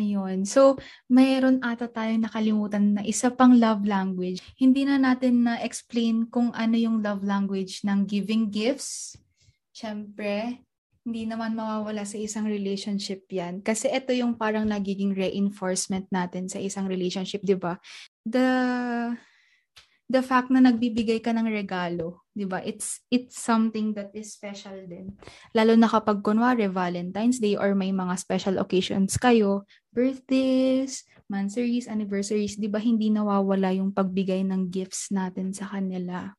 [0.00, 0.48] Ayun.
[0.48, 0.80] So,
[1.12, 4.40] mayroon ata tayong nakalimutan na isa pang love language.
[4.56, 9.20] Hindi na natin na-explain kung ano yung love language ng giving gifts.
[9.76, 10.64] Siyempre,
[11.04, 13.60] hindi naman mawawala sa isang relationship yan.
[13.60, 17.76] Kasi ito yung parang nagiging reinforcement natin sa isang relationship, di ba?
[18.24, 18.48] The
[20.10, 22.58] the fact na nagbibigay ka ng regalo, 'di ba?
[22.66, 25.14] It's it's something that is special din.
[25.54, 29.62] Lalo na kapag kunwari Valentine's Day or may mga special occasions kayo,
[29.94, 36.34] birthdays, monthsaries, anniversaries, 'di ba hindi nawawala yung pagbigay ng gifts natin sa kanila.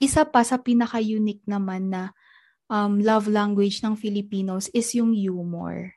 [0.00, 2.16] Isa pa sa pinaka-unique naman na
[2.72, 5.92] um, love language ng Filipinos is yung humor.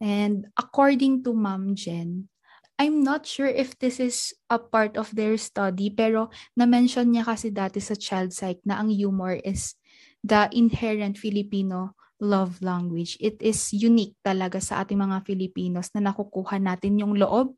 [0.00, 2.32] And according to Ma'am Jen,
[2.80, 7.52] I'm not sure if this is a part of their study, pero na-mention niya kasi
[7.52, 9.76] dati sa child psych na ang humor is
[10.24, 11.92] the inherent Filipino
[12.24, 13.20] love language.
[13.20, 17.52] It is unique talaga sa ating mga Filipinos na nakukuha natin yung loob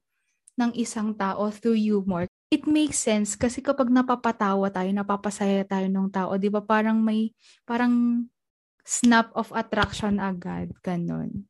[0.58, 2.26] ng isang tao through humor.
[2.50, 6.60] It makes sense kasi kapag napapatawa tayo, napapasaya tayo ng tao, 'di ba?
[6.66, 7.32] Parang may
[7.64, 8.26] parang
[8.84, 11.46] snap of attraction agad, ganun.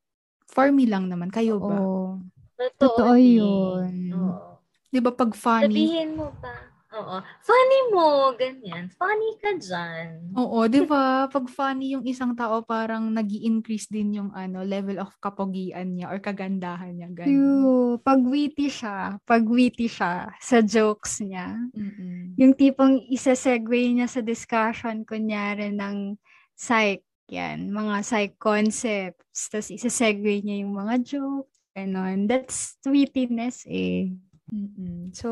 [0.53, 1.81] For me lang naman, kayo ba?
[1.83, 2.32] Oo.
[2.63, 3.39] Totoo, Totoo din.
[3.43, 3.95] yun.
[4.15, 4.61] Oo.
[4.93, 5.67] 'Di ba pag funny?
[5.89, 6.53] Sabihin mo pa.
[6.93, 7.17] Oo.
[7.41, 8.93] Funny mo, ganyan.
[8.93, 10.37] Funny ka dyan.
[10.37, 11.29] Oo, 'di ba?
[11.29, 16.13] Pag funny yung isang tao, parang nag increase din yung ano, level of kapogian niya
[16.13, 17.33] or kagandahan niya, ganun.
[17.33, 17.93] True.
[18.05, 21.57] Pag witty siya, pag witty siya sa jokes niya.
[21.73, 22.37] Mm-mm.
[22.41, 26.17] Yung tipong isa-segue niya sa discussion, kunyari, ng
[26.57, 29.53] psych, yan, mga psych concepts.
[29.53, 31.52] Tapos isa-segue niya yung mga jokes.
[31.73, 32.29] Ganon.
[32.29, 34.13] That's wittiness eh.
[34.53, 35.17] Mm-mm.
[35.17, 35.29] So,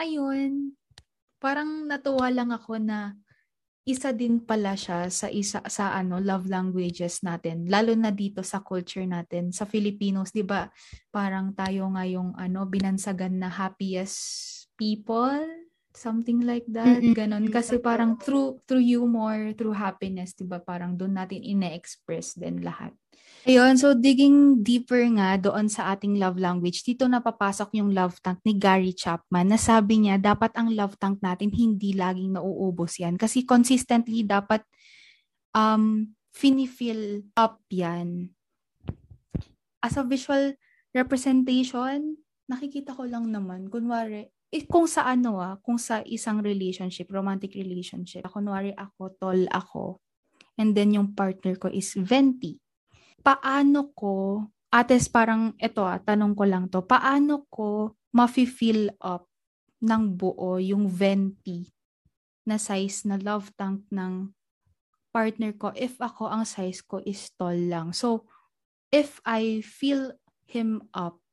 [0.00, 0.72] ayun.
[1.36, 3.12] Parang natuwa lang ako na
[3.84, 8.64] isa din pala siya sa isa sa ano love languages natin lalo na dito sa
[8.64, 10.72] culture natin sa Filipinos 'di ba
[11.12, 14.16] parang tayo nga yung ano binansagan na happiest
[14.80, 15.44] people
[15.94, 17.14] something like that Mm-mm.
[17.14, 20.58] ganon kasi parang through through humor through happiness 'di ba?
[20.58, 22.90] Parang doon natin ine-express din lahat.
[23.44, 28.40] Ayun, so digging deeper nga doon sa ating love language, dito napapasok yung love tank
[28.40, 33.20] ni Gary Chapman na sabi niya dapat ang love tank natin hindi laging nauubos yan.
[33.20, 34.64] Kasi consistently dapat
[35.52, 38.32] um, fini-fill up yan.
[39.84, 40.56] As a visual
[40.96, 42.16] representation,
[42.48, 44.32] nakikita ko lang naman, kunwari,
[44.70, 49.98] kung sa ano ah, kung sa isang relationship, romantic relationship, kunwari ako, tall ako,
[50.58, 52.58] and then yung partner ko is venti
[53.24, 59.26] paano ko, ates parang ito ah, tanong ko lang to, paano ko mafi-fill up
[59.80, 61.64] ng buo yung venti
[62.44, 64.28] na size na love tank ng
[65.08, 67.96] partner ko if ako ang size ko is tall lang.
[67.96, 68.28] So,
[68.92, 70.12] if I fill
[70.44, 71.23] him up,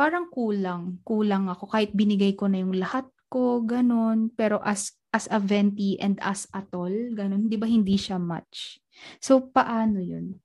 [0.00, 0.96] parang kulang.
[1.04, 4.32] Kulang ako kahit binigay ko na yung lahat ko, ganun.
[4.32, 8.80] Pero as as a venti and as a tall, ganun, di ba hindi siya match?
[9.20, 10.40] So, paano yun?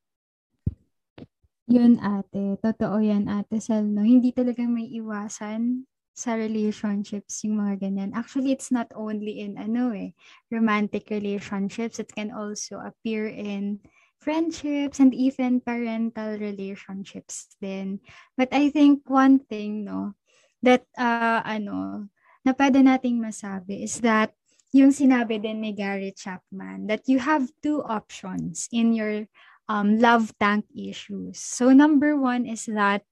[1.65, 4.03] Yun ate, totoo yan ate Sel, no?
[4.03, 8.11] Hindi talaga may iwasan sa relationships yung mga ganyan.
[8.13, 10.13] Actually, it's not only in ano eh,
[10.49, 12.01] romantic relationships.
[12.01, 13.81] It can also appear in
[14.19, 17.99] friendships and even parental relationships din.
[18.37, 20.15] But I think one thing, no,
[20.63, 22.09] that uh, ano,
[22.45, 24.33] na pwede nating masabi is that
[24.75, 29.23] yung sinabi din ni Gary Chapman that you have two options in your
[29.71, 31.39] um, love tank issues.
[31.39, 33.07] So number one is that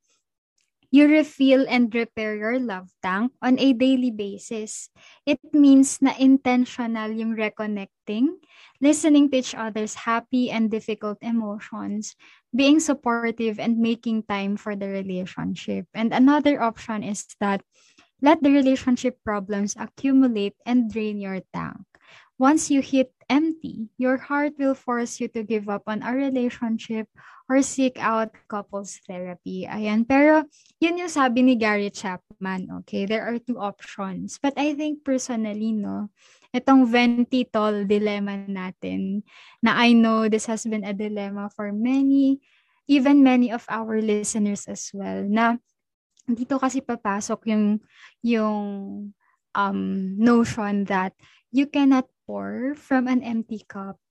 [0.94, 4.94] you refill and repair your love tank on a daily basis.
[5.26, 8.38] It means na intentional yung reconnecting,
[8.78, 12.14] listening to each other's happy and difficult emotions,
[12.53, 15.90] being supportive and making time for the relationship.
[15.98, 17.65] And another option is that
[18.22, 21.82] let the relationship problems accumulate and drain your tank.
[22.38, 27.10] Once you hit empty, your heart will force you to give up on a relationship
[27.53, 29.69] or seek out couples therapy.
[29.69, 30.09] Ayan.
[30.09, 30.41] Pero,
[30.81, 33.05] yun yung sabi ni Gary Chapman, okay?
[33.05, 34.41] There are two options.
[34.41, 36.09] But I think personally, no,
[36.49, 39.21] itong ventitol dilemma natin,
[39.61, 42.41] na I know this has been a dilemma for many,
[42.89, 45.61] even many of our listeners as well, na
[46.25, 47.77] dito kasi papasok yung,
[48.25, 48.65] yung
[49.53, 49.81] um,
[50.17, 51.13] notion that
[51.53, 54.01] you cannot pour from an empty cup.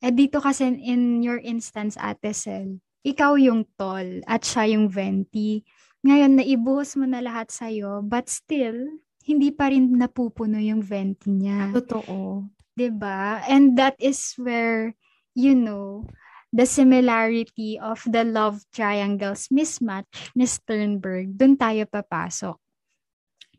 [0.00, 5.62] Eh dito kasi in your instance, Ate Sel, ikaw yung tall at siya yung venti.
[6.02, 11.70] Ngayon, naibuhos mo na lahat sa'yo, but still, hindi pa rin napupuno yung venti niya.
[11.70, 12.50] Totoo.
[12.98, 13.46] ba?
[13.46, 14.98] And that is where,
[15.38, 16.10] you know,
[16.50, 22.58] the similarity of the love triangles mismatch ni Sternberg, dun tayo papasok.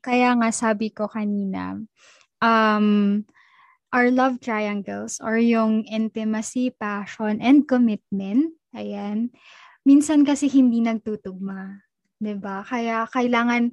[0.03, 1.77] Kaya nga sabi ko kanina,
[2.41, 3.21] um,
[3.93, 9.31] our love triangles or yung intimacy, passion, and commitment, ayan,
[9.87, 11.83] minsan kasi hindi nagtutugma.
[12.17, 12.65] 'di ba?
[12.65, 13.71] Kaya kailangan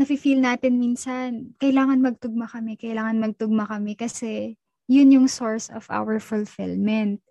[0.00, 4.58] nafi-feel natin minsan, kailangan magtugma kami, kailangan magtugma kami kasi
[4.90, 7.22] yun yung source of our fulfillment.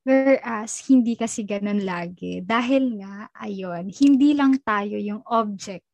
[0.00, 2.40] Whereas, hindi kasi ganun lagi.
[2.40, 5.84] Dahil nga, ayun, hindi lang tayo yung object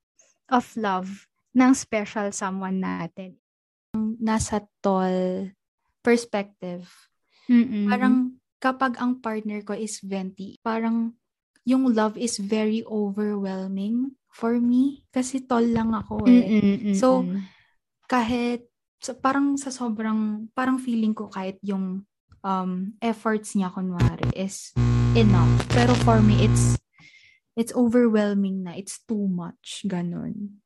[0.47, 1.27] of love
[1.59, 3.35] ng special someone natin.
[4.23, 5.51] Nasa tall
[6.07, 6.87] perspective.
[7.51, 7.91] Mm-mm.
[7.91, 11.13] Parang kapag ang partner ko is venti, parang
[11.67, 16.47] yung love is very overwhelming for me kasi tall lang ako eh.
[16.47, 17.43] Mm-mm, So, mm-mm.
[18.07, 18.71] kahit
[19.03, 22.07] so parang sa sobrang parang feeling ko kahit yung
[22.47, 22.71] um
[23.03, 24.73] efforts niya kunwari is
[25.19, 25.51] enough.
[25.75, 26.79] Pero for me it's
[27.59, 28.79] it's overwhelming na.
[28.79, 29.83] It's too much.
[29.89, 30.63] Ganon.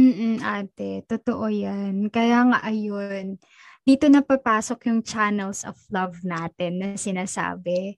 [0.00, 2.08] Mm, ate, totoo 'yan.
[2.08, 3.36] Kaya nga ayun,
[3.84, 7.96] dito na papasok yung channels of love natin na sinasabi.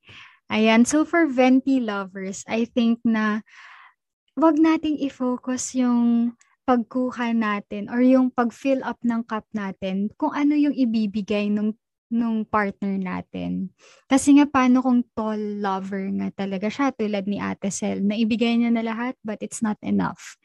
[0.53, 3.41] Ayan, so for venti lovers, I think na
[4.37, 6.33] wag nating i-focus yung
[6.63, 11.75] pagkuha natin or yung pag-fill up ng cup natin kung ano yung ibibigay nung
[12.13, 13.73] nung partner natin.
[14.05, 18.61] Kasi nga paano kung tall lover nga talaga siya tulad ni Ate Sel na ibigay
[18.61, 20.37] niya na lahat but it's not enough.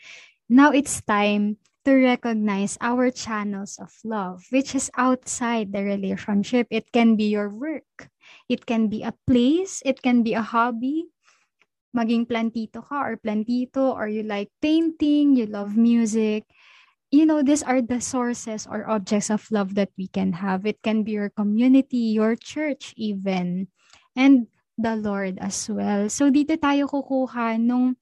[0.48, 6.68] Now it's time to recognize our channels of love which is outside the relationship.
[6.68, 8.12] It can be your work.
[8.52, 11.08] It can be a place, it can be a hobby.
[11.96, 16.44] Maging plantito ka or plantito or you like painting, you love music
[17.12, 20.66] you know, these are the sources or objects of love that we can have.
[20.66, 23.68] It can be your community, your church even,
[24.16, 24.48] and
[24.78, 26.12] the Lord as well.
[26.12, 27.96] So dito tayo kukuha nung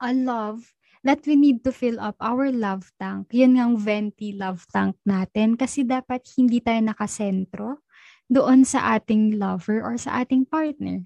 [0.00, 0.64] a love
[1.02, 3.30] that we need to fill up our love tank.
[3.34, 7.82] Yun ang venti love tank natin kasi dapat hindi tayo nakasentro
[8.30, 11.02] doon sa ating lover or sa ating partner.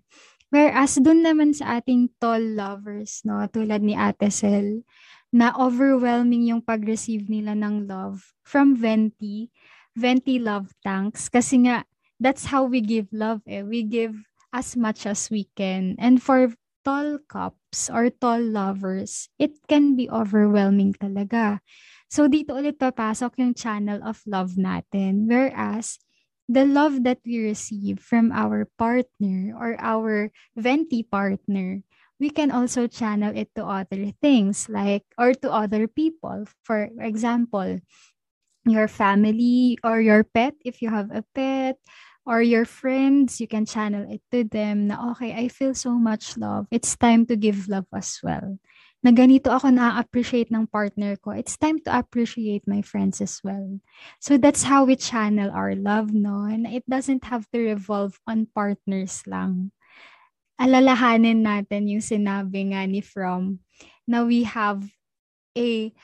[0.52, 4.86] Whereas doon naman sa ating tall lovers, no, tulad ni Ate Sel,
[5.34, 9.50] na overwhelming yung pag-receive nila ng love from venti,
[9.98, 11.26] venti love tanks.
[11.26, 11.82] Kasi nga,
[12.22, 13.66] that's how we give love eh.
[13.66, 14.14] We give
[14.54, 15.98] as much as we can.
[15.98, 16.54] And for
[16.86, 21.58] tall cups or tall lovers, it can be overwhelming talaga.
[22.06, 25.26] So dito ulit papasok yung channel of love natin.
[25.26, 25.98] Whereas,
[26.46, 31.82] the love that we receive from our partner or our venti partner
[32.16, 37.78] we can also channel it to other things like or to other people for example
[38.66, 41.76] your family or your pet if you have a pet
[42.26, 46.36] or your friends you can channel it to them na okay i feel so much
[46.36, 48.58] love it's time to give love as well
[49.06, 53.78] na ganito ako na-appreciate ng partner ko, it's time to appreciate my friends as well.
[54.18, 56.42] So that's how we channel our love, no?
[56.42, 59.70] And it doesn't have to revolve on partners lang.
[60.58, 63.62] Alalahanin natin yung sinabi nga ni From
[64.10, 64.82] na we have
[65.54, 65.94] a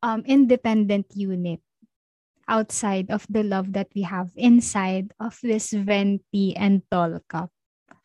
[0.00, 1.60] um, independent unit
[2.48, 7.52] outside of the love that we have inside of this venti and tall cup.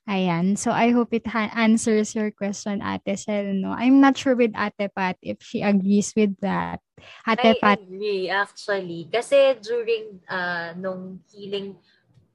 [0.03, 0.59] Ayan.
[0.59, 3.55] So, I hope it ha- answers your question, Ate Sel.
[3.55, 3.71] No?
[3.71, 6.83] I'm not sure with Ate Pat if she agrees with that.
[7.23, 7.79] Ate I Pat.
[7.79, 9.07] agree, actually.
[9.07, 11.79] Kasi during uh, nung healing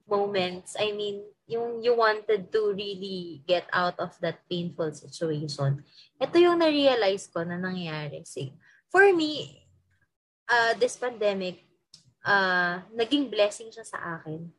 [0.09, 5.85] moments, I mean, yung you wanted to really get out of that painful situation.
[6.17, 8.25] Ito yung na-realize ko na nangyari.
[8.25, 8.49] See,
[8.89, 9.61] for me,
[10.49, 11.68] uh, this pandemic,
[12.25, 14.49] uh, naging blessing siya sa akin.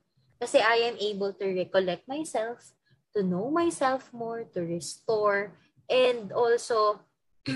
[0.41, 2.73] Kasi I am able to recollect myself,
[3.13, 5.53] to know myself more, to restore,
[5.91, 7.05] and also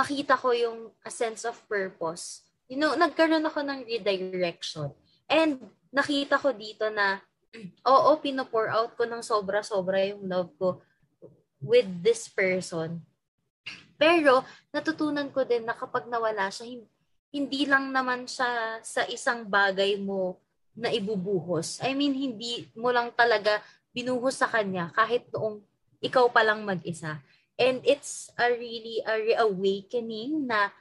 [0.00, 2.44] makita ko yung a sense of purpose.
[2.68, 4.92] You know, nagkaroon ako ng redirection.
[5.30, 7.24] And nakita ko dito na,
[7.88, 10.84] oo, pinopour out ko ng sobra-sobra yung love ko
[11.62, 13.00] with this person.
[14.02, 14.44] Pero,
[14.76, 16.84] natutunan ko din na kapag nawala siya,
[17.36, 20.40] hindi lang naman siya sa isang bagay mo
[20.72, 21.84] na ibubuhos.
[21.84, 23.60] I mean, hindi mo lang talaga
[23.92, 25.60] binuhos sa kanya kahit noong
[26.00, 27.20] ikaw pa lang mag-isa.
[27.56, 30.72] And it's a really a reawakening na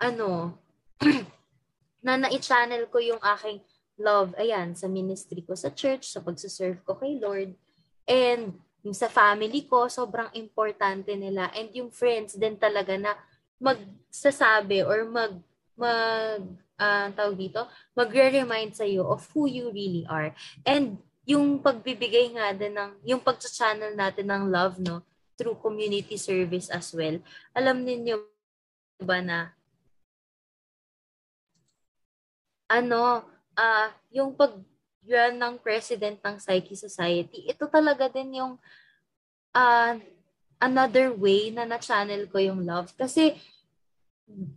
[0.00, 0.60] ano
[2.04, 3.60] na na-channel ko yung aking
[3.96, 7.56] love ayan sa ministry ko sa church, sa pagsaserve ko kay Lord.
[8.04, 11.48] And yung sa family ko, sobrang importante nila.
[11.56, 13.16] And yung friends din talaga na
[13.56, 15.40] magsasabi or mag
[15.76, 16.42] mag
[16.80, 20.32] uh, tawag dito, magre-remind sa iyo of who you really are.
[20.64, 25.02] And yung pagbibigay nga din ng, yung pag-channel natin ng love, no,
[25.36, 27.20] through community service as well.
[27.52, 28.24] Alam niyo
[29.02, 29.52] ba na,
[32.66, 33.22] ano,
[33.56, 34.52] ah uh, yung pag
[35.06, 38.58] yan ng president ng Psyche Society, ito talaga din yung
[39.54, 39.94] uh,
[40.58, 42.90] another way na na-channel ko yung love.
[42.98, 43.38] Kasi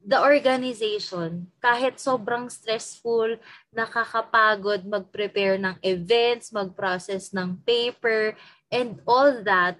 [0.03, 3.37] the organization, kahit sobrang stressful,
[3.69, 8.33] nakakapagod mag-prepare ng events, mag-process ng paper,
[8.73, 9.77] and all that,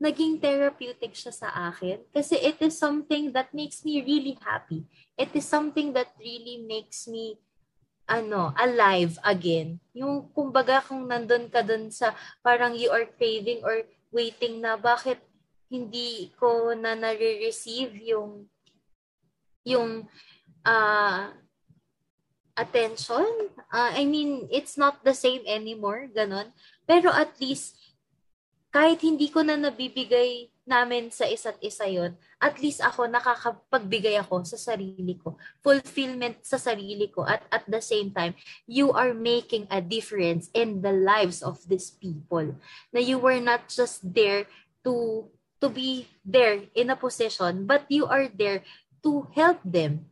[0.00, 2.00] naging therapeutic siya sa akin.
[2.12, 4.84] Kasi it is something that makes me really happy.
[5.20, 7.36] It is something that really makes me
[8.08, 9.82] ano, alive again.
[9.92, 13.84] Yung kumbaga kung nandun ka dun sa parang you are craving or
[14.14, 15.18] waiting na bakit
[15.66, 18.46] hindi ko na nare-receive yung
[19.66, 20.06] yung
[20.62, 21.34] uh,
[22.54, 23.50] attention.
[23.68, 26.54] Uh, I mean, it's not the same anymore, ganon.
[26.86, 27.74] Pero at least,
[28.70, 34.44] kahit hindi ko na nabibigay namin sa isa't isa yon at least ako nakakapagbigay ako
[34.44, 35.38] sa sarili ko.
[35.64, 37.24] Fulfillment sa sarili ko.
[37.24, 38.36] At at the same time,
[38.68, 42.52] you are making a difference in the lives of these people.
[42.92, 44.44] Na you were not just there
[44.84, 45.24] to
[45.64, 48.60] to be there in a position, but you are there
[49.06, 50.10] to help them,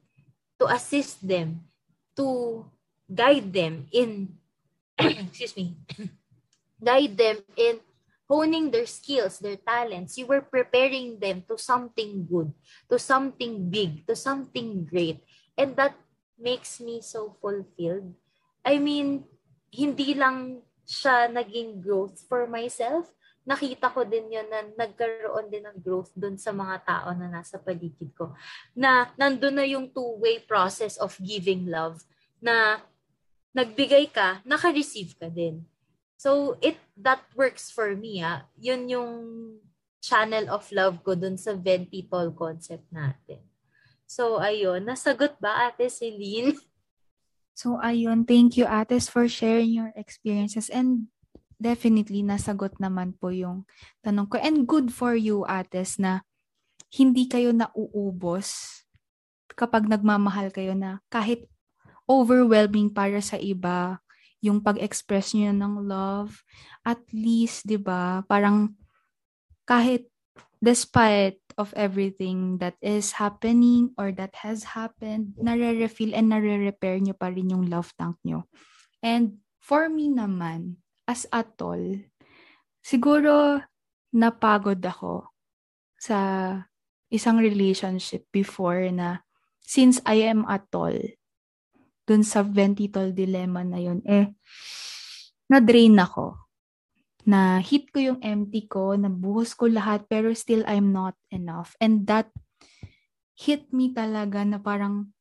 [0.62, 1.66] to assist them,
[2.15, 2.62] to
[3.11, 4.39] guide them in,
[5.03, 5.75] excuse me,
[6.79, 7.83] guide them in
[8.31, 10.15] honing their skills, their talents.
[10.16, 12.55] You were preparing them to something good,
[12.87, 15.27] to something big, to something great.
[15.59, 15.99] And that
[16.39, 18.15] makes me so fulfilled.
[18.65, 19.27] I mean,
[19.75, 23.11] hindi lang siya naging growth for myself,
[23.45, 27.61] nakita ko din yun na nagkaroon din ng growth dun sa mga tao na nasa
[27.61, 28.33] paligid ko.
[28.73, 32.01] Na nandun na yung two-way process of giving love
[32.41, 32.81] na
[33.53, 35.62] nagbigay ka, naka-receive ka din.
[36.16, 38.25] So, it that works for me.
[38.25, 38.49] Ah.
[38.57, 39.12] Yun yung
[40.01, 43.45] channel of love ko dun sa Ventitol concept natin.
[44.09, 44.85] So, ayun.
[44.85, 46.57] Nasagot ba, Ate Celine?
[47.57, 48.25] So, ayun.
[48.27, 50.69] Thank you, Ates, for sharing your experiences.
[50.69, 51.09] And
[51.59, 53.66] definitely nasagot naman po yung
[54.05, 54.36] tanong ko.
[54.39, 56.26] And good for you, Ates, na
[56.94, 58.81] hindi kayo nauubos
[59.55, 61.47] kapag nagmamahal kayo na kahit
[62.05, 63.98] overwhelming para sa iba
[64.44, 66.44] yung pag-express niyo ng love,
[66.85, 68.20] at least, 'di ba?
[68.28, 68.76] Parang
[69.64, 70.12] kahit
[70.60, 77.32] despite of everything that is happening or that has happened, nare-refill and nare-repair nyo pa
[77.32, 78.44] rin yung love tank nyo.
[79.01, 81.81] And for me naman, as a tol,
[82.81, 83.60] siguro
[84.14, 85.32] napagod ako
[86.01, 86.18] sa
[87.09, 89.22] isang relationship before na
[89.60, 90.97] since I am a tol,
[92.05, 94.28] dun sa ventitol dilemma na yun, eh,
[95.48, 96.44] na-drain ako.
[97.24, 101.72] na hit ko yung empty ko, nabuhos ko lahat, pero still I'm not enough.
[101.81, 102.28] And that
[103.32, 105.14] hit me talaga na parang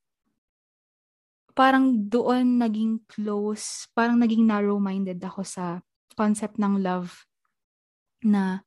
[1.54, 5.82] parang doon naging close, parang naging narrow-minded ako sa
[6.14, 7.26] concept ng love
[8.26, 8.62] na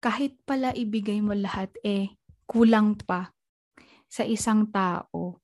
[0.00, 2.16] kahit pala ibigay mo lahat eh
[2.48, 3.32] kulang pa
[4.08, 5.38] sa isang tao.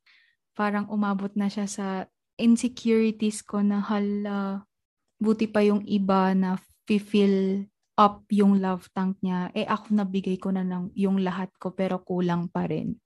[0.56, 2.08] Parang umabot na siya sa
[2.40, 4.64] insecurities ko na hala,
[5.20, 6.56] buti pa yung iba na
[6.88, 9.52] fill up yung love tank niya.
[9.56, 12.96] Eh ako nabigay ko na lang yung lahat ko pero kulang pa rin.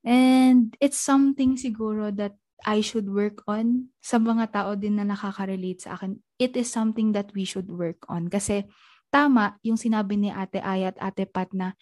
[0.00, 5.84] And it's something siguro that I should work on sa mga tao din na nakaka-relate
[5.88, 6.20] sa akin.
[6.36, 8.28] It is something that we should work on.
[8.28, 8.68] Kasi
[9.08, 11.74] tama yung sinabi ni Ate Ay at Ate Pat na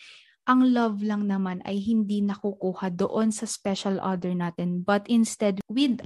[0.48, 6.00] ang love lang naman ay hindi nakukuha doon sa special other natin but instead with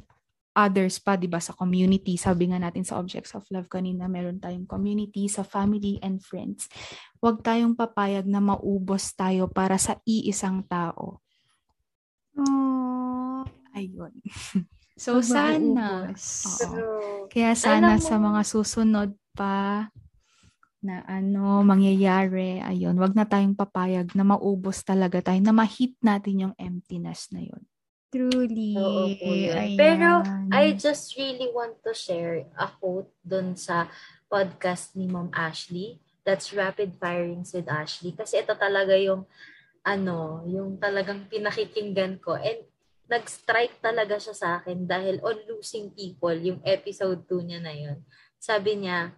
[0.53, 2.21] others pa, di ba, sa community.
[2.21, 6.69] Sabi nga natin sa Objects of Love kanina, meron tayong community, sa family and friends.
[7.25, 11.25] Huwag tayong papayag na maubos tayo para sa iisang tao.
[12.37, 13.02] Oh.
[13.73, 14.13] Ayun.
[15.03, 16.13] so, sana.
[16.13, 17.27] Oo.
[17.33, 19.89] Kaya sana Alam mo- sa mga susunod pa
[20.83, 26.51] na ano mangyayari, ayun, wag na tayong papayag na maubos talaga tayo, na ma-hit natin
[26.51, 27.63] yung emptiness na yun.
[28.13, 28.77] Truly.
[28.77, 29.09] Oo.
[29.79, 30.21] Pero
[30.53, 33.89] I just really want to share a quote dun sa
[34.29, 35.97] podcast ni Mom Ashley.
[36.21, 38.13] That's Rapid Firings with Ashley.
[38.13, 39.25] Kasi ito talaga yung
[39.83, 42.37] ano, yung talagang pinakikinggan ko.
[42.37, 42.69] And
[43.13, 48.01] nag-strike talaga siya sa akin dahil on losing people, yung episode 2 niya na yun.
[48.41, 49.13] Sabi niya,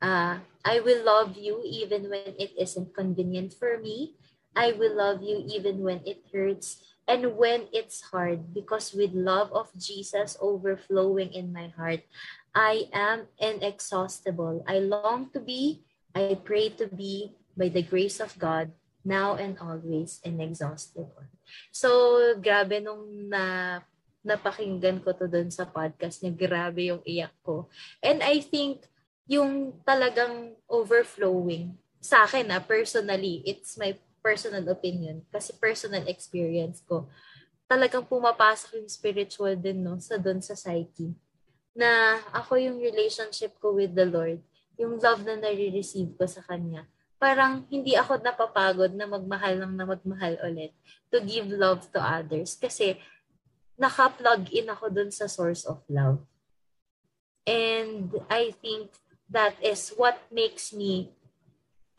[0.00, 4.16] ah, I will love you even when it isn't convenient for me.
[4.56, 9.52] I will love you even when it hurts and when it's hard because with love
[9.52, 12.02] of Jesus overflowing in my heart,
[12.56, 14.64] I am inexhaustible.
[14.66, 15.84] I long to be,
[16.16, 18.72] I pray to be by the grace of God
[19.04, 21.28] now and always inexhaustible.
[21.70, 21.88] So,
[22.38, 23.78] grabe nung na
[24.26, 27.70] napakinggan ko to dun sa podcast niya, grabe yung iyak ko.
[28.04, 28.84] And I think
[29.28, 37.06] yung talagang overflowing sa akin na personally, it's my personal opinion kasi personal experience ko.
[37.68, 41.12] Talagang pumapasok yung spiritual din no sa doon sa psyche.
[41.76, 44.40] Na ako yung relationship ko with the Lord,
[44.80, 46.88] yung love na nare-receive ko sa Kanya,
[47.18, 50.70] parang hindi ako napapagod na magmahal lang na magmahal ulit
[51.10, 52.94] to give love to others kasi
[53.78, 56.22] naka-plug in ako dun sa source of love.
[57.46, 58.94] And I think
[59.30, 61.14] that is what makes me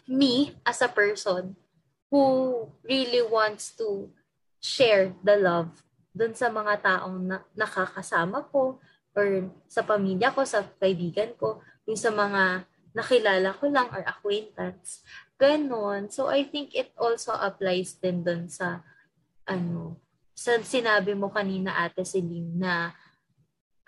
[0.10, 1.56] me as a person
[2.10, 4.10] who really wants to
[4.60, 5.86] share the love
[6.16, 8.82] dun sa mga taong na, nakakasama ko
[9.14, 15.06] or sa pamilya ko, sa kaibigan ko, yung sa mga nakilala ko lang or acquaintance.
[15.40, 16.12] Ganon.
[16.12, 18.84] So, I think it also applies din dun sa
[19.48, 19.98] ano,
[20.36, 22.94] sa sinabi mo kanina ate Celine na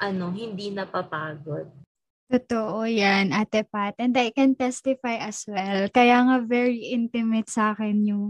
[0.02, 1.69] ano, hindi napapagod.
[2.32, 3.99] Totoo yan, Ate Pat.
[3.99, 5.91] And I can testify as well.
[5.91, 8.26] Kaya nga very intimate sa akin yung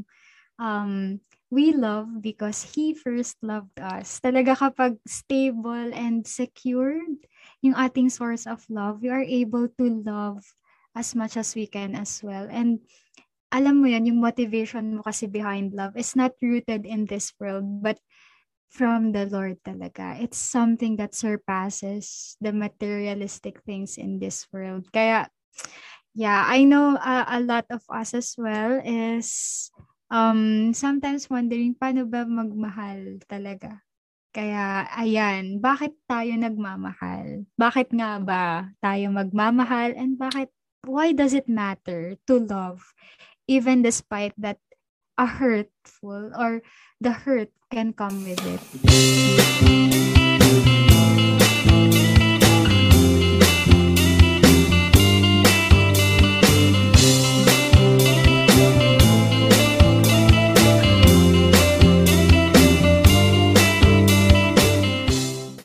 [0.57, 1.22] um,
[1.53, 4.18] we love because He first loved us.
[4.18, 7.30] Talaga kapag stable and secured
[7.61, 10.41] yung ating source of love, we are able to love
[10.95, 12.47] as much as we can as well.
[12.51, 12.84] And
[13.51, 17.84] alam mo yan, yung motivation mo kasi behind love is not rooted in this world,
[17.84, 17.99] but
[18.72, 20.15] from the Lord talaga.
[20.23, 24.88] It's something that surpasses the materialistic things in this world.
[24.95, 25.27] Kaya,
[26.15, 29.68] yeah, I know uh, a lot of us as well is
[30.07, 33.84] um, sometimes wondering paano ba magmahal talaga.
[34.31, 37.43] Kaya, ayan, bakit tayo nagmamahal?
[37.59, 39.91] Bakit nga ba tayo magmamahal?
[39.99, 40.47] And bakit,
[40.86, 42.94] why does it matter to love?
[43.48, 44.58] Even despite that
[45.18, 46.62] a hurtful or
[46.99, 49.90] the hurt can come with it.